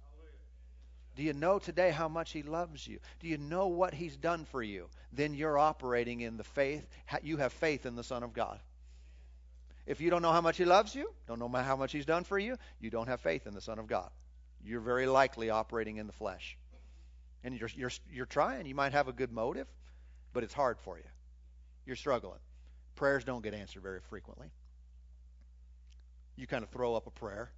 Do 1.16 1.24
you 1.24 1.34
know 1.34 1.60
today 1.60 1.92
how 1.92 2.08
much 2.08 2.32
He 2.32 2.42
loves 2.42 2.88
you? 2.88 3.00
Do 3.20 3.28
you 3.28 3.38
know 3.38 3.68
what 3.68 3.94
He's 3.94 4.18
done 4.18 4.46
for 4.46 4.64
you? 4.64 4.90
Then 5.14 5.36
you're 5.36 5.60
operating 5.60 6.22
in 6.22 6.38
the 6.38 6.44
faith. 6.44 6.88
You 7.22 7.38
have 7.38 7.54
faith 7.54 7.86
in 7.86 7.96
the 7.96 8.04
Son 8.04 8.24
of 8.24 8.34
God. 8.34 8.60
If 9.86 10.00
you 10.00 10.10
don't 10.10 10.22
know 10.22 10.32
how 10.32 10.42
much 10.42 10.58
He 10.58 10.66
loves 10.66 10.94
you, 10.96 11.12
don't 11.28 11.40
know 11.40 11.50
how 11.50 11.76
much 11.76 11.92
He's 11.92 12.06
done 12.06 12.24
for 12.24 12.38
you, 12.38 12.58
you 12.80 12.90
don't 12.90 13.08
have 13.08 13.22
faith 13.22 13.48
in 13.48 13.54
the 13.54 13.62
Son 13.62 13.80
of 13.80 13.88
God. 13.88 14.10
You're 14.64 14.82
very 14.82 15.08
likely 15.08 15.50
operating 15.50 15.98
in 15.98 16.08
the 16.08 16.14
flesh. 16.14 16.58
And 17.44 17.58
you're, 17.58 17.70
you're, 17.76 17.92
you're 18.12 18.26
trying. 18.26 18.68
You 18.68 18.76
might 18.76 18.92
have 18.92 19.08
a 19.08 19.14
good 19.14 19.32
motive, 19.32 19.68
but 20.34 20.44
it's 20.44 20.54
hard 20.54 20.78
for 20.80 20.98
you. 20.98 21.04
You're 21.86 21.96
struggling. 21.96 22.40
Prayers 22.96 23.24
don't 23.24 23.42
get 23.42 23.54
answered 23.54 23.82
very 23.82 24.00
frequently. 24.10 24.52
You 26.36 26.46
kind 26.46 26.64
of 26.64 26.70
throw 26.70 26.96
up 26.96 27.08
a 27.08 27.12
prayer, 27.12 27.52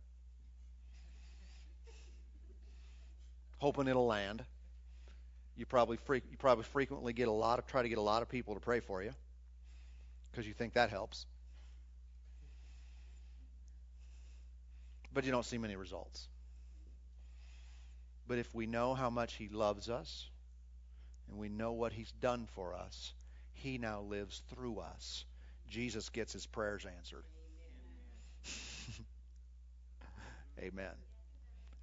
hoping 3.58 3.88
it'll 3.88 4.08
land. 4.08 4.44
You 5.56 5.66
probably 5.66 5.98
you 6.10 6.38
probably 6.38 6.64
frequently 6.64 7.14
get 7.14 7.28
a 7.28 7.32
lot 7.32 7.60
of 7.60 7.68
try 7.68 7.82
to 7.82 7.90
get 7.90 7.98
a 7.98 8.02
lot 8.02 8.22
of 8.22 8.30
people 8.30 8.56
to 8.56 8.60
pray 8.60 8.80
for 8.80 9.04
you 9.04 9.12
because 10.32 10.48
you 10.48 10.54
think 10.54 10.74
that 10.74 10.90
helps. 10.90 11.26
But 15.14 15.26
you 15.26 15.32
don't 15.32 15.46
see 15.46 15.58
many 15.58 15.76
results. 15.76 16.28
But 18.28 18.40
if 18.40 18.54
we 18.56 18.66
know 18.66 18.94
how 18.94 19.10
much 19.10 19.34
he 19.36 19.50
loves 19.50 19.90
us 19.90 20.30
and 21.30 21.38
we 21.38 21.50
know 21.50 21.74
what 21.74 21.94
he's 21.94 22.12
done 22.22 22.48
for 22.56 22.74
us, 22.74 23.14
he 23.54 23.78
now 23.78 24.02
lives 24.02 24.42
through 24.54 24.80
us. 24.80 25.26
Jesus 25.70 26.10
gets 26.10 26.34
his 26.34 26.46
prayers 26.46 26.86
answered. 26.98 27.24
Amen. 30.60 30.94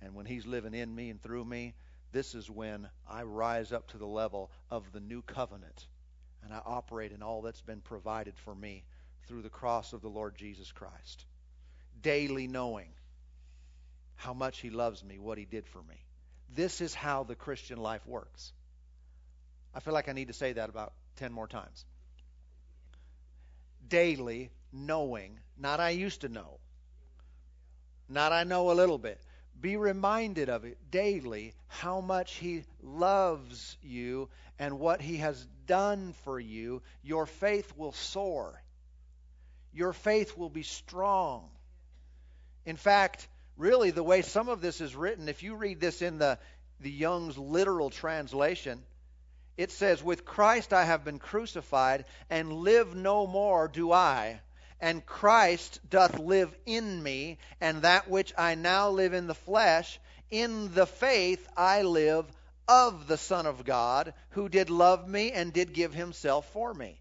And 0.03 0.15
when 0.15 0.27
he's 0.27 0.47
living 0.47 0.75
in 0.75 0.95
me 0.95 1.11
and 1.11 1.23
through 1.23 1.45
me, 1.45 1.75
this 2.13 2.35
is 2.35 2.51
when 2.51 2.89
I 3.09 3.23
rise 3.23 3.73
up 3.73 3.89
to 3.89 3.99
the 3.99 4.07
level 4.07 4.51
of 4.71 4.91
the 4.93 5.01
new 5.01 5.23
covenant 5.23 5.87
and 6.43 6.53
I 6.53 6.61
operate 6.65 7.13
in 7.13 7.23
all 7.23 7.43
that's 7.43 7.61
been 7.61 7.81
provided 7.81 8.35
for 8.45 8.55
me 8.55 8.85
through 9.27 9.43
the 9.43 9.51
cross 9.51 9.93
of 9.93 10.01
the 10.01 10.09
Lord 10.09 10.37
Jesus 10.37 10.73
Christ. 10.73 11.27
Daily 12.03 12.47
knowing 12.47 12.89
how 14.21 14.35
much 14.35 14.59
he 14.59 14.69
loves 14.69 15.03
me, 15.03 15.19
what 15.19 15.39
he 15.39 15.47
did 15.47 15.67
for 15.67 15.83
me. 15.83 15.97
This 16.55 16.83
is 16.83 16.93
how 16.93 17.25
the 17.25 17.35
Christian 17.35 17.79
life 17.79 18.07
works. 18.07 18.53
I 19.75 19.81
feel 19.81 19.95
like 19.95 20.11
I 20.11 20.13
need 20.13 20.29
to 20.29 20.35
say 20.35 20.53
that 20.53 20.69
about 20.69 20.93
10 21.17 21.33
more 21.33 21.49
times. 21.49 21.87
Daily 23.89 24.51
knowing, 24.73 25.39
not 25.59 25.81
I 25.81 25.91
used 25.91 26.21
to 26.21 26.29
know, 26.29 26.59
not 28.11 28.33
I 28.33 28.45
know 28.45 28.71
a 28.71 28.75
little 28.75 28.99
bit. 28.99 29.19
Be 29.59 29.77
reminded 29.77 30.51
of 30.51 30.67
it 30.67 30.77
daily 30.91 31.55
how 31.67 32.03
much 32.03 32.35
He 32.35 32.65
loves 32.83 33.79
you 33.81 34.29
and 34.59 34.79
what 34.79 35.01
He 35.01 35.17
has 35.17 35.47
done 35.67 36.13
for 36.25 36.39
you. 36.39 36.83
Your 37.03 37.25
faith 37.25 37.73
will 37.75 37.93
soar. 37.93 38.63
Your 39.73 39.95
faith 39.95 40.37
will 40.37 40.51
be 40.51 40.63
strong. 40.63 41.49
In 42.67 42.77
fact, 42.77 43.27
really 43.61 43.91
the 43.91 44.03
way 44.03 44.23
some 44.23 44.49
of 44.49 44.61
this 44.61 44.81
is 44.81 44.97
written, 44.97 45.29
if 45.29 45.43
you 45.43 45.55
read 45.55 45.81
this 45.81 46.03
in 46.03 46.19
the, 46.19 46.39
the 46.81 46.91
Young's 46.91 47.37
literal 47.37 47.91
translation, 47.91 48.83
it 49.57 49.71
says, 49.71 50.03
With 50.03 50.25
Christ 50.25 50.73
I 50.73 50.85
have 50.85 51.05
been 51.05 51.19
crucified, 51.19 52.07
and 52.31 52.53
live 52.53 52.97
no 52.97 53.27
more 53.27 53.69
do 53.69 53.93
I. 53.93 54.41
And 54.81 55.05
Christ 55.05 55.79
doth 55.91 56.19
live 56.19 56.57
in 56.65 57.03
me, 57.03 57.37
and 57.61 57.83
that 57.83 58.09
which 58.09 58.33
I 58.39 58.55
now 58.55 58.89
live 58.89 59.13
in 59.13 59.27
the 59.27 59.35
flesh, 59.35 60.01
in 60.31 60.73
the 60.73 60.87
faith 60.87 61.47
I 61.55 61.83
live 61.83 62.25
of 62.67 63.07
the 63.07 63.19
Son 63.19 63.45
of 63.45 63.65
God, 63.65 64.15
who 64.31 64.49
did 64.49 64.71
love 64.71 65.07
me 65.07 65.33
and 65.33 65.53
did 65.53 65.75
give 65.75 65.93
himself 65.93 66.51
for 66.53 66.73
me. 66.73 66.99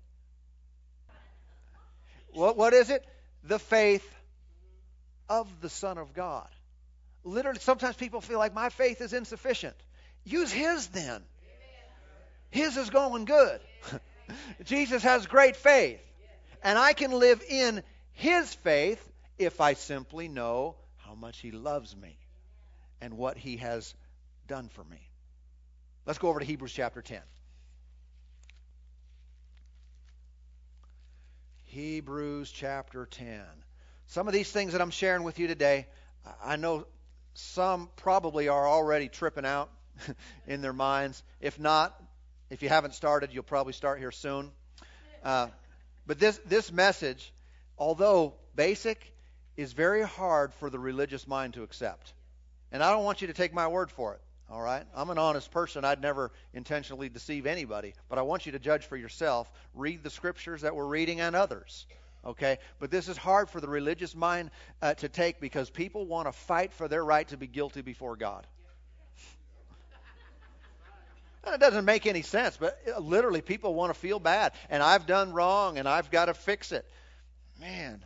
What, 2.34 2.58
what 2.58 2.74
is 2.74 2.89
it? 2.89 3.06
The 3.43 3.60
faith 3.60 4.19
of 5.30 5.62
the 5.62 5.70
Son 5.70 5.98
of 5.98 6.13
God. 6.13 6.50
Literally, 7.24 7.60
sometimes 7.60 7.96
people 7.96 8.22
feel 8.22 8.39
like 8.39 8.54
my 8.54 8.70
faith 8.70 9.02
is 9.02 9.13
insufficient. 9.13 9.76
Use 10.24 10.52
His 10.52 10.88
then. 10.88 11.22
His 12.50 12.78
is 12.78 12.89
going 12.89 13.26
good. 13.26 13.62
Jesus 14.63 15.04
has 15.04 15.28
great 15.28 15.56
faith. 15.56 16.02
And 16.63 16.78
I 16.78 16.94
can 16.94 17.12
live 17.12 17.42
in 17.48 17.84
His 18.13 18.54
faith 18.54 19.04
if 19.38 19.62
I 19.62 19.74
simply 19.74 20.28
know 20.28 20.76
how 20.98 21.15
much 21.15 21.39
He 21.39 21.52
loves 21.52 21.96
me 21.96 22.18
and 23.02 23.18
what 23.18 23.38
He 23.38 23.58
has 23.58 23.94
done 24.48 24.70
for 24.70 24.84
me. 24.84 25.00
Let's 26.06 26.20
go 26.20 26.30
over 26.30 26.39
to 26.39 26.46
Hebrews 26.46 26.74
chapter 26.74 27.02
10. 27.02 27.22
Hebrews 31.65 32.52
chapter 32.52 33.06
10. 33.06 33.42
Some 34.10 34.28
of 34.28 34.34
these 34.34 34.52
things 34.52 34.72
that 34.72 34.82
I'm 34.82 34.89
sharing 34.89 35.22
with 35.22 35.38
you 35.38 35.45
today, 35.45 35.86
I 36.43 36.56
know 36.56 36.88
some 37.36 37.89
probably 37.95 38.48
are 38.48 38.67
already 38.67 39.08
tripping 39.08 39.45
out 39.45 39.69
in 40.48 40.63
their 40.63 40.74
minds. 40.74 41.22
If 41.39 41.60
not, 41.60 41.95
if 42.50 42.63
you 42.63 42.69
haven't 42.69 42.95
started, 42.95 43.32
you'll 43.32 43.43
probably 43.43 43.74
start 43.74 44.00
here 44.00 44.12
soon. 44.12 44.50
Uh, 45.24 45.50
but 46.08 46.17
this, 46.17 46.39
this 46.48 46.72
message, 46.72 47.32
although 47.78 48.34
basic, 48.56 49.00
is 49.56 49.74
very 49.74 50.02
hard 50.02 50.56
for 50.56 50.72
the 50.72 50.80
religious 50.80 51.28
mind 51.28 51.54
to 51.54 51.62
accept. 51.62 52.12
And 52.72 52.82
I 52.82 52.91
don't 52.91 53.04
want 53.04 53.22
you 53.22 53.28
to 53.28 53.34
take 53.34 53.54
my 53.54 53.67
word 53.67 53.91
for 53.91 54.15
it. 54.15 54.22
All 54.50 54.60
right? 54.60 54.86
I'm 54.95 55.12
an 55.12 55.19
honest 55.19 55.52
person. 55.52 55.86
I'd 55.86 56.02
never 56.02 56.32
intentionally 56.56 57.10
deceive 57.10 57.45
anybody, 57.45 57.93
but 58.10 58.17
I 58.17 58.24
want 58.24 58.48
you 58.48 58.54
to 58.54 58.60
judge 58.60 58.86
for 58.86 58.98
yourself. 58.98 59.52
Read 59.76 60.02
the 60.02 60.10
scriptures 60.10 60.62
that 60.62 60.76
we're 60.76 60.88
reading 60.88 61.22
and 61.22 61.36
others. 61.36 61.86
Okay? 62.26 62.58
But 62.80 62.92
this 62.92 63.08
is 63.08 63.18
hard 63.18 63.50
for 63.50 63.62
the 63.62 63.70
religious 63.70 64.16
mind 64.16 64.52
uh, 64.82 64.94
to 64.96 65.10
take 65.10 65.40
because 65.40 65.70
people 65.70 66.06
want 66.06 66.28
to 66.28 66.32
fight 66.32 66.74
for 66.74 66.88
their 66.88 67.04
right 67.04 67.28
to 67.30 67.38
be 67.38 67.48
guilty 67.48 67.82
before 67.82 68.16
God. 68.16 68.46
And 71.46 71.56
it 71.56 71.62
doesn't 71.62 71.86
make 71.86 72.06
any 72.06 72.22
sense, 72.22 72.58
but 72.58 72.78
uh, 72.94 73.00
literally 73.00 73.40
people 73.40 73.74
want 73.74 73.94
to 73.94 74.00
feel 74.00 74.20
bad. 74.20 74.52
And 74.70 74.84
I've 74.84 75.06
done 75.06 75.32
wrong 75.32 75.78
and 75.78 75.88
I've 75.88 76.12
got 76.12 76.26
to 76.26 76.34
fix 76.34 76.74
it. 76.74 76.86
Man, 77.62 78.04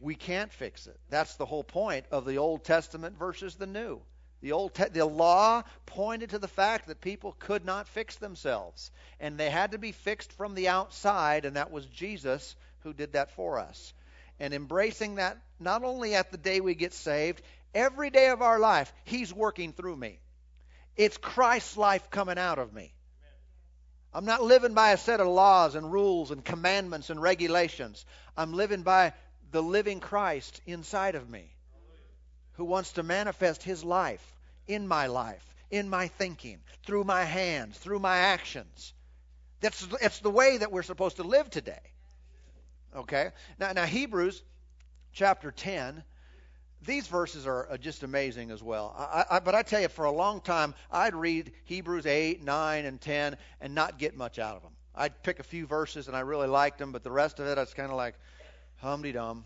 we 0.00 0.16
can't 0.16 0.52
fix 0.52 0.88
it. 0.88 0.98
That's 1.08 1.36
the 1.36 1.46
whole 1.46 1.62
point 1.62 2.06
of 2.10 2.24
the 2.24 2.38
Old 2.38 2.64
Testament 2.64 3.16
versus 3.16 3.54
the 3.54 3.66
New. 3.66 4.00
The 4.40 4.52
old 4.52 4.74
te- 4.74 4.88
the 4.90 5.04
law 5.04 5.62
pointed 5.86 6.30
to 6.30 6.38
the 6.38 6.48
fact 6.48 6.86
that 6.86 7.00
people 7.00 7.34
could 7.40 7.64
not 7.64 7.88
fix 7.88 8.16
themselves, 8.16 8.92
and 9.18 9.36
they 9.36 9.50
had 9.50 9.72
to 9.72 9.78
be 9.78 9.90
fixed 9.90 10.32
from 10.32 10.54
the 10.54 10.68
outside, 10.68 11.44
and 11.44 11.56
that 11.56 11.72
was 11.72 11.86
Jesus 11.86 12.54
who 12.82 12.92
did 12.92 13.12
that 13.12 13.32
for 13.32 13.58
us. 13.58 13.92
And 14.40 14.54
embracing 14.54 15.16
that 15.16 15.38
not 15.58 15.84
only 15.84 16.14
at 16.14 16.30
the 16.30 16.38
day 16.38 16.60
we 16.60 16.74
get 16.74 16.94
saved, 16.94 17.42
every 17.74 18.10
day 18.10 18.28
of 18.28 18.42
our 18.42 18.58
life, 18.58 18.92
He's 19.04 19.32
working 19.32 19.72
through 19.72 19.96
me. 19.96 20.20
It's 20.96 21.16
Christ's 21.16 21.76
life 21.76 22.10
coming 22.10 22.38
out 22.38 22.58
of 22.58 22.72
me. 22.72 22.92
I'm 24.12 24.24
not 24.24 24.42
living 24.42 24.74
by 24.74 24.92
a 24.92 24.96
set 24.96 25.20
of 25.20 25.28
laws 25.28 25.74
and 25.74 25.92
rules 25.92 26.30
and 26.30 26.44
commandments 26.44 27.10
and 27.10 27.20
regulations. 27.20 28.04
I'm 28.36 28.54
living 28.54 28.82
by 28.82 29.12
the 29.50 29.62
living 29.62 30.00
Christ 30.00 30.60
inside 30.66 31.14
of 31.14 31.28
me 31.28 31.50
who 32.54 32.64
wants 32.64 32.92
to 32.92 33.02
manifest 33.02 33.62
his 33.62 33.84
life 33.84 34.34
in 34.66 34.88
my 34.88 35.06
life, 35.06 35.44
in 35.70 35.88
my 35.88 36.08
thinking, 36.08 36.58
through 36.84 37.04
my 37.04 37.24
hands, 37.24 37.78
through 37.78 38.00
my 38.00 38.16
actions. 38.16 38.92
That's 39.60 39.86
it's 40.00 40.20
the 40.20 40.30
way 40.30 40.58
that 40.58 40.72
we're 40.72 40.82
supposed 40.82 41.16
to 41.16 41.22
live 41.22 41.50
today. 41.50 41.80
Okay? 42.94 43.30
Now, 43.58 43.72
now 43.72 43.84
Hebrews 43.84 44.42
chapter 45.12 45.50
10, 45.50 46.02
these 46.82 47.06
verses 47.06 47.46
are 47.46 47.76
just 47.80 48.02
amazing 48.02 48.50
as 48.50 48.62
well. 48.62 48.94
I, 48.96 49.36
I, 49.36 49.40
but 49.40 49.54
I 49.54 49.62
tell 49.62 49.80
you, 49.80 49.88
for 49.88 50.04
a 50.04 50.12
long 50.12 50.40
time, 50.40 50.74
I'd 50.90 51.14
read 51.14 51.52
Hebrews 51.64 52.06
8, 52.06 52.42
9, 52.42 52.84
and 52.84 53.00
10 53.00 53.36
and 53.60 53.74
not 53.74 53.98
get 53.98 54.16
much 54.16 54.38
out 54.38 54.56
of 54.56 54.62
them. 54.62 54.72
I'd 54.94 55.22
pick 55.22 55.40
a 55.40 55.44
few 55.44 55.66
verses 55.66 56.08
and 56.08 56.16
I 56.16 56.20
really 56.20 56.48
liked 56.48 56.78
them, 56.78 56.92
but 56.92 57.02
the 57.02 57.10
rest 57.10 57.40
of 57.40 57.46
it, 57.46 57.58
I 57.58 57.62
was 57.62 57.74
kind 57.74 57.90
of 57.90 57.96
like, 57.96 58.14
humdy 58.76 59.10
dum 59.10 59.44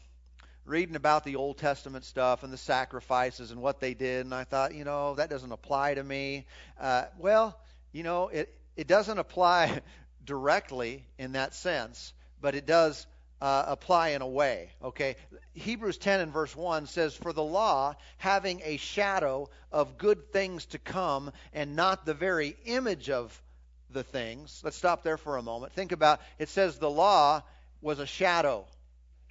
reading 0.65 0.95
about 0.95 1.25
the 1.25 1.37
Old 1.37 1.59
Testament 1.59 2.05
stuff 2.05 2.43
and 2.43 2.53
the 2.53 2.59
sacrifices 2.59 3.51
and 3.51 3.61
what 3.61 3.81
they 3.81 3.95
did, 3.95 4.25
and 4.25 4.35
I 4.35 4.45
thought, 4.45 4.75
you 4.75 4.85
know, 4.85 5.15
that 5.17 5.29
doesn't 5.29 5.51
apply 5.51 5.95
to 5.95 6.05
me. 6.05 6.47
Uh, 6.81 7.05
well, 7.19 7.59
you 7.93 8.03
know, 8.03 8.29
it 8.29 8.55
it 8.77 8.87
doesn't 8.87 9.19
apply 9.19 9.81
directly 10.25 11.05
in 11.19 11.33
that 11.33 11.55
sense, 11.55 12.13
but 12.41 12.55
it 12.55 12.67
does 12.67 13.07
uh, 13.43 13.65
apply 13.67 14.11
in 14.11 14.23
a 14.23 14.27
way. 14.27 14.71
Okay, 14.83 15.17
Hebrews 15.53 15.99
10 15.99 16.21
and 16.21 16.33
verse 16.33 16.55
1 16.55 16.87
says, 16.87 17.15
"For 17.15 17.33
the 17.33 17.43
law, 17.43 17.97
having 18.19 18.63
a 18.65 18.77
shadow 18.77 19.51
of 19.73 19.99
good 19.99 20.33
things 20.33 20.65
to 20.67 20.79
come, 20.79 21.33
and 21.53 21.75
not 21.75 22.07
the 22.07 22.15
very 22.15 22.57
image 22.65 23.11
of 23.11 23.43
the 23.91 24.05
things." 24.05 24.61
Let's 24.63 24.77
stop 24.77 25.03
there 25.03 25.19
for 25.19 25.37
a 25.37 25.43
moment. 25.43 25.73
Think 25.73 25.91
about 25.91 26.21
it. 26.39 26.49
Says 26.49 26.79
the 26.79 26.89
law 26.89 27.43
was 27.81 27.99
a 27.99 28.07
shadow 28.07 28.65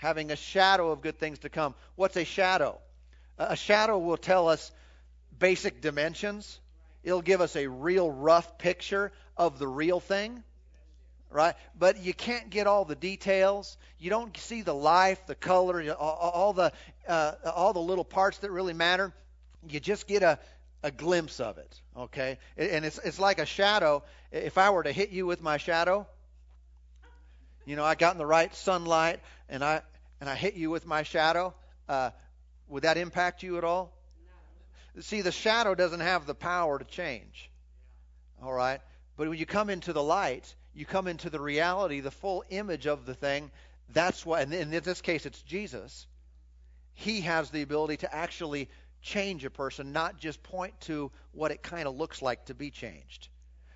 having 0.02 0.32
a 0.32 0.36
shadow 0.36 0.90
of 0.90 1.02
good 1.02 1.20
things 1.20 1.38
to 1.40 1.50
come. 1.50 1.76
What's 1.96 2.18
a 2.18 2.26
shadow? 2.26 2.80
A 3.38 3.56
shadow 3.56 4.00
will 4.00 4.18
tell 4.18 4.50
us 4.50 4.72
basic 5.38 5.80
dimensions. 5.80 6.60
It'll 7.04 7.22
give 7.22 7.40
us 7.40 7.56
a 7.56 7.68
real 7.68 8.10
rough 8.10 8.58
picture 8.58 9.12
of 9.38 9.60
the 9.60 9.68
real 9.68 10.00
thing, 10.00 10.44
right? 11.32 11.56
But 11.78 12.04
you 12.04 12.14
can't 12.14 12.50
get 12.50 12.68
all 12.68 12.86
the 12.86 12.96
details. 12.96 13.78
You 13.98 14.10
don't 14.10 14.36
see 14.38 14.62
the 14.62 14.76
life, 14.76 15.26
the 15.26 15.36
color, 15.36 15.82
all, 15.94 16.32
all 16.34 16.54
the 16.54 16.72
uh, 17.08 17.34
all 17.46 17.74
the 17.74 17.80
little 17.80 18.04
parts 18.04 18.40
that 18.40 18.52
really 18.52 18.74
matter. 18.74 19.14
You 19.68 19.80
just 19.80 20.08
get 20.08 20.24
a 20.24 20.40
a 20.84 20.92
glimpse 20.92 21.40
of 21.40 21.58
it, 21.58 21.82
okay? 21.98 22.38
And 22.58 22.86
it's 22.86 23.00
it's 23.00 23.20
like 23.20 23.40
a 23.40 23.46
shadow. 23.46 24.04
If 24.32 24.58
I 24.58 24.70
were 24.70 24.84
to 24.84 24.92
hit 24.92 25.10
you 25.10 25.26
with 25.26 25.42
my 25.42 25.58
shadow, 25.58 26.08
you 27.66 27.76
know, 27.76 27.84
I 27.84 27.96
got 27.96 28.14
in 28.14 28.18
the 28.18 28.26
right 28.26 28.54
sunlight 28.56 29.20
and 29.50 29.64
I 29.64 29.82
and 30.20 30.30
I 30.30 30.36
hit 30.36 30.56
you 30.56 30.70
with 30.70 30.86
my 30.86 31.04
shadow, 31.04 31.54
uh, 31.88 32.12
would 32.68 32.84
that 32.84 32.98
impact 32.98 33.44
you 33.44 33.58
at 33.58 33.64
all? 33.64 33.92
No. 34.96 35.02
See, 35.02 35.22
the 35.22 35.32
shadow 35.32 35.76
doesn't 35.76 36.00
have 36.02 36.26
the 36.26 36.36
power 36.36 36.78
to 36.78 36.86
change. 36.86 37.50
All 38.44 38.54
right? 38.54 38.82
But 39.18 39.30
when 39.30 39.38
you 39.38 39.46
come 39.46 39.70
into 39.70 39.94
the 39.94 40.02
light, 40.02 40.56
you 40.74 40.86
come 40.86 41.08
into 41.08 41.30
the 41.30 41.40
reality, 41.40 42.00
the 42.00 42.12
full 42.12 42.44
image 42.50 42.88
of 42.88 43.06
the 43.06 43.14
thing. 43.14 43.52
That's 43.94 44.26
why, 44.26 44.42
and 44.42 44.54
in 44.54 44.70
this 44.70 45.02
case, 45.02 45.26
it's 45.26 45.42
Jesus. 45.42 46.08
He 46.94 47.22
has 47.22 47.50
the 47.50 47.62
ability 47.62 47.98
to 47.98 48.14
actually 48.14 48.70
change 49.02 49.44
a 49.46 49.50
person, 49.50 49.92
not 49.92 50.18
just 50.18 50.44
point 50.44 50.80
to 50.82 51.12
what 51.32 51.52
it 51.52 51.62
kind 51.62 51.88
of 51.88 51.98
looks 51.98 52.22
like 52.22 52.46
to 52.46 52.54
be 52.54 52.70
changed. 52.70 53.28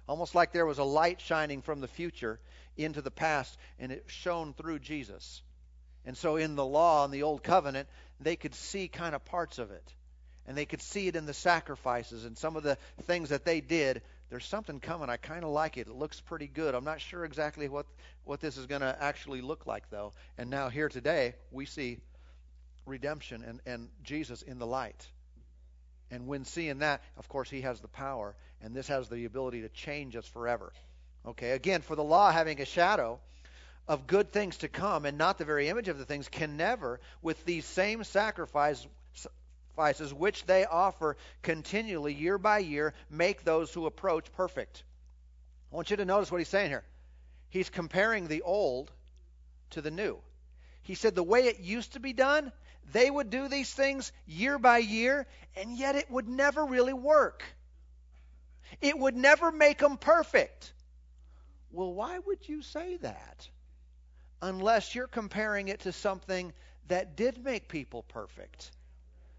Almost 0.08 0.36
like 0.36 0.54
there 0.54 0.66
was 0.66 0.78
a 0.78 0.84
light 0.84 1.20
shining 1.20 1.62
from 1.62 1.82
the 1.82 1.88
future 1.88 2.40
into 2.78 3.02
the 3.02 3.12
past, 3.12 3.58
and 3.80 3.92
it 3.92 4.06
shone 4.08 4.54
through 4.54 4.80
Jesus. 4.80 5.42
And 6.06 6.16
so 6.16 6.36
in 6.36 6.56
the 6.56 6.66
law, 6.66 7.04
and 7.04 7.14
the 7.14 7.24
Old 7.24 7.44
Covenant, 7.44 7.90
they 8.20 8.36
could 8.36 8.54
see 8.54 8.88
kind 8.88 9.16
of 9.16 9.26
parts 9.26 9.58
of 9.58 9.72
it. 9.72 9.94
And 10.48 10.56
they 10.56 10.66
could 10.66 10.82
see 10.82 11.08
it 11.08 11.16
in 11.16 11.26
the 11.26 11.34
sacrifices 11.34 12.24
and 12.24 12.38
some 12.38 12.56
of 12.56 12.62
the 12.62 12.78
things 13.04 13.30
that 13.30 13.46
they 13.46 13.62
did 13.62 14.04
there's 14.30 14.46
something 14.46 14.80
coming. 14.80 15.10
I 15.10 15.18
kind 15.18 15.44
of 15.44 15.52
like 15.52 15.78
it. 15.78 15.88
It 15.88 15.94
looks 15.94 16.20
pretty 16.20 16.48
good. 16.48 16.76
I'm 16.76 16.84
not 16.84 17.02
sure 17.02 17.26
exactly 17.26 17.70
what 17.70 17.86
what 18.24 18.42
this 18.42 18.58
is 18.58 18.66
going 18.66 18.82
to 18.82 18.98
actually 19.00 19.42
look 19.42 19.66
like 19.68 19.90
though. 19.90 20.14
And 20.38 20.50
now 20.50 20.70
here 20.70 20.90
today 20.90 21.36
we 21.52 21.66
see 21.66 22.00
redemption 22.86 23.44
and 23.44 23.60
and 23.66 23.90
Jesus 24.04 24.42
in 24.42 24.60
the 24.60 24.68
light. 24.68 25.08
And 26.12 26.28
when 26.28 26.46
seeing 26.46 26.80
that, 26.80 27.02
of 27.18 27.28
course, 27.28 27.50
he 27.50 27.62
has 27.62 27.80
the 27.82 27.88
power, 27.88 28.36
and 28.62 28.76
this 28.76 28.88
has 28.88 29.10
the 29.10 29.26
ability 29.26 29.62
to 29.62 29.70
change 29.70 30.16
us 30.16 30.26
forever. 30.26 30.72
Okay, 31.26 31.52
again, 31.52 31.82
for 31.82 31.96
the 31.96 32.04
law 32.04 32.32
having 32.32 32.62
a 32.62 32.66
shadow 32.66 33.20
of 33.88 34.08
good 34.08 34.32
things 34.32 34.58
to 34.58 34.68
come 34.68 35.06
and 35.06 35.18
not 35.18 35.38
the 35.38 35.46
very 35.46 35.70
image 35.70 35.88
of 35.88 35.98
the 35.98 36.06
things 36.06 36.30
can 36.30 36.58
never, 36.58 37.00
with 37.22 37.44
these 37.46 37.66
same 37.66 38.04
sacrifice, 38.04 38.86
sacrifices 39.76 40.14
which 40.14 40.46
they 40.46 40.66
offer 40.66 41.18
continually 41.42 42.14
year 42.14 42.38
by 42.38 42.60
year 42.60 42.94
make 43.10 43.44
those 43.44 43.74
who 43.74 43.86
approach 43.86 44.32
perfect. 44.34 44.84
I 45.72 45.76
want 45.76 45.90
you 45.90 45.98
to 45.98 46.06
notice 46.06 46.32
what 46.32 46.38
he's 46.38 46.48
saying 46.48 46.70
here. 46.70 46.84
He's 47.50 47.70
comparing 47.70 48.28
the 48.28 48.42
old 48.42 48.92
to 49.72 49.82
the 49.82 49.92
new. 49.92 50.18
He 50.82 50.96
said 50.96 51.14
the 51.16 51.24
way 51.24 51.48
it 51.48 51.60
used 51.60 51.94
to 51.94 52.00
be 52.00 52.14
done, 52.14 52.52
they 52.94 53.10
would 53.10 53.30
do 53.30 53.48
these 53.50 53.74
things 53.74 54.12
year 54.26 54.58
by 54.58 54.78
year, 54.78 55.28
and 55.58 55.78
yet 55.78 55.96
it 55.96 56.10
would 56.10 56.30
never 56.30 56.64
really 56.64 56.94
work. 56.94 57.44
It 58.82 58.98
would 58.98 59.16
never 59.18 59.52
make 59.52 59.80
them 59.80 59.98
perfect. 59.98 60.72
Well, 61.72 61.94
why 61.94 62.20
would 62.20 62.48
you 62.48 62.62
say 62.62 62.98
that? 62.98 63.50
Unless 64.42 64.96
you're 64.96 65.08
comparing 65.08 65.68
it 65.68 65.82
to 65.82 65.92
something 65.92 66.54
that 66.88 67.18
did 67.18 67.44
make 67.44 67.68
people 67.68 68.04
perfect 68.04 68.72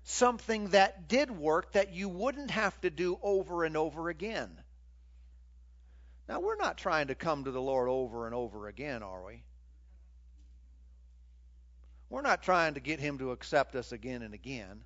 something 0.09 0.69
that 0.69 1.09
did 1.09 1.33
work 1.33 1.73
that 1.73 1.93
you 1.93 2.09
wouldn't 2.09 2.53
have 2.53 2.81
to 2.81 2.91
do 2.91 3.19
over 3.23 3.65
and 3.65 3.77
over 3.77 4.09
again. 4.09 4.51
Now, 6.29 6.39
we're 6.39 6.57
not 6.57 6.79
trying 6.79 7.09
to 7.09 7.17
come 7.17 7.45
to 7.45 7.51
the 7.51 7.61
Lord 7.61 7.89
over 7.89 8.27
and 8.27 8.35
over 8.35 8.69
again, 8.69 9.03
are 9.03 9.25
we? 9.25 9.43
We're 12.09 12.23
not 12.23 12.45
trying 12.45 12.75
to 12.75 12.81
get 12.81 13.01
Him 13.01 13.19
to 13.19 13.33
accept 13.33 13.75
us 13.75 13.91
again 13.91 14.23
and 14.23 14.33
again. 14.33 14.85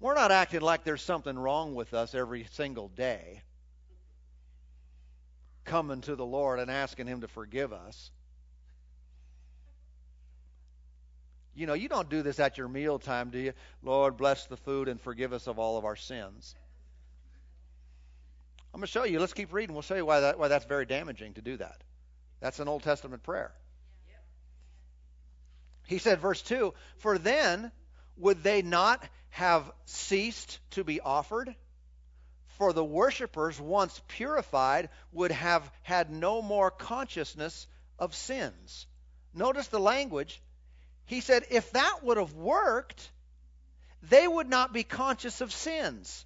We're 0.00 0.14
not 0.14 0.32
acting 0.32 0.62
like 0.62 0.82
there's 0.82 1.02
something 1.02 1.38
wrong 1.38 1.74
with 1.74 1.92
us 1.92 2.14
every 2.14 2.46
single 2.52 2.88
day, 2.88 3.42
coming 5.64 6.00
to 6.02 6.16
the 6.16 6.26
Lord 6.26 6.60
and 6.60 6.70
asking 6.70 7.08
Him 7.08 7.20
to 7.20 7.28
forgive 7.28 7.74
us. 7.74 8.10
You 11.54 11.66
know, 11.66 11.74
you 11.74 11.88
don't 11.88 12.08
do 12.08 12.22
this 12.22 12.40
at 12.40 12.56
your 12.56 12.68
mealtime, 12.68 13.30
do 13.30 13.38
you? 13.38 13.52
Lord, 13.82 14.16
bless 14.16 14.46
the 14.46 14.56
food 14.56 14.88
and 14.88 15.00
forgive 15.00 15.32
us 15.32 15.46
of 15.46 15.58
all 15.58 15.76
of 15.76 15.84
our 15.84 15.96
sins. 15.96 16.54
I'm 18.72 18.80
going 18.80 18.86
to 18.86 18.90
show 18.90 19.04
you. 19.04 19.20
Let's 19.20 19.34
keep 19.34 19.52
reading. 19.52 19.74
We'll 19.74 19.82
show 19.82 19.96
you 19.96 20.06
why, 20.06 20.20
that, 20.20 20.38
why 20.38 20.48
that's 20.48 20.64
very 20.64 20.86
damaging 20.86 21.34
to 21.34 21.42
do 21.42 21.58
that. 21.58 21.76
That's 22.40 22.58
an 22.58 22.68
Old 22.68 22.82
Testament 22.82 23.22
prayer. 23.22 23.52
He 25.86 25.98
said, 25.98 26.20
verse 26.20 26.40
2 26.42 26.72
For 26.96 27.18
then 27.18 27.70
would 28.16 28.42
they 28.42 28.62
not 28.62 29.06
have 29.30 29.70
ceased 29.84 30.58
to 30.70 30.84
be 30.84 31.00
offered? 31.00 31.54
For 32.58 32.72
the 32.72 32.84
worshippers, 32.84 33.60
once 33.60 34.00
purified, 34.08 34.88
would 35.12 35.32
have 35.32 35.70
had 35.82 36.10
no 36.10 36.40
more 36.40 36.70
consciousness 36.70 37.66
of 37.98 38.14
sins. 38.14 38.86
Notice 39.34 39.68
the 39.68 39.80
language 39.80 40.40
he 41.12 41.20
said 41.20 41.44
if 41.50 41.70
that 41.72 42.02
would 42.02 42.16
have 42.16 42.34
worked, 42.34 43.10
they 44.02 44.26
would 44.26 44.48
not 44.48 44.72
be 44.72 44.82
conscious 44.82 45.40
of 45.40 45.52
sins. 45.52 46.24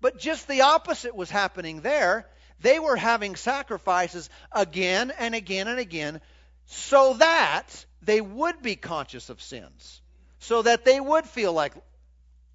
But 0.00 0.18
just 0.18 0.46
the 0.48 0.62
opposite 0.62 1.14
was 1.14 1.30
happening 1.30 1.80
there. 1.80 2.26
They 2.60 2.78
were 2.78 2.96
having 2.96 3.36
sacrifices 3.36 4.30
again 4.52 5.12
and 5.18 5.34
again 5.34 5.68
and 5.68 5.78
again 5.78 6.20
so 6.66 7.14
that 7.14 7.86
they 8.02 8.20
would 8.20 8.62
be 8.62 8.76
conscious 8.76 9.30
of 9.30 9.40
sins, 9.40 10.00
so 10.38 10.62
that 10.62 10.84
they 10.84 11.00
would 11.00 11.24
feel 11.24 11.52
like 11.52 11.72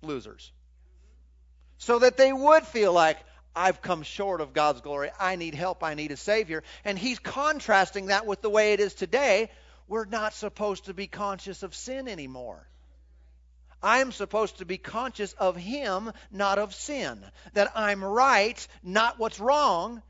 losers, 0.02 0.52
so 1.78 2.00
that 2.00 2.18
they 2.18 2.32
would 2.32 2.64
feel 2.64 2.94
like, 2.94 3.18
I've 3.56 3.82
come 3.82 4.02
short 4.02 4.42
of 4.42 4.54
God's 4.54 4.82
glory. 4.82 5.12
I 5.20 5.36
need 5.36 5.54
help. 5.54 5.84
I 5.84 5.94
need 5.94 6.12
a 6.12 6.18
Savior. 6.18 6.64
And 6.84 6.98
he's 6.98 7.20
contrasting 7.20 8.08
that 8.08 8.26
with 8.26 8.42
the 8.42 8.50
way 8.50 8.74
it 8.74 8.80
is 8.80 8.96
today, 8.96 9.52
we're 9.88 10.06
not 10.06 10.34
supposed 10.34 10.86
to 10.86 10.94
be 10.94 11.08
conscious 11.08 11.64
of 11.64 11.76
sin 11.76 12.08
anymore. 12.08 12.68
I'm 13.82 14.14
supposed 14.14 14.60
to 14.60 14.66
be 14.66 14.78
conscious 14.78 15.34
of 15.34 15.58
Him, 15.58 16.12
not 16.32 16.58
of 16.58 16.74
sin. 16.74 17.24
That 17.54 17.72
I'm 17.76 18.04
right, 18.04 18.66
not 18.82 19.20
what's 19.20 19.40
wrong, 19.40 20.02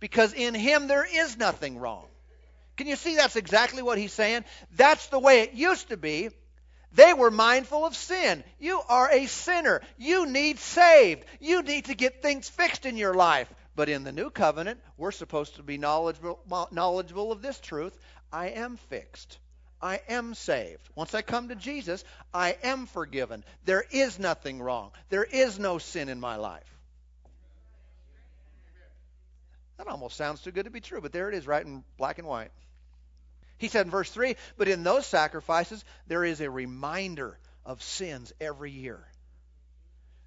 because 0.00 0.32
in 0.32 0.54
Him 0.54 0.88
there 0.88 1.06
is 1.06 1.36
nothing 1.36 1.78
wrong. 1.78 2.06
Can 2.78 2.86
you 2.86 2.96
see 2.96 3.16
that's 3.16 3.36
exactly 3.36 3.82
what 3.82 3.98
He's 3.98 4.12
saying? 4.12 4.44
That's 4.74 5.06
the 5.08 5.18
way 5.18 5.40
it 5.40 5.52
used 5.52 5.90
to 5.90 5.98
be. 5.98 6.30
They 6.92 7.12
were 7.12 7.30
mindful 7.30 7.84
of 7.84 7.94
sin. 7.94 8.42
You 8.58 8.80
are 8.88 9.10
a 9.12 9.26
sinner. 9.26 9.82
You 9.98 10.26
need 10.26 10.58
saved. 10.58 11.24
You 11.38 11.62
need 11.62 11.84
to 11.84 11.94
get 11.94 12.22
things 12.22 12.48
fixed 12.48 12.86
in 12.86 12.96
your 12.96 13.14
life. 13.14 13.52
But 13.76 13.88
in 13.88 14.02
the 14.02 14.12
new 14.12 14.30
covenant, 14.30 14.80
we're 14.96 15.12
supposed 15.12 15.56
to 15.56 15.62
be 15.62 15.78
knowledgeable, 15.78 16.40
knowledgeable 16.72 17.30
of 17.30 17.42
this 17.42 17.60
truth. 17.60 17.96
I 18.32 18.48
am 18.48 18.76
fixed. 18.76 19.38
I 19.82 20.00
am 20.08 20.34
saved. 20.34 20.88
Once 20.94 21.14
I 21.14 21.22
come 21.22 21.48
to 21.48 21.54
Jesus, 21.54 22.04
I 22.34 22.56
am 22.62 22.86
forgiven. 22.86 23.44
There 23.64 23.84
is 23.90 24.18
nothing 24.18 24.60
wrong. 24.60 24.90
There 25.08 25.24
is 25.24 25.58
no 25.58 25.78
sin 25.78 26.08
in 26.08 26.20
my 26.20 26.36
life. 26.36 26.66
That 29.78 29.88
almost 29.88 30.16
sounds 30.16 30.42
too 30.42 30.52
good 30.52 30.66
to 30.66 30.70
be 30.70 30.80
true, 30.80 31.00
but 31.00 31.12
there 31.12 31.30
it 31.30 31.34
is, 31.34 31.46
right 31.46 31.64
in 31.64 31.82
black 31.96 32.18
and 32.18 32.28
white. 32.28 32.50
He 33.56 33.68
said 33.68 33.86
in 33.86 33.90
verse 33.90 34.10
3 34.10 34.36
But 34.58 34.68
in 34.68 34.82
those 34.82 35.06
sacrifices, 35.06 35.82
there 36.06 36.24
is 36.24 36.42
a 36.42 36.50
reminder 36.50 37.38
of 37.64 37.82
sins 37.82 38.32
every 38.40 38.72
year. 38.72 39.02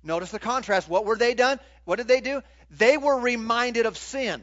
Notice 0.02 0.32
the 0.32 0.39
contrast. 0.39 0.89
What 0.89 1.06
were 1.06 1.16
they 1.16 1.36
done? 1.36 1.60
What 1.86 1.98
did 1.98 2.08
they 2.08 2.22
do? 2.22 2.42
They 2.72 2.98
were 2.98 3.20
reminded 3.20 3.86
of 3.86 3.98
sin. 3.98 4.42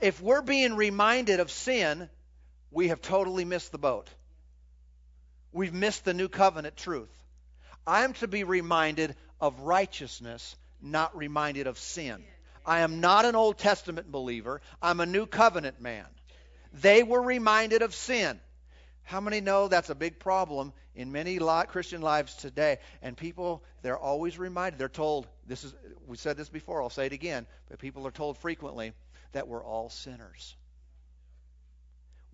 If 0.00 0.20
we're 0.20 0.42
being 0.42 0.74
reminded 0.74 1.40
of 1.40 1.50
sin, 1.50 2.10
we 2.76 2.88
have 2.88 3.00
totally 3.00 3.46
missed 3.46 3.72
the 3.72 3.78
boat. 3.78 4.06
We've 5.50 5.72
missed 5.72 6.04
the 6.04 6.12
new 6.12 6.28
covenant 6.28 6.76
truth. 6.76 7.08
I 7.86 8.04
am 8.04 8.12
to 8.14 8.28
be 8.28 8.44
reminded 8.44 9.16
of 9.40 9.60
righteousness, 9.60 10.54
not 10.82 11.16
reminded 11.16 11.68
of 11.68 11.78
sin. 11.78 12.22
I 12.66 12.80
am 12.80 13.00
not 13.00 13.24
an 13.24 13.34
Old 13.34 13.56
Testament 13.56 14.12
believer. 14.12 14.60
I'm 14.82 15.00
a 15.00 15.06
new 15.06 15.24
covenant 15.24 15.80
man. 15.80 16.04
They 16.74 17.02
were 17.02 17.22
reminded 17.22 17.80
of 17.80 17.94
sin. 17.94 18.38
How 19.04 19.22
many 19.22 19.40
know 19.40 19.68
that's 19.68 19.88
a 19.88 19.94
big 19.94 20.18
problem 20.18 20.74
in 20.94 21.12
many 21.12 21.38
Christian 21.68 22.02
lives 22.02 22.34
today? 22.34 22.76
And 23.00 23.16
people, 23.16 23.64
they're 23.80 23.96
always 23.96 24.38
reminded. 24.38 24.78
They're 24.78 24.90
told, 24.90 25.26
this 25.46 25.64
is, 25.64 25.74
we 26.06 26.18
said 26.18 26.36
this 26.36 26.50
before, 26.50 26.82
I'll 26.82 26.90
say 26.90 27.06
it 27.06 27.14
again, 27.14 27.46
but 27.70 27.78
people 27.78 28.06
are 28.06 28.10
told 28.10 28.36
frequently 28.36 28.92
that 29.32 29.48
we're 29.48 29.64
all 29.64 29.88
sinners. 29.88 30.54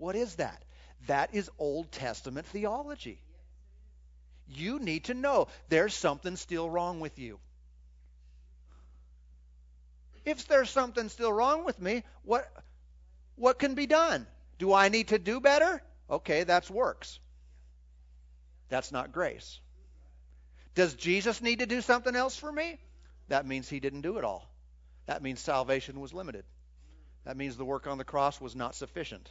What 0.02 0.16
is 0.16 0.34
that? 0.34 0.64
That 1.06 1.32
is 1.32 1.48
Old 1.60 1.92
Testament 1.92 2.46
theology. 2.46 3.20
You 4.48 4.80
need 4.80 5.04
to 5.04 5.14
know 5.14 5.46
there's 5.68 5.94
something 5.94 6.34
still 6.34 6.68
wrong 6.68 6.98
with 6.98 7.20
you. 7.20 7.38
if 10.24 10.48
there's 10.48 10.70
something 10.70 11.08
still 11.08 11.32
wrong 11.32 11.64
with 11.64 11.80
me, 11.80 12.02
what 12.24 12.50
what 13.36 13.60
can 13.60 13.74
be 13.74 13.86
done? 13.86 14.26
Do 14.58 14.72
I 14.72 14.88
need 14.88 15.08
to 15.08 15.20
do 15.20 15.40
better? 15.40 15.80
Okay, 16.10 16.42
that's 16.42 16.68
works. 16.68 17.20
That's 18.70 18.90
not 18.90 19.12
grace. 19.12 19.60
Does 20.74 20.94
Jesus 20.94 21.40
need 21.40 21.60
to 21.60 21.66
do 21.66 21.80
something 21.80 22.16
else 22.16 22.36
for 22.36 22.50
me? 22.50 22.80
That 23.28 23.46
means 23.46 23.68
he 23.68 23.78
didn't 23.78 24.02
do 24.02 24.18
it 24.18 24.24
all. 24.24 24.50
That 25.06 25.22
means 25.22 25.38
salvation 25.38 26.00
was 26.00 26.12
limited. 26.12 26.44
That 27.24 27.36
means 27.36 27.56
the 27.56 27.64
work 27.64 27.86
on 27.86 27.98
the 27.98 28.04
cross 28.04 28.40
was 28.40 28.56
not 28.56 28.74
sufficient. 28.74 29.30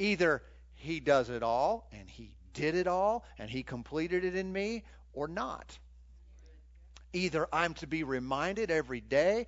Either 0.00 0.42
he 0.72 0.98
does 0.98 1.28
it 1.28 1.42
all 1.42 1.86
and 1.92 2.08
he 2.08 2.32
did 2.54 2.74
it 2.74 2.86
all 2.86 3.24
and 3.38 3.50
he 3.50 3.62
completed 3.62 4.24
it 4.24 4.34
in 4.34 4.50
me 4.50 4.82
or 5.12 5.28
not. 5.28 5.78
Either 7.12 7.46
I'm 7.52 7.74
to 7.74 7.86
be 7.86 8.02
reminded 8.02 8.70
every 8.70 9.00
day 9.00 9.46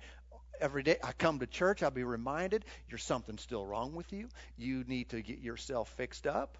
every 0.61 0.83
day 0.83 0.97
I 1.03 1.11
come 1.13 1.39
to 1.39 1.47
church, 1.47 1.81
I'll 1.81 1.91
be 1.91 2.03
reminded 2.03 2.65
there's 2.87 3.03
something 3.03 3.37
still 3.37 3.65
wrong 3.65 3.95
with 3.95 4.13
you. 4.13 4.29
You 4.55 4.83
need 4.87 5.09
to 5.09 5.21
get 5.21 5.39
yourself 5.39 5.89
fixed 5.97 6.27
up. 6.27 6.57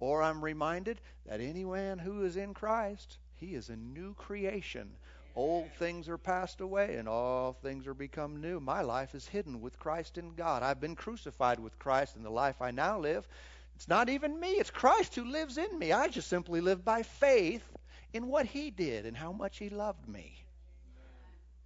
Or 0.00 0.20
I'm 0.20 0.44
reminded 0.44 1.00
that 1.26 1.40
anyone 1.40 1.98
who 1.98 2.24
is 2.24 2.36
in 2.36 2.54
Christ, 2.54 3.18
he 3.36 3.54
is 3.54 3.68
a 3.68 3.76
new 3.76 4.14
creation. 4.14 4.90
Old 5.34 5.72
things 5.78 6.08
are 6.08 6.18
passed 6.18 6.60
away 6.60 6.96
and 6.96 7.08
all 7.08 7.54
things 7.54 7.86
are 7.86 7.94
become 7.94 8.40
new. 8.40 8.60
My 8.60 8.82
life 8.82 9.14
is 9.14 9.26
hidden 9.26 9.60
with 9.60 9.78
Christ 9.78 10.18
in 10.18 10.34
God. 10.34 10.62
I've 10.62 10.80
been 10.80 10.96
crucified 10.96 11.58
with 11.58 11.78
Christ 11.78 12.16
in 12.16 12.22
the 12.22 12.30
life 12.30 12.60
I 12.60 12.70
now 12.70 12.98
live. 12.98 13.26
It's 13.76 13.88
not 13.88 14.10
even 14.10 14.38
me, 14.38 14.50
it's 14.50 14.70
Christ 14.70 15.14
who 15.14 15.24
lives 15.24 15.56
in 15.56 15.78
me. 15.78 15.92
I 15.92 16.08
just 16.08 16.28
simply 16.28 16.60
live 16.60 16.84
by 16.84 17.02
faith 17.02 17.64
in 18.12 18.26
what 18.26 18.46
he 18.46 18.70
did 18.70 19.06
and 19.06 19.16
how 19.16 19.32
much 19.32 19.58
he 19.58 19.70
loved 19.70 20.06
me. 20.06 20.36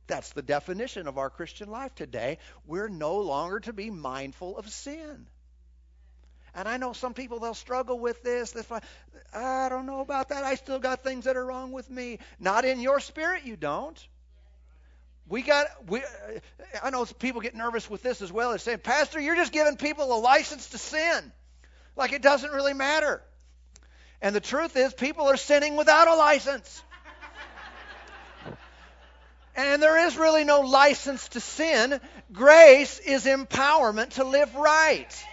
That's 0.06 0.30
the 0.30 0.42
definition 0.42 1.08
of 1.08 1.18
our 1.18 1.30
Christian 1.30 1.68
life 1.68 1.94
today. 1.94 2.38
We're 2.64 2.88
no 2.88 3.18
longer 3.18 3.58
to 3.60 3.72
be 3.72 3.90
mindful 3.90 4.56
of 4.56 4.68
sin. 4.68 5.26
And 6.56 6.66
I 6.66 6.78
know 6.78 6.94
some 6.94 7.12
people 7.12 7.38
they'll 7.38 7.52
struggle 7.52 7.98
with 7.98 8.22
this. 8.22 8.52
This 8.52 8.66
I 9.34 9.68
don't 9.68 9.84
know 9.84 10.00
about 10.00 10.30
that. 10.30 10.42
I 10.42 10.54
still 10.54 10.78
got 10.78 11.04
things 11.04 11.26
that 11.26 11.36
are 11.36 11.44
wrong 11.44 11.70
with 11.70 11.90
me. 11.90 12.18
Not 12.40 12.64
in 12.64 12.80
your 12.80 12.98
spirit, 12.98 13.44
you 13.44 13.56
don't. 13.56 14.08
We 15.28 15.42
got 15.42 15.66
we. 15.86 16.02
I 16.82 16.88
know 16.88 17.04
people 17.04 17.42
get 17.42 17.54
nervous 17.54 17.90
with 17.90 18.02
this 18.02 18.22
as 18.22 18.32
well. 18.32 18.50
They're 18.50 18.58
saying, 18.58 18.78
Pastor, 18.78 19.20
you're 19.20 19.36
just 19.36 19.52
giving 19.52 19.76
people 19.76 20.10
a 20.10 20.18
license 20.18 20.70
to 20.70 20.78
sin, 20.78 21.32
like 21.94 22.12
it 22.12 22.22
doesn't 22.22 22.50
really 22.50 22.74
matter. 22.74 23.22
And 24.22 24.34
the 24.34 24.40
truth 24.40 24.76
is, 24.76 24.94
people 24.94 25.26
are 25.26 25.36
sinning 25.36 25.76
without 25.76 26.08
a 26.08 26.16
license. 26.16 26.82
And 29.58 29.82
there 29.82 30.06
is 30.06 30.18
really 30.18 30.44
no 30.44 30.60
license 30.60 31.28
to 31.28 31.40
sin. 31.40 31.98
Grace 32.30 32.98
is 32.98 33.24
empowerment 33.24 34.10
to 34.10 34.24
live 34.24 34.54
right. 34.54 35.26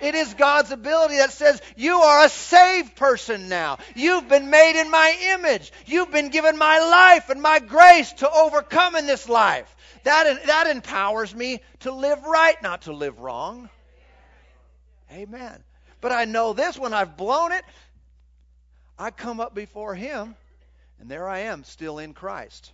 It 0.00 0.14
is 0.14 0.34
God's 0.34 0.70
ability 0.70 1.16
that 1.16 1.32
says, 1.32 1.60
You 1.76 1.96
are 1.96 2.24
a 2.24 2.28
saved 2.28 2.96
person 2.96 3.48
now. 3.48 3.78
You've 3.94 4.28
been 4.28 4.50
made 4.50 4.80
in 4.80 4.90
my 4.90 5.34
image. 5.34 5.72
You've 5.86 6.10
been 6.10 6.30
given 6.30 6.56
my 6.56 6.78
life 6.78 7.30
and 7.30 7.40
my 7.42 7.58
grace 7.58 8.12
to 8.14 8.30
overcome 8.30 8.96
in 8.96 9.06
this 9.06 9.28
life. 9.28 9.74
That, 10.04 10.46
that 10.46 10.66
empowers 10.66 11.34
me 11.34 11.60
to 11.80 11.92
live 11.92 12.22
right, 12.24 12.60
not 12.62 12.82
to 12.82 12.92
live 12.92 13.20
wrong. 13.20 13.68
Amen. 15.12 15.62
But 16.00 16.12
I 16.12 16.24
know 16.24 16.52
this 16.52 16.78
when 16.78 16.94
I've 16.94 17.16
blown 17.16 17.52
it, 17.52 17.64
I 18.98 19.10
come 19.10 19.40
up 19.40 19.54
before 19.54 19.94
Him, 19.94 20.34
and 20.98 21.10
there 21.10 21.28
I 21.28 21.40
am, 21.40 21.64
still 21.64 21.98
in 21.98 22.14
Christ 22.14 22.72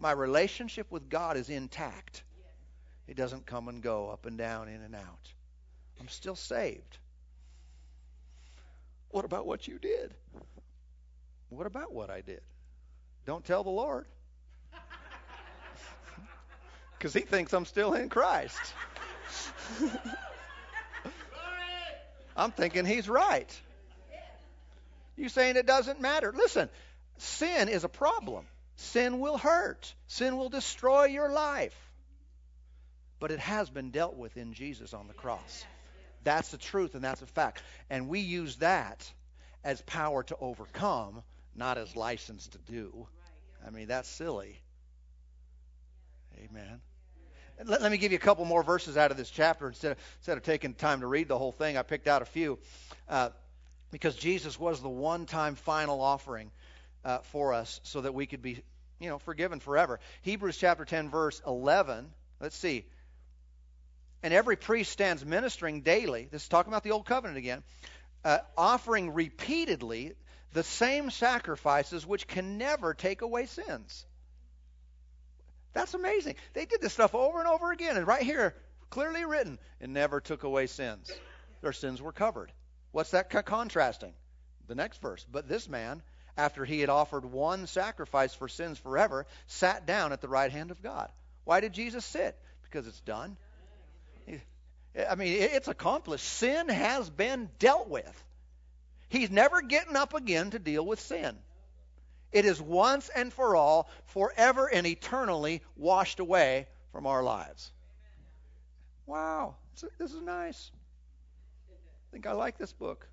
my 0.00 0.12
relationship 0.12 0.90
with 0.90 1.08
God 1.10 1.36
is 1.36 1.50
intact. 1.50 2.24
It 3.06 3.16
doesn't 3.16 3.46
come 3.46 3.68
and 3.68 3.82
go 3.82 4.08
up 4.08 4.24
and 4.26 4.38
down, 4.38 4.68
in 4.68 4.80
and 4.80 4.94
out. 4.94 5.32
I'm 6.00 6.08
still 6.08 6.36
saved. 6.36 6.98
What 9.10 9.24
about 9.24 9.46
what 9.46 9.68
you 9.68 9.78
did? 9.78 10.14
What 11.50 11.66
about 11.66 11.92
what 11.92 12.10
I 12.10 12.20
did? 12.20 12.40
Don't 13.26 13.44
tell 13.44 13.62
the 13.64 13.70
Lord. 13.70 14.06
Because 16.98 17.14
he 17.14 17.20
thinks 17.20 17.54
I'm 17.54 17.64
still 17.64 17.94
in 17.94 18.10
Christ. 18.10 18.60
I'm 22.36 22.50
thinking 22.52 22.84
he's 22.84 23.08
right. 23.08 23.60
You 25.16 25.30
saying 25.30 25.56
it 25.56 25.66
doesn't 25.66 25.98
matter? 26.00 26.30
Listen, 26.36 26.68
sin 27.16 27.70
is 27.70 27.84
a 27.84 27.88
problem. 27.88 28.44
Sin 28.76 29.18
will 29.20 29.38
hurt, 29.38 29.94
sin 30.08 30.36
will 30.36 30.48
destroy 30.48 31.04
your 31.04 31.30
life. 31.30 31.76
But 33.18 33.30
it 33.30 33.38
has 33.38 33.68
been 33.68 33.90
dealt 33.90 34.16
with 34.16 34.36
in 34.36 34.54
Jesus 34.54 34.94
on 34.94 35.06
the 35.06 35.14
cross. 35.14 35.64
That's 36.22 36.50
the 36.50 36.58
truth 36.58 36.94
and 36.94 37.02
that's 37.02 37.22
a 37.22 37.26
fact. 37.26 37.62
And 37.88 38.08
we 38.08 38.20
use 38.20 38.56
that 38.56 39.10
as 39.64 39.80
power 39.82 40.22
to 40.24 40.36
overcome, 40.40 41.22
not 41.54 41.78
as 41.78 41.96
license 41.96 42.48
to 42.48 42.58
do. 42.58 43.06
I 43.66 43.70
mean, 43.70 43.88
that's 43.88 44.08
silly. 44.08 44.58
Amen. 46.38 46.80
Let, 47.64 47.82
let, 47.82 47.92
me 47.92 47.98
give 47.98 48.12
you 48.12 48.16
a 48.16 48.20
couple 48.20 48.44
more 48.46 48.62
verses 48.62 48.96
out 48.96 49.10
of 49.10 49.16
this 49.16 49.30
chapter 49.30 49.68
instead 49.68 49.92
of, 49.92 49.98
instead 50.18 50.38
of 50.38 50.44
taking 50.44 50.72
time 50.74 51.00
to 51.00 51.06
read 51.06 51.28
the 51.28 51.36
whole 51.36 51.52
thing. 51.52 51.76
I 51.76 51.82
picked 51.82 52.08
out 52.08 52.22
a 52.22 52.26
few 52.26 52.58
uh, 53.08 53.30
because 53.90 54.16
Jesus 54.16 54.58
was 54.58 54.80
the 54.80 54.88
one 54.88 55.26
time 55.26 55.54
final 55.54 56.00
offering 56.00 56.50
uh, 57.04 57.18
for 57.18 57.52
us 57.52 57.80
so 57.82 58.00
that 58.00 58.14
we 58.14 58.26
could 58.26 58.40
be, 58.40 58.62
you 58.98 59.10
know, 59.10 59.18
forgiven 59.18 59.60
forever. 59.60 60.00
Hebrews 60.22 60.56
chapter 60.56 60.84
10, 60.84 61.10
verse 61.10 61.42
11. 61.46 62.10
Let's 62.40 62.56
see. 62.56 62.86
And 64.22 64.34
every 64.34 64.56
priest 64.56 64.92
stands 64.92 65.24
ministering 65.24 65.80
daily. 65.80 66.28
This 66.30 66.42
is 66.42 66.48
talking 66.48 66.72
about 66.72 66.84
the 66.84 66.90
old 66.90 67.06
covenant 67.06 67.38
again, 67.38 67.62
uh, 68.24 68.38
offering 68.56 69.14
repeatedly 69.14 70.14
the 70.52 70.62
same 70.62 71.10
sacrifices 71.10 72.06
which 72.06 72.26
can 72.26 72.58
never 72.58 72.92
take 72.92 73.22
away 73.22 73.46
sins. 73.46 74.04
That's 75.72 75.94
amazing. 75.94 76.34
They 76.52 76.66
did 76.66 76.80
this 76.80 76.92
stuff 76.92 77.14
over 77.14 77.38
and 77.38 77.48
over 77.48 77.70
again, 77.70 77.96
and 77.96 78.06
right 78.06 78.22
here, 78.22 78.54
clearly 78.90 79.24
written, 79.24 79.58
it 79.78 79.88
never 79.88 80.20
took 80.20 80.42
away 80.42 80.66
sins. 80.66 81.10
Their 81.62 81.72
sins 81.72 82.02
were 82.02 82.12
covered. 82.12 82.52
What's 82.90 83.12
that 83.12 83.30
contrasting? 83.30 84.12
The 84.66 84.74
next 84.74 85.00
verse. 85.00 85.24
But 85.30 85.48
this 85.48 85.68
man 85.68 86.02
after 86.36 86.64
he 86.64 86.80
had 86.80 86.88
offered 86.88 87.24
one 87.24 87.66
sacrifice 87.66 88.34
for 88.34 88.48
sins 88.48 88.78
forever, 88.78 89.26
sat 89.46 89.86
down 89.86 90.12
at 90.12 90.20
the 90.20 90.28
right 90.28 90.50
hand 90.50 90.70
of 90.70 90.82
God. 90.82 91.10
Why 91.44 91.60
did 91.60 91.72
Jesus 91.72 92.04
sit? 92.04 92.36
Because 92.62 92.86
it's 92.86 93.00
done. 93.00 93.36
I 95.08 95.14
mean, 95.14 95.40
it's 95.40 95.68
accomplished. 95.68 96.24
Sin 96.24 96.68
has 96.68 97.08
been 97.08 97.48
dealt 97.58 97.88
with. 97.88 98.24
He's 99.08 99.30
never 99.30 99.62
getting 99.62 99.96
up 99.96 100.14
again 100.14 100.50
to 100.50 100.58
deal 100.58 100.84
with 100.84 101.00
sin. 101.00 101.36
It 102.32 102.44
is 102.44 102.60
once 102.60 103.08
and 103.08 103.32
for 103.32 103.56
all, 103.56 103.88
forever 104.06 104.66
and 104.66 104.86
eternally 104.86 105.62
washed 105.76 106.20
away 106.20 106.68
from 106.92 107.06
our 107.06 107.22
lives. 107.22 107.72
Wow, 109.06 109.56
this 109.98 110.12
is 110.12 110.22
nice. 110.22 110.70
I 111.70 112.12
think 112.12 112.26
I 112.26 112.32
like 112.32 112.58
this 112.58 112.72
book. 112.72 113.08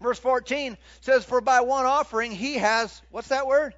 Verse 0.00 0.18
14 0.18 0.76
says, 1.00 1.24
For 1.24 1.40
by 1.40 1.62
one 1.62 1.86
offering 1.86 2.32
he 2.32 2.54
has, 2.54 3.00
what's 3.10 3.28
that 3.28 3.46
word? 3.46 3.74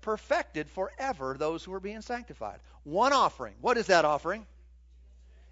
Perfected 0.00 0.68
forever 0.70 1.36
those 1.38 1.64
who 1.64 1.74
are 1.74 1.80
being 1.80 2.02
sanctified. 2.02 2.60
One 2.84 3.12
offering. 3.12 3.54
What 3.60 3.76
is 3.76 3.86
that 3.86 4.04
offering? 4.04 4.46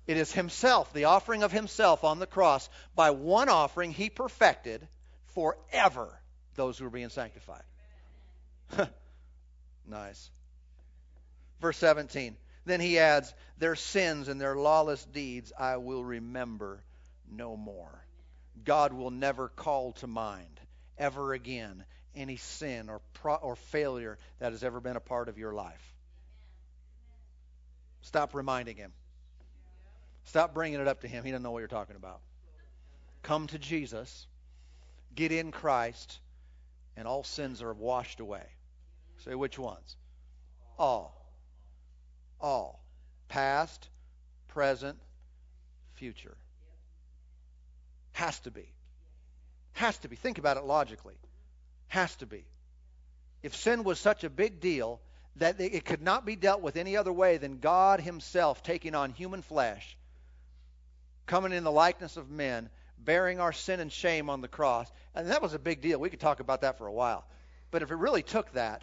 It 0.07 0.17
is 0.17 0.33
himself, 0.33 0.93
the 0.93 1.05
offering 1.05 1.43
of 1.43 1.51
himself 1.51 2.05
on 2.05 2.19
the 2.19 2.27
cross. 2.27 2.69
By 2.95 3.11
one 3.11 3.49
offering 3.49 3.91
he 3.93 4.09
perfected 4.09 4.87
forever 5.35 6.09
those 6.55 6.79
who 6.79 6.87
are 6.87 6.91
being 6.91 7.09
sanctified. 7.09 7.65
nice. 9.87 10.31
Verse 11.61 11.77
17. 11.79 12.37
Then 12.65 12.81
he 12.81 12.99
adds, 12.99 13.33
Their 13.59 13.77
sins 13.77 14.29
and 14.29 14.41
their 14.41 14.57
lawless 14.57 15.05
deeds 15.05 15.53
I 15.59 15.77
will 15.79 16.05
remember 16.05 16.83
no 17.31 17.57
more. 17.57 18.05
God 18.65 18.93
will 18.93 19.11
never 19.11 19.49
call 19.49 19.93
to 19.95 20.07
mind 20.07 20.61
ever 20.99 21.33
again 21.33 21.85
any 22.17 22.37
sin 22.37 22.89
or 22.89 23.01
pro- 23.15 23.37
or 23.37 23.57
failure 23.57 24.19
that 24.39 24.53
has 24.53 24.65
ever 24.65 24.81
been 24.81 24.97
a 24.97 25.01
part 25.01 25.29
of 25.29 25.39
your 25.39 25.53
life. 25.53 25.95
Stop 28.03 28.35
reminding 28.35 28.77
him. 28.77 28.93
Stop 30.25 30.55
bringing 30.55 30.81
it 30.81 30.89
up 30.89 31.03
to 31.03 31.09
him. 31.09 31.25
He 31.25 31.31
doesn't 31.31 31.43
know 31.43 31.51
what 31.53 31.61
you're 31.61 31.69
talking 31.69 31.97
about. 31.97 32.21
Come 33.23 33.47
to 33.49 33.59
Jesus, 33.59 34.27
get 35.15 35.33
in 35.33 35.51
Christ, 35.51 36.19
and 36.97 37.07
all 37.07 37.25
sins 37.25 37.63
are 37.63 37.73
washed 37.73 38.21
away. 38.21 38.45
Say 39.25 39.35
which 39.35 39.59
ones? 39.59 39.97
All. 40.79 41.15
All. 42.41 42.81
Past, 43.29 43.89
present, 44.49 44.99
future. 45.95 46.37
Has 48.13 48.39
to 48.41 48.51
be. 48.51 48.69
Has 49.73 49.99
to 49.99 50.09
be. 50.09 50.17
Think 50.17 50.39
about 50.39 50.57
it 50.57 50.65
logically. 50.65 51.17
Has 51.89 52.15
to 52.17 52.27
be. 52.27 52.45
If 53.43 53.55
sin 53.55 53.85
was 53.85 53.99
such 53.99 54.25
a 54.25 54.31
big 54.31 54.61
deal, 54.61 55.01
that 55.37 55.61
it 55.61 55.85
could 55.85 56.03
not 56.03 56.25
be 56.25 56.35
dealt 56.35 56.63
with 56.63 56.77
any 56.77 56.97
other 56.97 57.13
way 57.13 57.37
than 57.37 57.59
God 57.59 58.01
Himself 58.01 58.63
taking 58.63 58.95
on 58.95 59.11
human 59.11 59.43
flesh, 59.43 59.97
coming 61.27 61.53
in 61.53 61.65
the 61.65 61.71
likeness 61.71 62.17
of 62.17 62.31
men, 62.31 62.71
bearing 62.99 63.39
our 63.39 63.53
sin 63.53 63.81
and 63.81 63.93
shame 63.93 64.31
on 64.31 64.41
the 64.41 64.49
cross. 64.49 64.91
And 65.15 65.29
that 65.31 65.43
was 65.43 65.55
a 65.55 65.59
big 65.59 65.81
deal. 65.81 66.01
We 66.01 66.11
could 66.11 66.21
talk 66.21 66.41
about 66.41 66.63
that 66.63 66.79
for 66.79 66.87
a 66.87 66.93
while. 66.93 67.25
But 67.71 67.83
if 67.83 67.91
it 67.91 67.97
really 67.97 68.23
took 68.23 68.51
that, 68.53 68.83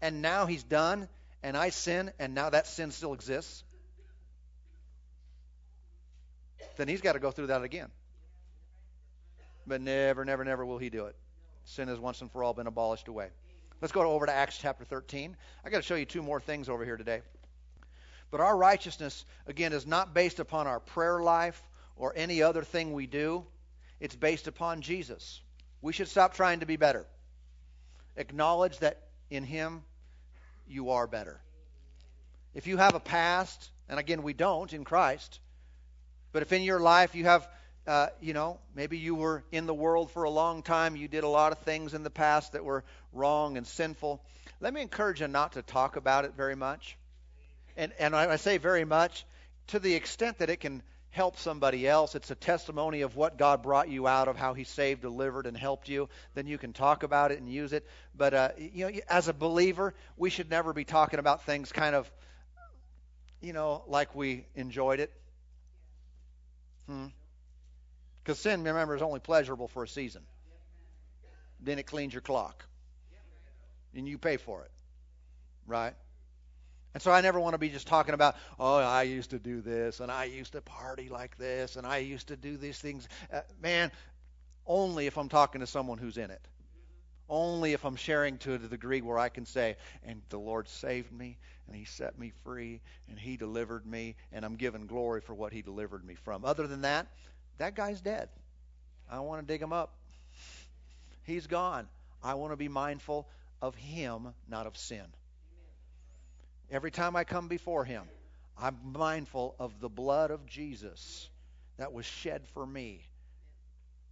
and 0.00 0.22
now 0.22 0.46
He's 0.46 0.62
done, 0.62 1.08
and 1.42 1.56
I 1.56 1.70
sin, 1.70 2.12
and 2.18 2.34
now 2.34 2.50
that 2.50 2.66
sin 2.66 2.92
still 2.92 3.12
exists, 3.12 3.64
then 6.76 6.86
He's 6.88 7.00
got 7.00 7.14
to 7.14 7.18
go 7.18 7.30
through 7.30 7.48
that 7.48 7.62
again. 7.62 7.88
But 9.66 9.80
never, 9.80 10.24
never, 10.24 10.44
never 10.44 10.64
will 10.64 10.78
He 10.78 10.90
do 10.90 11.06
it. 11.06 11.16
Sin 11.66 11.88
has 11.88 11.98
once 11.98 12.20
and 12.20 12.30
for 12.30 12.42
all 12.42 12.54
been 12.54 12.66
abolished 12.66 13.08
away. 13.08 13.28
Let's 13.82 13.92
go 13.92 14.02
over 14.02 14.24
to 14.24 14.32
Acts 14.32 14.56
chapter 14.56 14.84
13. 14.84 15.36
I 15.64 15.70
got 15.70 15.78
to 15.78 15.82
show 15.82 15.96
you 15.96 16.06
two 16.06 16.22
more 16.22 16.40
things 16.40 16.68
over 16.68 16.84
here 16.84 16.96
today. 16.96 17.20
But 18.30 18.40
our 18.40 18.56
righteousness, 18.56 19.24
again, 19.46 19.72
is 19.72 19.86
not 19.86 20.14
based 20.14 20.38
upon 20.38 20.66
our 20.66 20.80
prayer 20.80 21.20
life 21.20 21.60
or 21.96 22.12
any 22.16 22.42
other 22.42 22.62
thing 22.62 22.92
we 22.92 23.06
do. 23.06 23.44
It's 24.00 24.14
based 24.14 24.46
upon 24.46 24.80
Jesus. 24.80 25.40
We 25.82 25.92
should 25.92 26.08
stop 26.08 26.34
trying 26.34 26.60
to 26.60 26.66
be 26.66 26.76
better. 26.76 27.04
Acknowledge 28.16 28.78
that 28.78 29.02
in 29.28 29.44
Him 29.44 29.82
you 30.68 30.90
are 30.90 31.06
better. 31.06 31.40
If 32.54 32.66
you 32.66 32.76
have 32.76 32.94
a 32.94 33.00
past, 33.00 33.70
and 33.88 33.98
again, 33.98 34.22
we 34.22 34.32
don't 34.32 34.72
in 34.72 34.84
Christ, 34.84 35.40
but 36.32 36.42
if 36.42 36.52
in 36.52 36.62
your 36.62 36.80
life 36.80 37.14
you 37.14 37.24
have 37.24 37.46
uh, 37.86 38.08
you 38.20 38.32
know, 38.32 38.58
maybe 38.74 38.98
you 38.98 39.14
were 39.14 39.44
in 39.52 39.66
the 39.66 39.74
world 39.74 40.10
for 40.10 40.24
a 40.24 40.30
long 40.30 40.62
time. 40.62 40.96
You 40.96 41.08
did 41.08 41.24
a 41.24 41.28
lot 41.28 41.52
of 41.52 41.58
things 41.58 41.94
in 41.94 42.02
the 42.02 42.10
past 42.10 42.52
that 42.52 42.64
were 42.64 42.84
wrong 43.12 43.56
and 43.56 43.66
sinful. 43.66 44.22
Let 44.60 44.74
me 44.74 44.80
encourage 44.80 45.20
you 45.20 45.28
not 45.28 45.52
to 45.52 45.62
talk 45.62 45.96
about 45.96 46.24
it 46.24 46.34
very 46.36 46.56
much. 46.56 46.96
And, 47.76 47.92
and 47.98 48.16
I 48.16 48.36
say 48.36 48.58
very 48.58 48.84
much 48.84 49.24
to 49.68 49.78
the 49.78 49.94
extent 49.94 50.38
that 50.38 50.50
it 50.50 50.60
can 50.60 50.82
help 51.10 51.38
somebody 51.38 51.88
else. 51.88 52.14
It's 52.14 52.30
a 52.30 52.34
testimony 52.34 53.00
of 53.00 53.16
what 53.16 53.38
God 53.38 53.62
brought 53.62 53.88
you 53.88 54.06
out 54.06 54.28
of, 54.28 54.36
how 54.36 54.54
He 54.54 54.64
saved, 54.64 55.02
delivered, 55.02 55.46
and 55.46 55.56
helped 55.56 55.88
you. 55.88 56.08
Then 56.34 56.46
you 56.46 56.58
can 56.58 56.72
talk 56.72 57.02
about 57.02 57.32
it 57.32 57.38
and 57.38 57.48
use 57.48 57.72
it. 57.72 57.86
But 58.14 58.34
uh, 58.34 58.48
you 58.58 58.86
know, 58.86 59.00
as 59.08 59.28
a 59.28 59.32
believer, 59.32 59.94
we 60.16 60.30
should 60.30 60.50
never 60.50 60.72
be 60.72 60.84
talking 60.84 61.18
about 61.18 61.44
things 61.44 61.72
kind 61.72 61.94
of, 61.94 62.10
you 63.40 63.52
know, 63.52 63.82
like 63.86 64.14
we 64.14 64.44
enjoyed 64.54 65.00
it. 65.00 65.12
Hmm. 66.86 67.06
Because 68.26 68.40
sin, 68.40 68.64
remember, 68.64 68.96
is 68.96 69.02
only 69.02 69.20
pleasurable 69.20 69.68
for 69.68 69.84
a 69.84 69.88
season. 69.88 70.22
Then 71.60 71.78
it 71.78 71.86
cleans 71.86 72.12
your 72.12 72.22
clock. 72.22 72.66
And 73.94 74.08
you 74.08 74.18
pay 74.18 74.36
for 74.36 74.62
it. 74.62 74.70
Right? 75.64 75.94
And 76.92 77.00
so 77.00 77.12
I 77.12 77.20
never 77.20 77.38
want 77.38 77.54
to 77.54 77.58
be 77.58 77.68
just 77.68 77.86
talking 77.86 78.14
about, 78.14 78.34
oh, 78.58 78.78
I 78.78 79.04
used 79.04 79.30
to 79.30 79.38
do 79.38 79.60
this, 79.60 80.00
and 80.00 80.10
I 80.10 80.24
used 80.24 80.52
to 80.52 80.60
party 80.60 81.08
like 81.08 81.38
this, 81.38 81.76
and 81.76 81.86
I 81.86 81.98
used 81.98 82.26
to 82.28 82.36
do 82.36 82.56
these 82.56 82.80
things. 82.80 83.08
Uh, 83.32 83.42
man, 83.62 83.92
only 84.66 85.06
if 85.06 85.18
I'm 85.18 85.28
talking 85.28 85.60
to 85.60 85.66
someone 85.68 85.98
who's 85.98 86.16
in 86.16 86.32
it. 86.32 86.48
Only 87.28 87.74
if 87.74 87.84
I'm 87.84 87.96
sharing 87.96 88.38
to 88.38 88.54
a 88.54 88.58
degree 88.58 89.02
where 89.02 89.20
I 89.20 89.28
can 89.28 89.46
say, 89.46 89.76
and 90.02 90.20
the 90.30 90.38
Lord 90.38 90.68
saved 90.68 91.12
me, 91.12 91.38
and 91.68 91.76
He 91.76 91.84
set 91.84 92.18
me 92.18 92.32
free, 92.42 92.80
and 93.08 93.20
He 93.20 93.36
delivered 93.36 93.86
me, 93.86 94.16
and 94.32 94.44
I'm 94.44 94.56
giving 94.56 94.88
glory 94.88 95.20
for 95.20 95.34
what 95.34 95.52
He 95.52 95.62
delivered 95.62 96.04
me 96.04 96.16
from. 96.16 96.44
Other 96.44 96.66
than 96.66 96.80
that, 96.80 97.06
that 97.58 97.74
guy's 97.74 98.00
dead. 98.00 98.28
I 99.10 99.20
want 99.20 99.40
to 99.40 99.52
dig 99.52 99.62
him 99.62 99.72
up. 99.72 99.94
He's 101.24 101.46
gone. 101.46 101.88
I 102.22 102.34
want 102.34 102.52
to 102.52 102.56
be 102.56 102.68
mindful 102.68 103.28
of 103.62 103.74
him, 103.74 104.28
not 104.48 104.66
of 104.66 104.76
sin. 104.76 105.04
Every 106.70 106.90
time 106.90 107.14
I 107.16 107.24
come 107.24 107.48
before 107.48 107.84
him, 107.84 108.04
I'm 108.58 108.76
mindful 108.96 109.54
of 109.58 109.80
the 109.80 109.88
blood 109.88 110.30
of 110.30 110.46
Jesus 110.46 111.28
that 111.76 111.92
was 111.92 112.06
shed 112.06 112.46
for 112.54 112.66
me. 112.66 113.02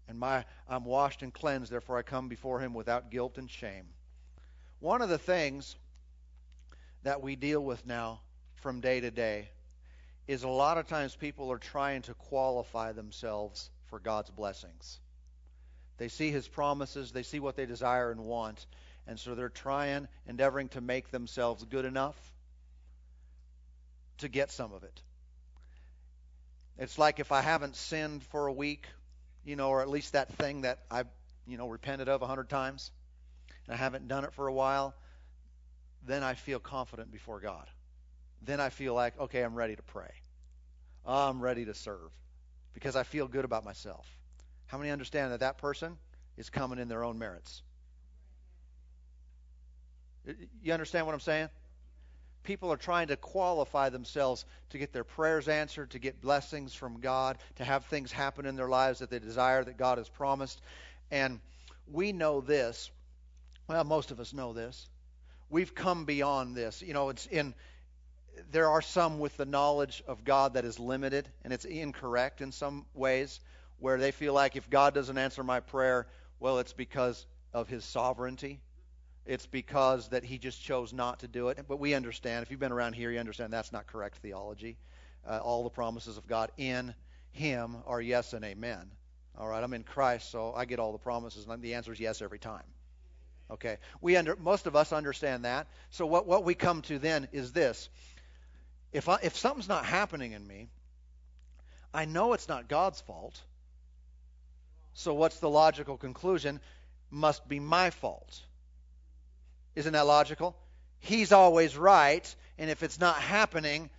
And 0.07 0.19
my 0.19 0.45
I'm 0.69 0.85
washed 0.85 1.23
and 1.23 1.33
cleansed, 1.33 1.73
therefore 1.73 1.99
I 1.99 2.03
come 2.03 2.29
before 2.29 2.61
him 2.61 2.75
without 2.75 3.11
guilt 3.11 3.39
and 3.39 3.51
shame. 3.51 3.87
One 4.81 5.03
of 5.03 5.09
the 5.09 5.19
things 5.19 5.77
that 7.05 7.23
we 7.23 7.37
deal 7.37 7.63
with 7.65 7.87
now 7.87 8.21
from 8.57 8.81
day 8.81 9.01
to 9.01 9.11
day 9.11 9.49
is 10.27 10.43
a 10.43 10.49
lot 10.49 10.79
of 10.79 10.87
times 10.87 11.15
people 11.15 11.53
are 11.53 11.59
trying 11.59 12.03
to 12.03 12.15
qualify 12.15 12.93
themselves 12.93 13.71
for 13.87 13.99
God's 13.99 14.31
blessings. 14.31 14.99
They 15.99 16.09
see 16.09 16.31
His 16.31 16.49
promises, 16.49 17.13
they 17.13 17.23
see 17.23 17.41
what 17.41 17.57
they 17.57 17.67
desire 17.67 18.11
and 18.11 18.25
want, 18.25 18.67
and 19.07 19.19
so 19.19 19.35
they're 19.35 19.49
trying, 19.49 20.09
endeavoring 20.27 20.69
to 20.71 20.81
make 20.81 21.11
themselves 21.11 21.65
good 21.65 21.85
enough 21.85 22.17
to 24.19 24.29
get 24.29 24.51
some 24.51 24.73
of 24.73 24.83
it. 24.83 25.03
It's 26.79 26.99
like 26.99 27.21
if 27.21 27.31
I 27.31 27.43
haven't 27.43 27.77
sinned 27.77 28.25
for 28.25 28.47
a 28.47 28.53
week, 28.53 28.87
you 29.45 29.57
know, 29.57 29.69
or 29.69 29.83
at 29.83 29.89
least 29.89 30.15
that 30.15 30.33
thing 30.33 30.63
that 30.63 30.81
I've, 30.91 31.07
you 31.47 31.59
know, 31.59 31.69
repented 31.69 32.09
of 32.09 32.23
a 32.23 32.27
hundred 32.27 32.49
times, 32.49 32.91
and 33.67 33.75
I 33.75 33.77
haven't 33.77 34.09
done 34.09 34.25
it 34.25 34.33
for 34.33 34.49
a 34.49 34.53
while, 34.53 34.95
then 36.07 36.23
I 36.23 36.35
feel 36.35 36.59
confident 36.59 37.13
before 37.13 37.41
God 37.41 37.69
then 38.47 38.61
I 38.61 38.71
feel 38.71 38.95
like, 38.95 39.19
okay, 39.19 39.43
I'm 39.43 39.55
ready 39.55 39.77
to 39.77 39.83
pray. 39.83 40.11
I'm 41.07 41.41
ready 41.41 41.65
to 41.67 41.75
serve 41.75 42.11
because 42.73 42.97
I 42.97 43.03
feel 43.03 43.29
good 43.29 43.45
about 43.45 43.65
myself. 43.65 44.07
How 44.67 44.79
many 44.79 44.91
understand 44.91 45.33
that 45.33 45.41
that 45.41 45.59
person 45.59 45.97
is 46.37 46.51
coming 46.51 46.79
in 46.79 46.89
their 46.89 47.05
own 47.05 47.19
merits? 47.19 47.63
You 50.63 50.73
understand 50.73 51.07
what 51.07 51.13
I'm 51.13 51.21
saying? 51.21 51.49
People 52.45 52.73
are 52.73 52.77
trying 52.77 53.09
to 53.09 53.17
qualify 53.17 53.91
themselves 53.91 54.45
to 54.71 54.79
get 54.79 54.93
their 54.93 55.05
prayers 55.05 55.49
answered, 55.49 55.91
to 55.91 55.99
get 55.99 56.21
blessings 56.21 56.75
from 56.75 57.01
God, 57.01 57.39
to 57.57 57.65
have 57.65 57.85
things 57.87 58.11
happen 58.11 58.47
in 58.47 58.57
their 58.57 58.69
lives 58.69 58.99
that 58.99 59.11
they 59.11 59.19
desire 59.19 59.63
that 59.65 59.77
God 59.77 59.99
has 59.99 60.09
promised. 60.09 60.61
And 61.11 61.41
we 61.91 62.13
know 62.13 62.41
this. 62.41 62.91
Well, 63.69 63.85
most 63.85 64.11
of 64.11 64.21
us 64.21 64.33
know 64.33 64.53
this. 64.53 64.89
We've 65.51 65.75
come 65.75 66.05
beyond 66.05 66.55
this. 66.55 66.83
You 66.83 66.95
know, 66.95 67.11
it's 67.11 67.27
in 67.27 67.55
there 68.51 68.69
are 68.69 68.83
some 68.83 69.19
with 69.19 69.37
the 69.37 69.45
knowledge 69.45 70.03
of 70.07 70.25
God 70.25 70.55
that 70.55 70.65
is 70.65 70.79
limited 70.79 71.29
and 71.43 71.53
it's 71.53 71.65
incorrect 71.65 72.41
in 72.41 72.53
some 72.53 72.87
ways, 72.95 73.41
where 73.79 73.99
they 73.99 74.11
feel 74.11 74.33
like 74.33 74.57
if 74.57 74.71
God 74.71 74.95
doesn't 74.95 75.19
answer 75.19 75.43
my 75.43 75.61
prayer, 75.61 76.07
well, 76.41 76.59
it's 76.59 76.73
because 76.73 77.27
of 77.53 77.69
his 77.69 77.85
sovereignty. 77.85 78.61
It's 79.27 79.47
because 79.47 80.09
that 80.09 80.25
he 80.25 80.39
just 80.39 80.63
chose 80.63 80.93
not 80.93 81.21
to 81.21 81.29
do 81.29 81.49
it. 81.49 81.59
But 81.67 81.79
we 81.79 81.95
understand, 81.95 82.43
if 82.43 82.51
you've 82.51 82.61
been 82.61 82.73
around 82.73 82.95
here, 82.95 83.11
you 83.11 83.19
understand 83.19 83.53
that's 83.53 83.73
not 83.73 83.87
correct 83.87 84.19
theology. 84.19 84.77
Uh, 85.27 85.39
all 85.39 85.65
the 85.65 85.71
promises 85.71 86.19
of 86.19 86.27
God 86.27 86.51
in 86.59 86.95
him 87.33 87.77
are 87.87 88.01
yes 88.01 88.35
and 88.35 88.45
amen. 88.45 88.91
All 89.37 89.49
right, 89.49 89.65
I'm 89.65 89.73
in 89.73 89.83
Christ, 89.83 90.31
so 90.31 90.53
I 90.55 90.65
get 90.65 90.79
all 90.79 90.93
the 90.93 90.99
promises, 90.99 91.47
and 91.47 91.63
the 91.63 91.75
answer 91.75 91.93
is 91.93 91.99
yes 91.99 92.23
every 92.23 92.39
time. 92.39 92.63
Okay, 93.51 93.79
we 94.01 94.17
under 94.17 94.37
most 94.37 94.67
of 94.67 94.77
us 94.77 94.93
understand 94.93 95.45
that. 95.45 95.67
So 95.91 96.07
what 96.07 96.27
what 96.27 96.45
we 96.45 96.55
come 96.55 96.83
to 96.83 96.99
then 96.99 97.29
is 97.33 97.53
this: 97.53 97.89
if, 98.95 99.09
I, 99.09 99.19
if 99.23 99.37
something's 99.37 99.69
not 99.69 99.85
happening 99.85 100.33
in 100.33 100.47
me, 100.47 100.69
I 101.93 102.05
know 102.05 102.33
it's 102.33 102.49
not 102.49 102.69
God's 102.69 103.01
fault. 103.01 103.39
So 104.95 105.13
what's 105.13 105.41
the 105.41 105.51
logical 105.51 105.97
conclusion? 105.97 106.61
Must 107.11 107.47
be 107.49 107.59
my 107.59 107.91
fault. 107.91 108.41
Isn't 109.75 109.93
that 109.95 110.07
logical? 110.07 110.57
He's 111.01 111.33
always 111.33 111.77
right, 111.77 112.35
and 112.57 112.71
if 112.71 112.85
it's 112.85 113.01
not 113.01 113.17
happening, 113.17 113.91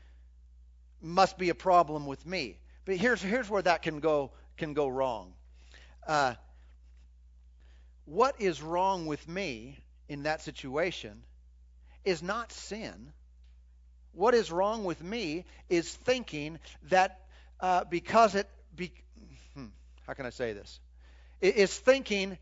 must 1.01 1.37
be 1.37 1.49
a 1.49 1.55
problem 1.55 2.05
with 2.05 2.25
me. 2.25 2.57
But 2.85 2.95
here's 2.95 3.21
here's 3.21 3.49
where 3.49 3.61
that 3.61 3.81
can 3.81 3.99
go 3.99 4.31
can 4.57 4.73
go 4.73 4.87
wrong. 4.87 5.33
Uh, 6.07 6.35
what 8.05 8.39
is 8.39 8.61
wrong 8.61 9.07
with 9.07 9.27
me 9.27 9.77
in 10.07 10.23
that 10.23 10.41
situation 10.41 11.23
is 12.05 12.23
not 12.23 12.51
sin 12.53 13.11
what 14.15 14.33
is 14.33 14.51
wrong 14.51 14.83
with 14.83 15.03
me 15.03 15.45
is 15.69 15.93
thinking 15.93 16.59
that 16.89 17.21
uh, 17.59 17.83
because 17.85 18.35
it, 18.35 18.49
be, 18.75 18.91
hmm, 19.53 19.67
how 20.07 20.13
can 20.13 20.25
I 20.25 20.29
say 20.29 20.53
this? 20.53 20.79
It 21.41 21.55
is 21.57 21.77
thinking 21.77 22.37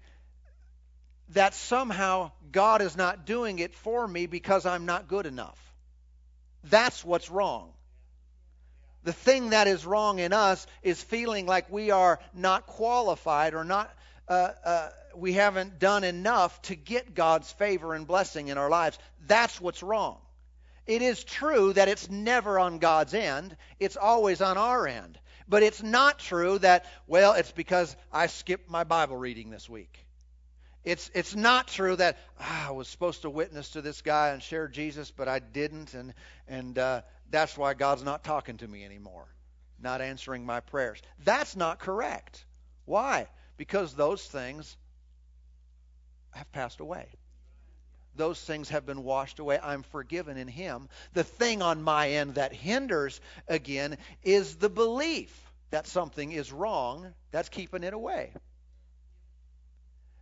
that 1.29 1.53
somehow 1.53 2.31
God 2.51 2.81
is 2.81 2.95
not 2.95 3.25
doing 3.25 3.59
it 3.59 3.73
for 3.73 4.07
me 4.07 4.25
because 4.27 4.65
I'm 4.65 4.85
not 4.85 5.07
good 5.07 5.25
enough. 5.25 5.59
That's 6.65 7.03
what's 7.03 7.29
wrong. 7.29 7.71
The 9.03 9.13
thing 9.13 9.49
that 9.49 9.67
is 9.67 9.85
wrong 9.85 10.19
in 10.19 10.31
us 10.31 10.65
is 10.81 11.01
feeling 11.01 11.45
like 11.45 11.69
we 11.71 11.91
are 11.91 12.19
not 12.33 12.67
qualified 12.67 13.53
or 13.53 13.65
not, 13.65 13.93
uh, 14.29 14.49
uh, 14.63 14.89
we 15.15 15.33
haven't 15.33 15.79
done 15.79 16.03
enough 16.03 16.61
to 16.63 16.75
get 16.75 17.13
God's 17.13 17.51
favor 17.51 17.93
and 17.93 18.07
blessing 18.07 18.47
in 18.47 18.57
our 18.57 18.69
lives. 18.69 18.97
That's 19.27 19.59
what's 19.59 19.83
wrong. 19.83 20.19
It 20.85 21.01
is 21.01 21.23
true 21.23 21.73
that 21.73 21.87
it's 21.87 22.09
never 22.09 22.59
on 22.59 22.79
God's 22.79 23.13
end, 23.13 23.55
it's 23.79 23.97
always 23.97 24.41
on 24.41 24.57
our 24.57 24.87
end. 24.87 25.17
But 25.47 25.63
it's 25.63 25.83
not 25.83 26.19
true 26.19 26.57
that, 26.59 26.85
well, 27.07 27.33
it's 27.33 27.51
because 27.51 27.95
I 28.11 28.27
skipped 28.27 28.69
my 28.69 28.83
Bible 28.83 29.17
reading 29.17 29.49
this 29.49 29.69
week. 29.69 29.99
It's, 30.83 31.09
it's 31.13 31.35
not 31.35 31.67
true 31.67 31.95
that 31.95 32.17
ah, 32.39 32.69
I 32.69 32.71
was 32.71 32.87
supposed 32.87 33.21
to 33.21 33.29
witness 33.29 33.69
to 33.71 33.81
this 33.81 34.01
guy 34.01 34.29
and 34.29 34.41
share 34.41 34.67
Jesus, 34.67 35.11
but 35.11 35.27
I 35.27 35.39
didn't, 35.39 35.93
and, 35.93 36.13
and 36.47 36.77
uh, 36.77 37.01
that's 37.29 37.57
why 37.57 37.73
God's 37.73 38.03
not 38.03 38.23
talking 38.23 38.57
to 38.57 38.67
me 38.67 38.83
anymore, 38.83 39.27
not 39.81 40.01
answering 40.01 40.45
my 40.45 40.59
prayers. 40.59 41.01
That's 41.23 41.55
not 41.55 41.79
correct. 41.79 42.43
Why? 42.85 43.27
Because 43.55 43.93
those 43.93 44.25
things 44.25 44.75
have 46.31 46.51
passed 46.51 46.81
away. 46.81 47.07
Those 48.15 48.39
things 48.39 48.69
have 48.69 48.85
been 48.85 49.03
washed 49.03 49.39
away. 49.39 49.59
I'm 49.61 49.83
forgiven 49.83 50.37
in 50.37 50.47
Him. 50.47 50.87
The 51.13 51.23
thing 51.23 51.61
on 51.61 51.81
my 51.81 52.09
end 52.11 52.35
that 52.35 52.53
hinders, 52.53 53.19
again, 53.47 53.97
is 54.23 54.55
the 54.55 54.69
belief 54.69 55.51
that 55.71 55.87
something 55.87 56.31
is 56.31 56.51
wrong. 56.51 57.13
That's 57.31 57.49
keeping 57.49 57.83
it 57.83 57.93
away. 57.93 58.31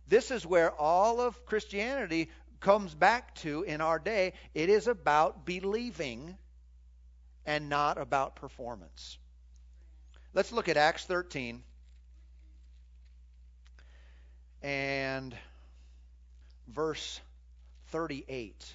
This 0.08 0.30
is 0.30 0.46
where 0.46 0.70
all 0.70 1.20
of 1.20 1.44
Christianity 1.46 2.30
comes 2.60 2.94
back 2.94 3.34
to 3.36 3.62
in 3.62 3.80
our 3.80 3.98
day. 3.98 4.32
It 4.54 4.68
is 4.68 4.86
about 4.86 5.44
believing 5.44 6.36
and 7.44 7.68
not 7.68 7.98
about 7.98 8.36
performance. 8.36 9.18
Let's 10.32 10.52
look 10.52 10.68
at 10.68 10.76
Acts 10.76 11.04
13 11.04 11.62
and 14.62 15.36
verse 16.68 17.20
38. 17.92 18.74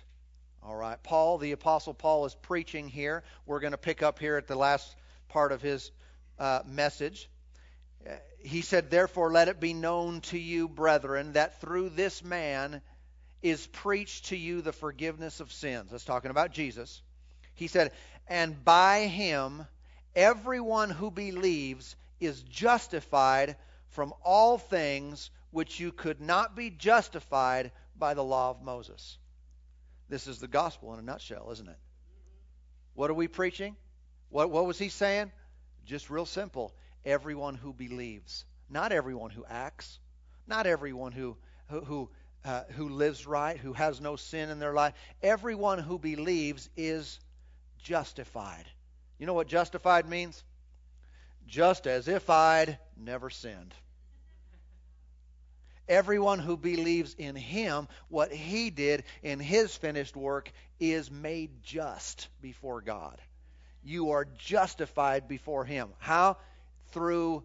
All 0.63 0.75
right. 0.75 1.01
Paul, 1.01 1.39
the 1.39 1.51
Apostle 1.51 1.95
Paul, 1.95 2.25
is 2.25 2.35
preaching 2.35 2.87
here. 2.87 3.23
We're 3.47 3.59
going 3.59 3.71
to 3.71 3.77
pick 3.77 4.03
up 4.03 4.19
here 4.19 4.37
at 4.37 4.47
the 4.47 4.55
last 4.55 4.95
part 5.27 5.51
of 5.51 5.61
his 5.61 5.91
uh, 6.37 6.61
message. 6.67 7.27
Uh, 8.07 8.13
he 8.39 8.61
said, 8.61 8.89
Therefore, 8.91 9.31
let 9.31 9.47
it 9.47 9.59
be 9.59 9.73
known 9.73 10.21
to 10.21 10.37
you, 10.37 10.69
brethren, 10.69 11.33
that 11.33 11.59
through 11.59 11.89
this 11.89 12.23
man 12.23 12.81
is 13.41 13.65
preached 13.67 14.27
to 14.27 14.37
you 14.37 14.61
the 14.61 14.71
forgiveness 14.71 15.39
of 15.39 15.51
sins. 15.51 15.89
That's 15.91 16.05
talking 16.05 16.31
about 16.31 16.51
Jesus. 16.53 17.01
He 17.55 17.67
said, 17.67 17.91
And 18.27 18.63
by 18.63 19.07
him, 19.07 19.65
everyone 20.15 20.91
who 20.91 21.09
believes 21.09 21.95
is 22.19 22.43
justified 22.43 23.55
from 23.89 24.13
all 24.23 24.59
things 24.59 25.31
which 25.49 25.79
you 25.79 25.91
could 25.91 26.21
not 26.21 26.55
be 26.55 26.69
justified 26.69 27.71
by 27.97 28.13
the 28.13 28.23
law 28.23 28.51
of 28.51 28.61
Moses. 28.61 29.17
This 30.09 30.27
is 30.27 30.39
the 30.39 30.47
gospel 30.47 30.93
in 30.93 30.99
a 30.99 31.03
nutshell, 31.03 31.49
isn't 31.51 31.67
it? 31.67 31.79
What 32.93 33.09
are 33.09 33.15
we 33.15 33.27
preaching? 33.27 33.75
What, 34.29 34.49
what 34.49 34.65
was 34.65 34.79
he 34.79 34.89
saying? 34.89 35.31
Just 35.85 36.09
real 36.09 36.25
simple. 36.25 36.73
Everyone 37.05 37.55
who 37.55 37.73
believes, 37.73 38.45
not 38.69 38.91
everyone 38.91 39.29
who 39.29 39.45
acts, 39.47 39.99
not 40.47 40.67
everyone 40.67 41.11
who 41.11 41.37
who 41.69 41.81
who, 41.81 42.09
uh, 42.45 42.63
who 42.75 42.89
lives 42.89 43.27
right, 43.27 43.57
who 43.57 43.73
has 43.73 44.01
no 44.01 44.15
sin 44.15 44.49
in 44.49 44.59
their 44.59 44.73
life. 44.73 44.93
Everyone 45.21 45.79
who 45.79 45.99
believes 45.99 46.69
is 46.75 47.19
justified. 47.77 48.65
You 49.19 49.25
know 49.25 49.33
what 49.33 49.47
justified 49.47 50.07
means? 50.07 50.43
Just 51.45 51.87
as 51.87 52.07
if 52.07 52.29
I'd 52.29 52.77
never 52.97 53.29
sinned. 53.29 53.73
Everyone 55.87 56.39
who 56.39 56.57
believes 56.57 57.15
in 57.17 57.35
him, 57.35 57.87
what 58.09 58.31
he 58.31 58.69
did 58.69 59.03
in 59.23 59.39
his 59.39 59.75
finished 59.75 60.15
work, 60.15 60.51
is 60.79 61.09
made 61.09 61.63
just 61.63 62.27
before 62.41 62.81
God. 62.81 63.19
You 63.83 64.11
are 64.11 64.25
justified 64.25 65.27
before 65.27 65.63
him. 65.63 65.89
How? 65.99 66.37
Through 66.91 67.43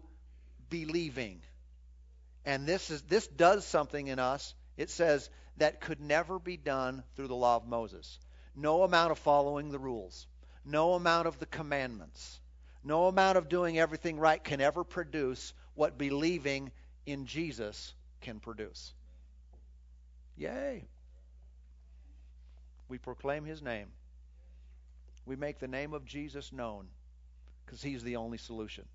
believing. 0.69 1.41
And 2.45 2.67
this 2.67 2.89
is 2.89 3.01
this 3.03 3.27
does 3.27 3.65
something 3.65 4.07
in 4.07 4.19
us. 4.19 4.53
It 4.75 4.89
says 4.89 5.29
that 5.57 5.79
could 5.79 6.01
never 6.01 6.37
be 6.37 6.57
done 6.57 7.03
through 7.15 7.27
the 7.27 7.35
law 7.35 7.55
of 7.55 7.67
Moses. 7.67 8.19
No 8.55 8.83
amount 8.83 9.11
of 9.11 9.19
following 9.19 9.71
the 9.71 9.79
rules, 9.79 10.27
no 10.65 10.93
amount 10.93 11.27
of 11.27 11.39
the 11.39 11.45
commandments, 11.45 12.39
no 12.83 13.07
amount 13.07 13.37
of 13.37 13.47
doing 13.47 13.79
everything 13.79 14.19
right 14.19 14.43
can 14.43 14.59
ever 14.59 14.83
produce 14.83 15.53
what 15.75 15.97
believing 15.97 16.71
in 17.05 17.25
Jesus 17.25 17.93
can 18.23 18.39
produce. 18.39 18.93
Yay. 20.35 20.87
We 22.87 22.97
proclaim 22.97 23.45
his 23.45 23.61
name. 23.61 23.87
We 25.25 25.35
make 25.35 25.59
the 25.59 25.67
name 25.67 25.93
of 25.93 26.05
Jesus 26.05 26.51
known 26.51 26.87
because 27.65 27.81
he's 27.81 28.03
the 28.03 28.15
only 28.15 28.37
solution. 28.37 28.85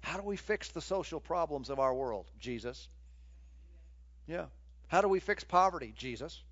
How 0.00 0.16
do 0.16 0.22
we 0.22 0.36
fix 0.36 0.68
the 0.68 0.80
social 0.80 1.20
problems 1.20 1.70
of 1.70 1.78
our 1.78 1.92
world? 1.92 2.26
Jesus. 2.40 2.88
Yeah. 4.26 4.46
How 4.86 5.02
do 5.02 5.08
we 5.08 5.20
fix 5.20 5.44
poverty? 5.44 5.92
Jesus. 5.96 6.42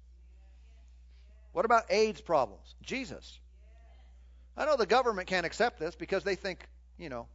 What 1.53 1.65
about 1.65 1.91
AIDS 1.91 2.21
problems? 2.21 2.75
Jesus. 2.83 3.39
I 4.57 4.67
know 4.67 4.77
the 4.77 4.87
government 4.87 5.29
can't 5.29 5.47
accept 5.47 5.79
this 5.79 5.95
because 5.95 6.23
they 6.25 6.35
think, 6.35 6.67
you 6.99 7.09
know, 7.09 7.27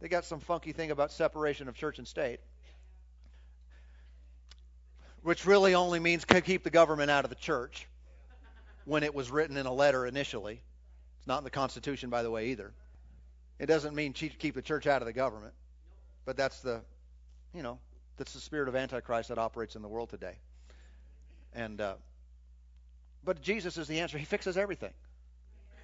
they 0.00 0.08
got 0.08 0.24
some 0.24 0.40
funky 0.40 0.72
thing 0.72 0.90
about 0.90 1.12
separation 1.12 1.68
of 1.68 1.74
church 1.74 1.98
and 1.98 2.08
state 2.08 2.40
which 5.22 5.46
really 5.46 5.74
only 5.74 6.00
means 6.00 6.24
keep 6.24 6.64
the 6.64 6.70
government 6.70 7.10
out 7.10 7.24
of 7.24 7.30
the 7.30 7.36
church 7.36 7.86
when 8.84 9.02
it 9.02 9.14
was 9.14 9.30
written 9.30 9.56
in 9.56 9.66
a 9.66 9.72
letter 9.72 10.06
initially. 10.06 10.60
It's 11.18 11.26
not 11.26 11.38
in 11.38 11.44
the 11.44 11.50
Constitution, 11.50 12.10
by 12.10 12.22
the 12.22 12.30
way, 12.30 12.48
either. 12.48 12.72
It 13.58 13.66
doesn't 13.66 13.94
mean 13.94 14.12
keep 14.12 14.54
the 14.54 14.62
church 14.62 14.86
out 14.86 15.02
of 15.02 15.06
the 15.06 15.12
government, 15.12 15.54
but 16.24 16.36
that's 16.36 16.60
the, 16.60 16.80
you 17.54 17.62
know, 17.62 17.78
that's 18.16 18.32
the 18.32 18.40
spirit 18.40 18.68
of 18.68 18.74
Antichrist 18.74 19.28
that 19.28 19.38
operates 19.38 19.76
in 19.76 19.82
the 19.82 19.88
world 19.88 20.10
today. 20.10 20.34
And, 21.54 21.80
uh, 21.80 21.94
but 23.24 23.40
Jesus 23.40 23.76
is 23.76 23.86
the 23.86 24.00
answer. 24.00 24.18
He 24.18 24.24
fixes 24.24 24.56
everything. 24.56 24.92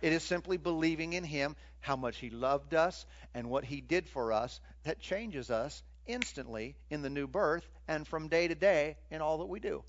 It 0.02 0.12
is 0.12 0.22
simply 0.22 0.56
believing 0.56 1.12
in 1.12 1.24
Him, 1.24 1.56
how 1.80 1.96
much 1.96 2.16
He 2.18 2.30
loved 2.30 2.74
us, 2.74 3.06
and 3.34 3.48
what 3.48 3.64
He 3.64 3.80
did 3.80 4.08
for 4.08 4.32
us 4.32 4.60
that 4.84 5.00
changes 5.00 5.50
us 5.50 5.82
instantly 6.08 6.74
in 6.90 7.02
the 7.02 7.10
new 7.10 7.28
birth 7.28 7.68
and 7.86 8.08
from 8.08 8.28
day 8.28 8.48
to 8.48 8.54
day 8.54 8.96
in 9.10 9.20
all 9.20 9.38
that 9.38 9.46
we 9.46 9.60
do. 9.60 9.84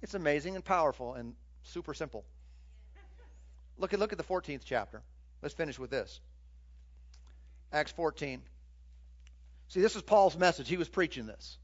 It's 0.00 0.14
amazing 0.14 0.56
and 0.56 0.64
powerful 0.64 1.14
and 1.14 1.34
super 1.62 1.94
simple. 1.94 2.24
Look 3.78 3.92
at 3.92 4.00
look 4.00 4.12
at 4.12 4.18
the 4.18 4.24
14th 4.24 4.62
chapter. 4.64 5.02
Let's 5.42 5.54
finish 5.54 5.78
with 5.78 5.90
this. 5.90 6.20
Acts 7.72 7.92
14. 7.92 8.42
See, 9.68 9.80
this 9.80 9.96
is 9.96 10.02
Paul's 10.02 10.36
message. 10.36 10.68
He 10.68 10.76
was 10.76 10.88
preaching 10.88 11.26
this. 11.26 11.56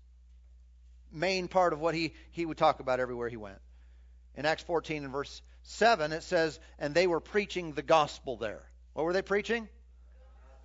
Main 1.12 1.48
part 1.48 1.72
of 1.72 1.80
what 1.80 1.94
he, 1.94 2.14
he 2.30 2.46
would 2.46 2.56
talk 2.56 2.80
about 2.80 3.00
everywhere 3.00 3.28
he 3.28 3.36
went. 3.36 3.58
In 4.34 4.46
Acts 4.46 4.62
14 4.62 5.04
and 5.04 5.12
verse 5.12 5.42
7, 5.62 6.12
it 6.12 6.22
says, 6.22 6.58
And 6.78 6.94
they 6.94 7.06
were 7.06 7.20
preaching 7.20 7.72
the 7.72 7.82
gospel 7.82 8.36
there. 8.36 8.62
What 8.94 9.04
were 9.04 9.12
they 9.12 9.22
preaching? 9.22 9.68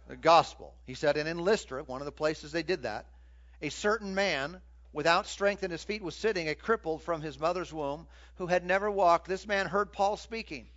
The 0.07 0.15
gospel. 0.15 0.73
He 0.85 0.93
said, 0.93 1.17
and 1.17 1.27
in 1.27 1.37
Lystra, 1.37 1.83
one 1.83 2.01
of 2.01 2.05
the 2.05 2.11
places 2.11 2.51
they 2.51 2.63
did 2.63 2.83
that, 2.83 3.05
a 3.63 3.69
certain 3.69 4.13
man 4.13 4.61
without 4.91 5.25
strength 5.25 5.63
in 5.63 5.71
his 5.71 5.83
feet 5.83 6.03
was 6.03 6.15
sitting, 6.15 6.49
a 6.49 6.53
crippled 6.53 7.01
from 7.01 7.21
his 7.21 7.39
mother's 7.39 7.73
womb, 7.73 8.05
who 8.35 8.45
had 8.45 8.65
never 8.65 8.91
walked. 8.91 9.27
This 9.27 9.47
man 9.47 9.65
heard 9.65 9.93
Paul 9.93 10.17
speaking. 10.17 10.67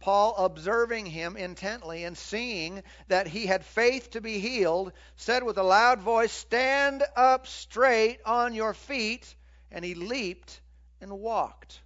Paul, 0.00 0.36
observing 0.36 1.06
him 1.06 1.38
intently 1.38 2.04
and 2.04 2.16
seeing 2.16 2.82
that 3.08 3.26
he 3.26 3.46
had 3.46 3.64
faith 3.64 4.10
to 4.10 4.20
be 4.20 4.38
healed, 4.38 4.92
said 5.16 5.42
with 5.42 5.56
a 5.56 5.62
loud 5.62 6.00
voice, 6.00 6.30
Stand 6.30 7.02
up 7.16 7.46
straight 7.46 8.18
on 8.26 8.54
your 8.54 8.74
feet. 8.74 9.34
And 9.72 9.84
he 9.84 9.94
leaped 9.94 10.60
and 11.00 11.10
walked. 11.10 11.80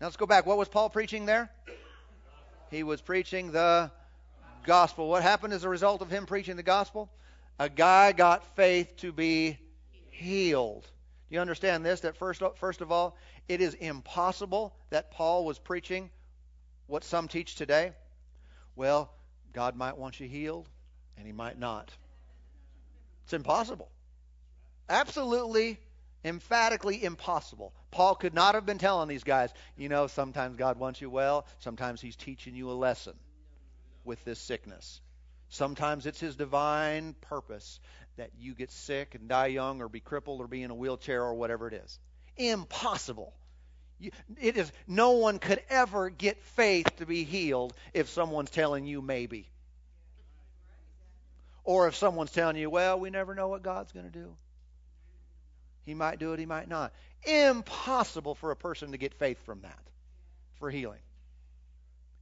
Now 0.00 0.06
let's 0.06 0.16
go 0.16 0.26
back. 0.26 0.46
What 0.46 0.56
was 0.56 0.68
Paul 0.68 0.88
preaching 0.88 1.26
there? 1.26 1.50
He 2.70 2.84
was 2.84 3.00
preaching 3.00 3.50
the 3.50 3.90
gospel. 4.64 5.08
What 5.08 5.22
happened 5.22 5.52
as 5.52 5.64
a 5.64 5.68
result 5.68 6.02
of 6.02 6.10
him 6.10 6.24
preaching 6.24 6.56
the 6.56 6.62
gospel? 6.62 7.10
A 7.58 7.68
guy 7.68 8.12
got 8.12 8.56
faith 8.56 8.96
to 8.98 9.12
be 9.12 9.58
healed. 10.10 10.82
Do 11.28 11.34
you 11.34 11.40
understand 11.40 11.84
this? 11.84 12.00
That 12.00 12.16
first, 12.16 12.42
first 12.56 12.80
of 12.80 12.92
all, 12.92 13.16
it 13.48 13.60
is 13.60 13.74
impossible 13.74 14.74
that 14.90 15.10
Paul 15.10 15.44
was 15.44 15.58
preaching 15.58 16.10
what 16.86 17.04
some 17.04 17.28
teach 17.28 17.54
today. 17.56 17.92
Well, 18.76 19.10
God 19.52 19.76
might 19.76 19.96
want 19.96 20.20
you 20.20 20.28
healed, 20.28 20.68
and 21.16 21.26
He 21.26 21.32
might 21.32 21.58
not. 21.58 21.90
It's 23.24 23.32
impossible. 23.32 23.90
Absolutely, 24.88 25.78
emphatically 26.24 27.02
impossible. 27.02 27.72
Paul 27.90 28.16
could 28.16 28.34
not 28.34 28.54
have 28.54 28.66
been 28.66 28.78
telling 28.78 29.08
these 29.08 29.24
guys, 29.24 29.50
you 29.76 29.88
know, 29.88 30.08
sometimes 30.08 30.56
God 30.56 30.78
wants 30.78 31.00
you 31.00 31.08
well, 31.08 31.46
sometimes 31.60 32.00
He's 32.00 32.16
teaching 32.16 32.54
you 32.54 32.70
a 32.70 32.72
lesson 32.72 33.14
with 34.04 34.22
this 34.24 34.38
sickness. 34.38 35.00
Sometimes 35.54 36.04
it's 36.04 36.18
His 36.18 36.34
divine 36.34 37.14
purpose 37.20 37.78
that 38.16 38.30
you 38.38 38.54
get 38.54 38.72
sick 38.72 39.14
and 39.14 39.28
die 39.28 39.46
young 39.46 39.80
or 39.80 39.88
be 39.88 40.00
crippled 40.00 40.40
or 40.40 40.48
be 40.48 40.64
in 40.64 40.72
a 40.72 40.74
wheelchair 40.74 41.22
or 41.22 41.34
whatever 41.34 41.68
it 41.68 41.74
is. 41.74 41.98
Impossible. 42.36 43.32
It 44.00 44.56
is 44.56 44.72
no 44.88 45.12
one 45.12 45.38
could 45.38 45.62
ever 45.70 46.10
get 46.10 46.42
faith 46.42 46.96
to 46.96 47.06
be 47.06 47.22
healed 47.22 47.72
if 47.92 48.08
someone's 48.08 48.50
telling 48.50 48.84
you 48.84 49.00
maybe. 49.00 49.48
Or 51.62 51.86
if 51.86 51.94
someone's 51.94 52.32
telling 52.32 52.56
you, 52.56 52.68
well, 52.68 52.98
we 52.98 53.10
never 53.10 53.36
know 53.36 53.46
what 53.46 53.62
God's 53.62 53.92
going 53.92 54.06
to 54.06 54.12
do. 54.12 54.34
He 55.86 55.94
might 55.94 56.18
do 56.18 56.32
it, 56.32 56.40
he 56.40 56.46
might 56.46 56.68
not. 56.68 56.92
Impossible 57.24 58.34
for 58.34 58.50
a 58.50 58.56
person 58.56 58.90
to 58.90 58.98
get 58.98 59.14
faith 59.14 59.38
from 59.46 59.60
that 59.60 59.78
for 60.58 60.68
healing. 60.68 61.00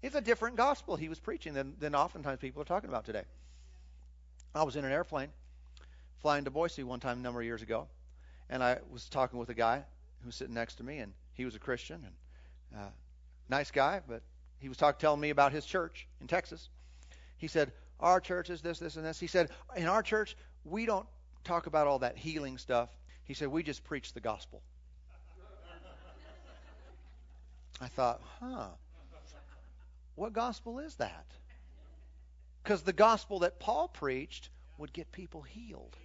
It's 0.03 0.17
a 0.17 0.21
different 0.21 0.57
gospel 0.57 0.97
he 0.97 1.09
was 1.09 1.21
preaching 1.21 1.55
than, 1.55 1.75
than 1.79 1.95
oftentimes 1.95 2.41
people 2.41 2.61
are 2.61 2.67
talking 2.67 2.91
about 2.91 3.05
today. 3.05 3.23
I 4.55 4.65
was 4.65 4.77
in 4.77 4.85
an 4.85 4.93
airplane 4.93 5.29
flying 6.21 6.45
to 6.45 6.51
Boise 6.51 6.83
one 6.83 7.01
time 7.01 7.19
a 7.19 7.23
number 7.23 7.41
of 7.41 7.47
years 7.47 7.63
ago, 7.63 7.87
and 8.51 8.63
I 8.63 8.79
was 8.91 9.09
talking 9.09 9.39
with 9.39 9.49
a 9.49 9.55
guy 9.55 9.83
who 10.21 10.27
was 10.27 10.35
sitting 10.35 10.55
next 10.55 10.77
to 10.77 10.85
me, 10.85 10.99
and 10.99 11.13
he 11.35 11.45
was 11.45 11.55
a 11.55 11.59
Christian 11.59 12.05
and 12.05 12.81
uh, 12.81 12.91
nice 13.49 13.71
guy, 13.71 14.01
but 14.07 14.23
he 14.59 14.69
was 14.69 14.77
telling 14.77 15.21
me 15.21 15.31
about 15.31 15.53
his 15.53 15.65
church 15.65 16.07
in 16.21 16.27
Texas. 16.27 16.69
He 17.39 17.49
said, 17.49 17.73
"Our 17.99 18.21
church 18.21 18.51
is 18.51 18.61
this, 18.61 18.79
this, 18.79 18.97
and 18.97 19.05
this." 19.05 19.19
He 19.19 19.27
said, 19.27 19.51
"In 19.77 19.87
our 19.87 20.03
church, 20.03 20.37
we 20.65 20.87
don't 20.87 21.07
talk 21.45 21.67
about 21.67 21.87
all 21.87 22.01
that 22.01 22.17
healing 22.17 22.59
stuff." 22.59 22.91
He 23.25 23.35
said, 23.35 23.49
"We 23.49 23.63
just 23.63 23.85
preach 23.85 24.13
the 24.13 24.21
gospel." 24.21 24.63
I 27.81 27.89
thought, 27.89 28.21
huh, 28.39 28.69
what 30.15 30.33
gospel 30.33 30.79
is 30.79 30.95
that? 30.97 31.27
Because 32.63 32.83
the 32.83 32.93
gospel 32.93 33.41
that 33.41 33.59
Paul 33.59 33.89
preached 33.89 34.51
would 34.79 34.93
get 34.93 35.13
people 35.13 35.43
healed. 35.43 35.97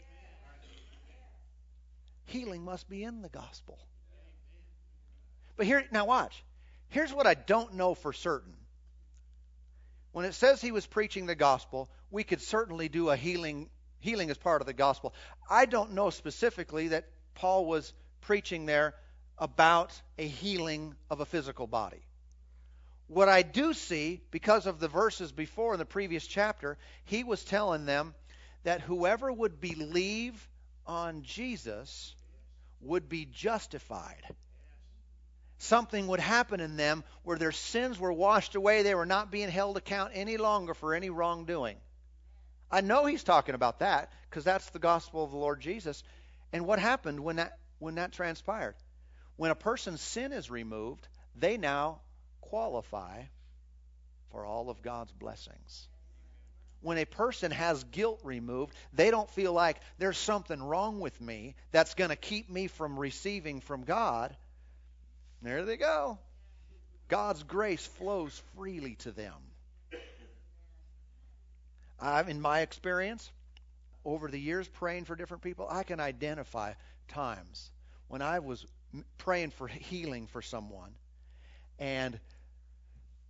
Healing 2.25 2.65
must 2.65 2.89
be 2.89 3.03
in 3.03 3.21
the 3.21 3.29
gospel. 3.29 3.77
But 5.55 5.65
here, 5.65 5.85
now 5.91 6.05
watch. 6.05 6.43
Here's 6.89 7.13
what 7.13 7.27
I 7.27 7.33
don't 7.33 7.75
know 7.75 7.93
for 7.95 8.13
certain. 8.13 8.53
When 10.11 10.25
it 10.25 10.33
says 10.33 10.61
he 10.61 10.71
was 10.71 10.85
preaching 10.85 11.25
the 11.25 11.35
gospel, 11.35 11.89
we 12.09 12.23
could 12.23 12.41
certainly 12.41 12.89
do 12.89 13.09
a 13.09 13.15
healing 13.15 13.69
healing 13.99 14.29
as 14.29 14.37
part 14.37 14.61
of 14.61 14.67
the 14.67 14.73
gospel. 14.73 15.13
I 15.49 15.65
don't 15.65 15.93
know 15.93 16.09
specifically 16.09 16.89
that 16.89 17.05
Paul 17.35 17.65
was 17.65 17.93
preaching 18.21 18.65
there 18.65 18.93
about 19.37 19.99
a 20.17 20.27
healing 20.27 20.95
of 21.09 21.19
a 21.19 21.25
physical 21.25 21.67
body. 21.67 22.06
What 23.07 23.29
I 23.29 23.41
do 23.41 23.73
see, 23.73 24.21
because 24.31 24.65
of 24.65 24.79
the 24.79 24.89
verses 24.89 25.31
before 25.31 25.73
in 25.73 25.79
the 25.79 25.85
previous 25.85 26.27
chapter, 26.27 26.77
he 27.05 27.23
was 27.23 27.43
telling 27.43 27.85
them 27.85 28.13
that 28.63 28.81
whoever 28.81 29.31
would 29.31 29.61
believe 29.61 30.49
on 30.85 31.23
Jesus 31.23 32.15
would 32.81 33.07
be 33.07 33.25
justified. 33.25 34.23
Something 35.59 36.07
would 36.07 36.19
happen 36.19 36.59
in 36.59 36.77
them 36.77 37.03
where 37.23 37.37
their 37.37 37.51
sins 37.51 37.97
were 37.97 38.13
washed 38.13 38.55
away. 38.55 38.83
They 38.83 38.93
were 38.93 39.05
not 39.05 39.31
being 39.31 39.49
held 39.49 39.77
account 39.77 40.11
any 40.13 40.37
longer 40.37 40.73
for 40.73 40.93
any 40.93 41.09
wrongdoing. 41.09 41.77
I 42.69 42.81
know 42.81 43.05
he's 43.05 43.23
talking 43.23 43.55
about 43.55 43.79
that 43.79 44.11
because 44.29 44.43
that's 44.43 44.69
the 44.69 44.79
gospel 44.79 45.23
of 45.23 45.31
the 45.31 45.37
Lord 45.37 45.61
Jesus. 45.61 46.03
And 46.51 46.65
what 46.65 46.79
happened 46.79 47.21
when 47.21 47.37
that 47.37 47.57
when 47.79 47.95
that 47.95 48.11
transpired? 48.11 48.75
When 49.35 49.51
a 49.51 49.55
person's 49.55 50.01
sin 50.01 50.33
is 50.33 50.49
removed, 50.49 51.07
they 51.35 51.57
now 51.57 52.01
qualify 52.49 53.23
for 54.31 54.45
all 54.45 54.69
of 54.69 54.81
God's 54.81 55.11
blessings. 55.11 55.87
When 56.81 56.97
a 56.97 57.05
person 57.05 57.51
has 57.51 57.83
guilt 57.85 58.19
removed, 58.23 58.73
they 58.93 59.09
don't 59.09 59.29
feel 59.31 59.51
like 59.51 59.77
there's 59.97 60.17
something 60.17 60.61
wrong 60.61 60.99
with 60.99 61.19
me 61.19 61.55
that's 61.71 61.95
going 61.95 62.09
to 62.11 62.15
keep 62.15 62.49
me 62.49 62.67
from 62.67 62.99
receiving 62.99 63.61
from 63.61 63.83
God. 63.83 64.35
There 65.41 65.65
they 65.65 65.77
go. 65.77 66.19
God's 67.07 67.43
grace 67.43 67.85
flows 67.85 68.41
freely 68.55 68.95
to 68.99 69.11
them. 69.11 69.33
I've, 71.99 72.29
in 72.29 72.39
my 72.39 72.61
experience, 72.61 73.29
over 74.05 74.27
the 74.27 74.39
years 74.39 74.67
praying 74.67 75.05
for 75.05 75.15
different 75.15 75.41
people, 75.41 75.67
I 75.69 75.83
can 75.83 75.99
identify 75.99 76.73
times 77.07 77.71
when 78.07 78.21
I 78.21 78.39
was 78.39 78.65
praying 79.17 79.51
for 79.51 79.67
healing 79.67 80.27
for 80.27 80.41
someone 80.41 80.91
and 81.79 82.19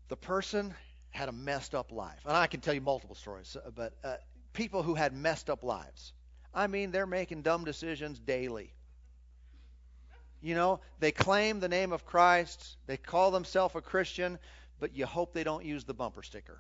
the 0.10 0.16
person 0.16 0.74
had 1.10 1.30
a 1.30 1.32
messed 1.32 1.76
up 1.76 1.92
life. 1.92 2.20
And 2.26 2.36
I 2.36 2.48
can 2.48 2.62
tell 2.62 2.74
you 2.74 2.82
multiple 2.82 3.16
stories, 3.16 3.56
uh, 3.56 3.70
but 3.74 3.94
uh, 4.04 4.16
people 4.54 4.84
who 4.84 4.96
had 4.96 5.14
messed 5.14 5.50
up 5.50 5.64
lives. 5.64 6.14
I 6.54 6.68
mean, 6.68 6.92
they're 6.92 7.06
making 7.06 7.42
dumb 7.42 7.66
decisions 7.66 8.20
daily. 8.20 8.74
You 10.42 10.56
know, 10.56 10.80
they 11.00 11.12
claim 11.12 11.60
the 11.60 11.68
name 11.68 11.92
of 11.92 12.06
Christ, 12.06 12.78
they 12.86 12.98
call 12.98 13.32
themselves 13.32 13.76
a 13.76 13.82
Christian, 13.82 14.38
but 14.80 14.96
you 14.96 15.06
hope 15.06 15.34
they 15.34 15.44
don't 15.44 15.66
use 15.66 15.84
the 15.84 15.94
bumper 15.94 16.24
sticker. 16.24 16.60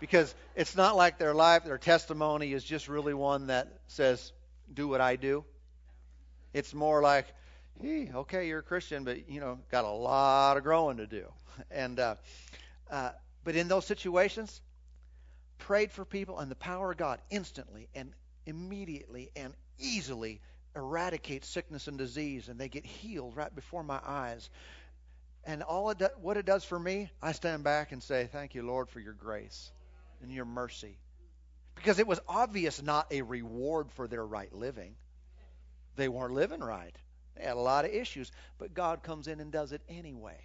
because 0.00 0.34
it's 0.56 0.76
not 0.76 0.96
like 0.96 1.18
their 1.18 1.34
life, 1.34 1.64
their 1.64 1.78
testimony 1.78 2.52
is 2.52 2.64
just 2.64 2.88
really 2.88 3.14
one 3.14 3.46
that 3.46 3.68
says, 3.86 4.32
do 4.72 4.88
what 4.88 5.00
I 5.00 5.16
do. 5.16 5.44
It's 6.52 6.74
more 6.74 7.00
like, 7.02 7.26
okay, 7.84 8.48
you're 8.48 8.60
a 8.60 8.62
Christian, 8.62 9.04
but 9.04 9.28
you 9.28 9.40
know, 9.40 9.58
got 9.70 9.84
a 9.84 9.90
lot 9.90 10.56
of 10.56 10.62
growing 10.62 10.98
to 10.98 11.06
do. 11.06 11.26
And 11.70 12.00
uh, 12.00 12.14
uh, 12.90 13.10
but 13.44 13.54
in 13.54 13.68
those 13.68 13.84
situations, 13.84 14.62
prayed 15.58 15.92
for 15.92 16.06
people, 16.06 16.38
and 16.38 16.50
the 16.50 16.56
power 16.56 16.92
of 16.92 16.96
God 16.96 17.20
instantly 17.28 17.88
and 17.94 18.12
immediately 18.46 19.30
and 19.36 19.52
easily 19.78 20.40
eradicates 20.74 21.48
sickness 21.48 21.86
and 21.86 21.98
disease, 21.98 22.48
and 22.48 22.58
they 22.58 22.68
get 22.68 22.86
healed 22.86 23.36
right 23.36 23.54
before 23.54 23.82
my 23.82 24.00
eyes. 24.02 24.48
And 25.44 25.62
all 25.62 25.90
it 25.90 25.98
do, 25.98 26.08
what 26.22 26.36
it 26.36 26.46
does 26.46 26.64
for 26.64 26.78
me, 26.78 27.10
I 27.20 27.32
stand 27.32 27.62
back 27.62 27.92
and 27.92 28.02
say, 28.02 28.28
"Thank 28.32 28.54
you, 28.54 28.62
Lord, 28.62 28.88
for 28.88 29.00
your 29.00 29.14
grace 29.14 29.70
and 30.22 30.32
your 30.32 30.46
mercy," 30.46 30.98
because 31.74 31.98
it 31.98 32.06
was 32.06 32.20
obvious 32.26 32.80
not 32.80 33.12
a 33.12 33.22
reward 33.22 33.90
for 33.92 34.08
their 34.08 34.24
right 34.24 34.52
living. 34.52 34.94
They 35.96 36.08
weren't 36.08 36.34
living 36.34 36.60
right. 36.60 36.96
They 37.36 37.44
had 37.44 37.56
a 37.56 37.60
lot 37.60 37.84
of 37.84 37.92
issues, 37.92 38.30
but 38.58 38.74
God 38.74 39.02
comes 39.02 39.28
in 39.28 39.40
and 39.40 39.50
does 39.50 39.72
it 39.72 39.82
anyway. 39.88 40.38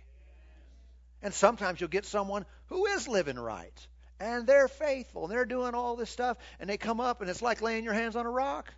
And 1.21 1.33
sometimes 1.33 1.81
you'll 1.81 1.89
get 1.89 2.05
someone 2.05 2.45
who 2.67 2.85
is 2.85 3.07
living 3.07 3.39
right, 3.39 3.87
and 4.19 4.45
they're 4.45 4.67
faithful, 4.67 5.23
and 5.23 5.31
they're 5.31 5.45
doing 5.45 5.73
all 5.73 5.95
this 5.95 6.09
stuff, 6.09 6.37
and 6.59 6.69
they 6.69 6.77
come 6.77 6.99
up, 6.99 7.21
and 7.21 7.29
it's 7.29 7.41
like 7.41 7.61
laying 7.61 7.83
your 7.83 7.93
hands 7.93 8.15
on 8.15 8.25
a 8.25 8.29
rock. 8.29 8.73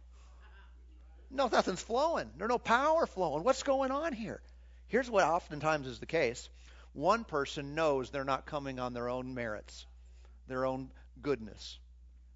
No, 1.29 1.47
nothing's 1.47 1.81
flowing. 1.81 2.29
There's 2.37 2.49
no 2.49 2.57
power 2.57 3.05
flowing. 3.05 3.43
What's 3.43 3.63
going 3.63 3.91
on 3.91 4.13
here? 4.13 4.41
Here's 4.87 5.09
what 5.09 5.25
oftentimes 5.25 5.87
is 5.87 5.99
the 5.99 6.05
case 6.05 6.49
one 6.93 7.25
person 7.25 7.75
knows 7.75 8.09
they're 8.09 8.23
not 8.23 8.45
coming 8.45 8.79
on 8.79 8.93
their 8.93 9.09
own 9.09 9.35
merits, 9.35 9.85
their 10.47 10.65
own 10.65 10.89
goodness. 11.21 11.77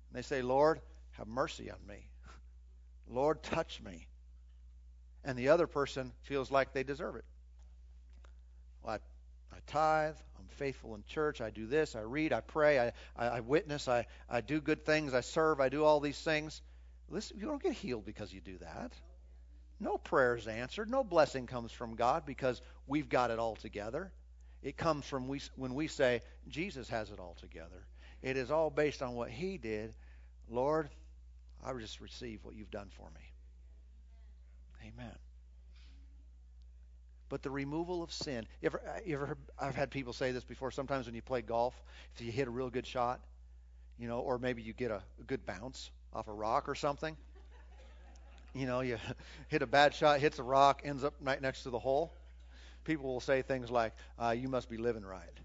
And 0.10 0.18
they 0.18 0.22
say, 0.28 0.42
Lord, 0.42 0.82
have 1.12 1.28
mercy 1.28 1.72
on 1.72 1.80
me. 1.88 2.06
Lord, 3.08 3.42
touch 3.42 3.82
me 3.82 4.08
and 5.24 5.38
the 5.38 5.50
other 5.50 5.68
person 5.68 6.12
feels 6.24 6.52
like 6.52 6.74
they 6.74 6.84
deserve 6.84 7.16
it. 7.16 7.26
Well, 8.84 8.96
I, 8.96 9.56
I 9.56 9.60
tithe, 9.68 10.16
I'm 10.40 10.48
faithful 10.58 10.96
in 10.96 11.04
church, 11.08 11.42
I 11.42 11.50
do 11.50 11.68
this, 11.68 11.96
I 11.96 12.02
read, 12.02 12.34
I 12.34 12.42
pray, 12.42 12.80
I, 12.80 12.94
I, 13.16 13.28
I 13.28 13.40
witness, 13.42 13.88
I, 13.88 14.08
I 14.30 14.42
do 14.42 14.60
good 14.62 14.86
things, 14.86 15.14
I 15.14 15.22
serve, 15.22 15.60
I 15.60 15.70
do 15.70 15.84
all 15.84 16.00
these 16.00 16.20
things. 16.20 16.62
Listen, 17.10 17.38
you 17.38 17.46
don't 17.46 17.62
get 17.62 17.74
healed 17.74 18.06
because 18.06 18.34
you 18.34 18.40
do 18.40 18.58
that. 18.60 18.94
No 19.80 19.98
prayer 19.98 20.38
is 20.38 20.48
answered. 20.48 20.90
No 20.90 21.04
blessing 21.04 21.48
comes 21.48 21.72
from 21.72 21.96
God 21.96 22.26
because 22.26 22.62
we've 22.88 23.10
got 23.10 23.32
it 23.32 23.40
all 23.40 23.56
together. 23.56 24.12
It 24.62 24.78
comes 24.78 25.06
from 25.06 25.28
we, 25.28 25.42
when 25.56 25.74
we 25.74 25.88
say, 25.88 26.22
Jesus 26.48 26.88
has 26.90 27.10
it 27.10 27.20
all 27.20 27.36
together. 27.42 27.88
It 28.22 28.38
is 28.38 28.52
all 28.52 28.70
based 28.70 29.02
on 29.02 29.16
what 29.16 29.32
He 29.32 29.58
did. 29.58 29.96
Lord, 30.50 30.90
I 31.66 31.74
just 31.74 32.00
receive 32.00 32.44
what 32.44 32.56
you've 32.56 32.70
done 32.70 32.90
for 32.96 33.10
me. 33.10 33.31
Amen. 34.82 35.16
But 37.30 37.42
the 37.44 37.50
removal 37.50 38.04
of 38.04 38.12
sin. 38.12 38.46
You 38.62 38.68
ever, 38.68 38.82
uh, 38.88 39.00
you 39.06 39.16
ever 39.16 39.38
I've 39.60 39.76
had 39.76 39.90
people 39.90 40.12
say 40.14 40.32
this 40.32 40.44
before. 40.44 40.70
Sometimes 40.72 41.06
when 41.06 41.16
you 41.16 41.22
play 41.22 41.42
golf, 41.42 41.74
if 42.16 42.22
you 42.22 42.32
hit 42.32 42.48
a 42.48 42.52
real 42.52 42.70
good 42.70 42.86
shot, 42.86 43.22
you 44.00 44.08
know, 44.08 44.20
or 44.22 44.40
maybe 44.40 44.62
you 44.64 44.74
get 44.74 44.92
a, 44.92 45.04
a 45.20 45.24
good 45.28 45.46
bounce 45.46 45.92
off 46.14 46.28
a 46.28 46.34
rock 46.34 46.70
or 46.70 46.76
something. 46.76 47.18
You 48.54 48.66
know, 48.66 48.82
you 48.82 48.98
hit 49.50 49.62
a 49.62 49.68
bad 49.68 49.94
shot, 49.94 50.20
hits 50.20 50.40
a 50.40 50.44
rock, 50.44 50.82
ends 50.84 51.04
up 51.04 51.14
right 51.22 51.42
next 51.42 51.64
to 51.64 51.70
the 51.70 51.80
hole. 51.80 52.14
People 52.86 53.06
will 53.14 53.22
say 53.22 53.42
things 53.42 53.72
like, 53.72 53.94
uh, 54.20 54.32
"You 54.32 54.50
must 54.50 54.70
be 54.70 54.78
living 54.78 55.06
right." 55.06 55.40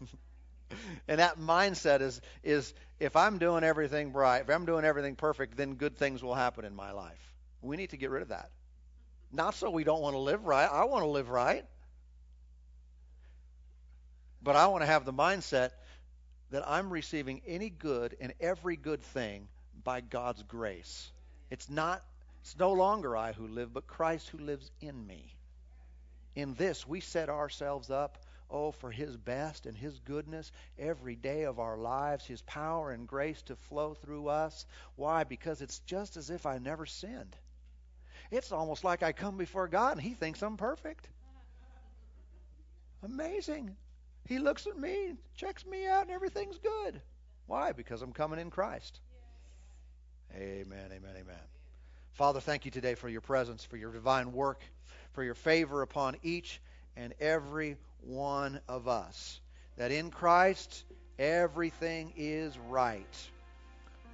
and 1.08 1.18
that 1.20 1.38
mindset 1.38 2.00
is 2.00 2.20
is 2.42 2.74
if 3.00 3.16
I'm 3.16 3.38
doing 3.38 3.64
everything 3.64 4.12
right, 4.12 4.40
if 4.42 4.50
I'm 4.50 4.64
doing 4.64 4.84
everything 4.84 5.16
perfect, 5.16 5.56
then 5.56 5.74
good 5.74 5.96
things 5.96 6.22
will 6.22 6.34
happen 6.34 6.64
in 6.64 6.74
my 6.74 6.92
life. 6.92 7.31
We 7.62 7.76
need 7.76 7.90
to 7.90 7.96
get 7.96 8.10
rid 8.10 8.22
of 8.22 8.28
that. 8.28 8.50
Not 9.32 9.54
so 9.54 9.70
we 9.70 9.84
don't 9.84 10.02
want 10.02 10.14
to 10.14 10.18
live 10.18 10.44
right. 10.44 10.68
I 10.70 10.84
want 10.84 11.04
to 11.04 11.08
live 11.08 11.28
right. 11.28 11.64
But 14.42 14.56
I 14.56 14.66
want 14.66 14.82
to 14.82 14.86
have 14.86 15.04
the 15.04 15.12
mindset 15.12 15.70
that 16.50 16.68
I'm 16.68 16.90
receiving 16.90 17.40
any 17.46 17.70
good 17.70 18.16
and 18.20 18.34
every 18.40 18.76
good 18.76 19.00
thing 19.00 19.48
by 19.84 20.00
God's 20.00 20.42
grace. 20.42 21.10
It's 21.50 21.70
not 21.70 22.02
it's 22.42 22.58
no 22.58 22.72
longer 22.72 23.16
I 23.16 23.32
who 23.32 23.46
live, 23.46 23.72
but 23.72 23.86
Christ 23.86 24.28
who 24.28 24.38
lives 24.38 24.70
in 24.80 25.06
me. 25.06 25.32
In 26.34 26.54
this 26.54 26.86
we 26.86 27.00
set 27.00 27.28
ourselves 27.28 27.88
up 27.88 28.18
oh, 28.50 28.72
for 28.72 28.90
His 28.90 29.16
best 29.16 29.66
and 29.66 29.76
His 29.76 29.98
goodness 30.00 30.52
every 30.78 31.16
day 31.16 31.44
of 31.44 31.58
our 31.58 31.78
lives, 31.78 32.26
His 32.26 32.42
power 32.42 32.90
and 32.90 33.08
grace 33.08 33.40
to 33.42 33.56
flow 33.56 33.94
through 33.94 34.28
us. 34.28 34.66
Why? 34.96 35.24
Because 35.24 35.62
it's 35.62 35.78
just 35.80 36.16
as 36.16 36.30
if 36.30 36.44
I 36.44 36.58
never 36.58 36.84
sinned. 36.84 37.36
It's 38.32 38.50
almost 38.50 38.82
like 38.82 39.02
I 39.02 39.12
come 39.12 39.36
before 39.36 39.68
God 39.68 39.92
and 39.92 40.00
He 40.00 40.14
thinks 40.14 40.42
I'm 40.42 40.56
perfect. 40.56 41.06
Amazing. 43.02 43.76
He 44.26 44.38
looks 44.38 44.66
at 44.66 44.78
me, 44.78 45.16
checks 45.36 45.66
me 45.66 45.86
out, 45.86 46.02
and 46.02 46.10
everything's 46.10 46.58
good. 46.58 47.00
Why? 47.46 47.72
Because 47.72 48.02
I'm 48.02 48.12
coming 48.12 48.38
in 48.38 48.50
Christ. 48.50 49.00
Amen, 50.34 50.86
amen, 50.86 51.14
amen. 51.16 51.36
Father, 52.12 52.40
thank 52.40 52.64
you 52.64 52.70
today 52.70 52.94
for 52.94 53.08
your 53.08 53.20
presence, 53.20 53.64
for 53.64 53.76
your 53.76 53.92
divine 53.92 54.32
work, 54.32 54.62
for 55.12 55.22
your 55.22 55.34
favor 55.34 55.82
upon 55.82 56.16
each 56.22 56.60
and 56.96 57.14
every 57.20 57.76
one 58.02 58.60
of 58.68 58.88
us. 58.88 59.40
That 59.76 59.90
in 59.90 60.10
Christ, 60.10 60.84
everything 61.18 62.12
is 62.16 62.56
right. 62.68 63.28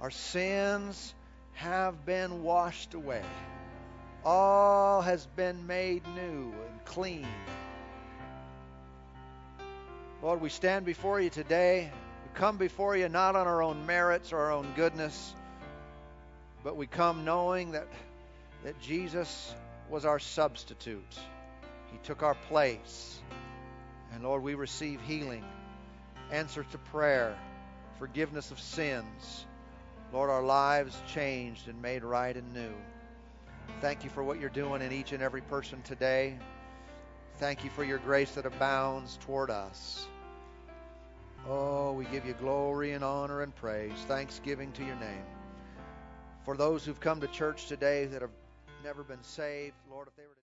Our 0.01 0.11
sins 0.11 1.13
have 1.53 2.05
been 2.05 2.43
washed 2.43 2.93
away. 2.93 3.23
All 4.25 5.01
has 5.01 5.25
been 5.35 5.65
made 5.65 6.03
new 6.15 6.51
and 6.51 6.85
clean. 6.85 7.27
Lord, 10.21 10.41
we 10.41 10.49
stand 10.49 10.85
before 10.85 11.21
you 11.21 11.29
today. 11.29 11.89
We 12.25 12.39
come 12.39 12.57
before 12.57 12.97
you 12.97 13.07
not 13.07 13.37
on 13.37 13.47
our 13.47 13.63
own 13.63 13.85
merits 13.85 14.33
or 14.33 14.39
our 14.39 14.51
own 14.51 14.73
goodness, 14.75 15.33
but 16.63 16.75
we 16.75 16.87
come 16.87 17.23
knowing 17.23 17.71
that, 17.71 17.87
that 18.65 18.79
Jesus 18.81 19.55
was 19.89 20.03
our 20.03 20.19
substitute. 20.19 21.17
He 21.91 21.97
took 22.03 22.21
our 22.21 22.35
place. 22.49 23.21
And 24.13 24.23
Lord, 24.23 24.43
we 24.43 24.55
receive 24.55 24.99
healing, 25.01 25.45
answer 26.31 26.63
to 26.63 26.77
prayer, 26.77 27.37
forgiveness 27.97 28.51
of 28.51 28.59
sins. 28.59 29.45
Lord, 30.11 30.29
our 30.29 30.43
lives 30.43 31.01
changed 31.13 31.69
and 31.69 31.81
made 31.81 32.03
right 32.03 32.35
and 32.35 32.53
new. 32.53 32.73
Thank 33.81 34.03
you 34.03 34.09
for 34.09 34.23
what 34.23 34.39
you're 34.39 34.49
doing 34.49 34.81
in 34.81 34.91
each 34.91 35.13
and 35.13 35.23
every 35.23 35.41
person 35.41 35.81
today. 35.83 36.37
Thank 37.37 37.63
you 37.63 37.69
for 37.69 37.83
your 37.83 37.99
grace 37.99 38.31
that 38.31 38.45
abounds 38.45 39.17
toward 39.21 39.49
us. 39.49 40.07
Oh, 41.47 41.93
we 41.93 42.05
give 42.05 42.25
you 42.25 42.33
glory 42.33 42.91
and 42.91 43.03
honor 43.03 43.41
and 43.41 43.55
praise, 43.55 43.93
thanksgiving 44.07 44.71
to 44.73 44.83
your 44.83 44.97
name. 44.97 45.23
For 46.43 46.57
those 46.57 46.83
who've 46.83 46.99
come 46.99 47.21
to 47.21 47.27
church 47.27 47.67
today 47.67 48.05
that 48.07 48.21
have 48.21 48.31
never 48.83 49.03
been 49.03 49.23
saved, 49.23 49.75
Lord, 49.89 50.07
if 50.09 50.15
they 50.15 50.23
were 50.23 50.29
to 50.29 50.35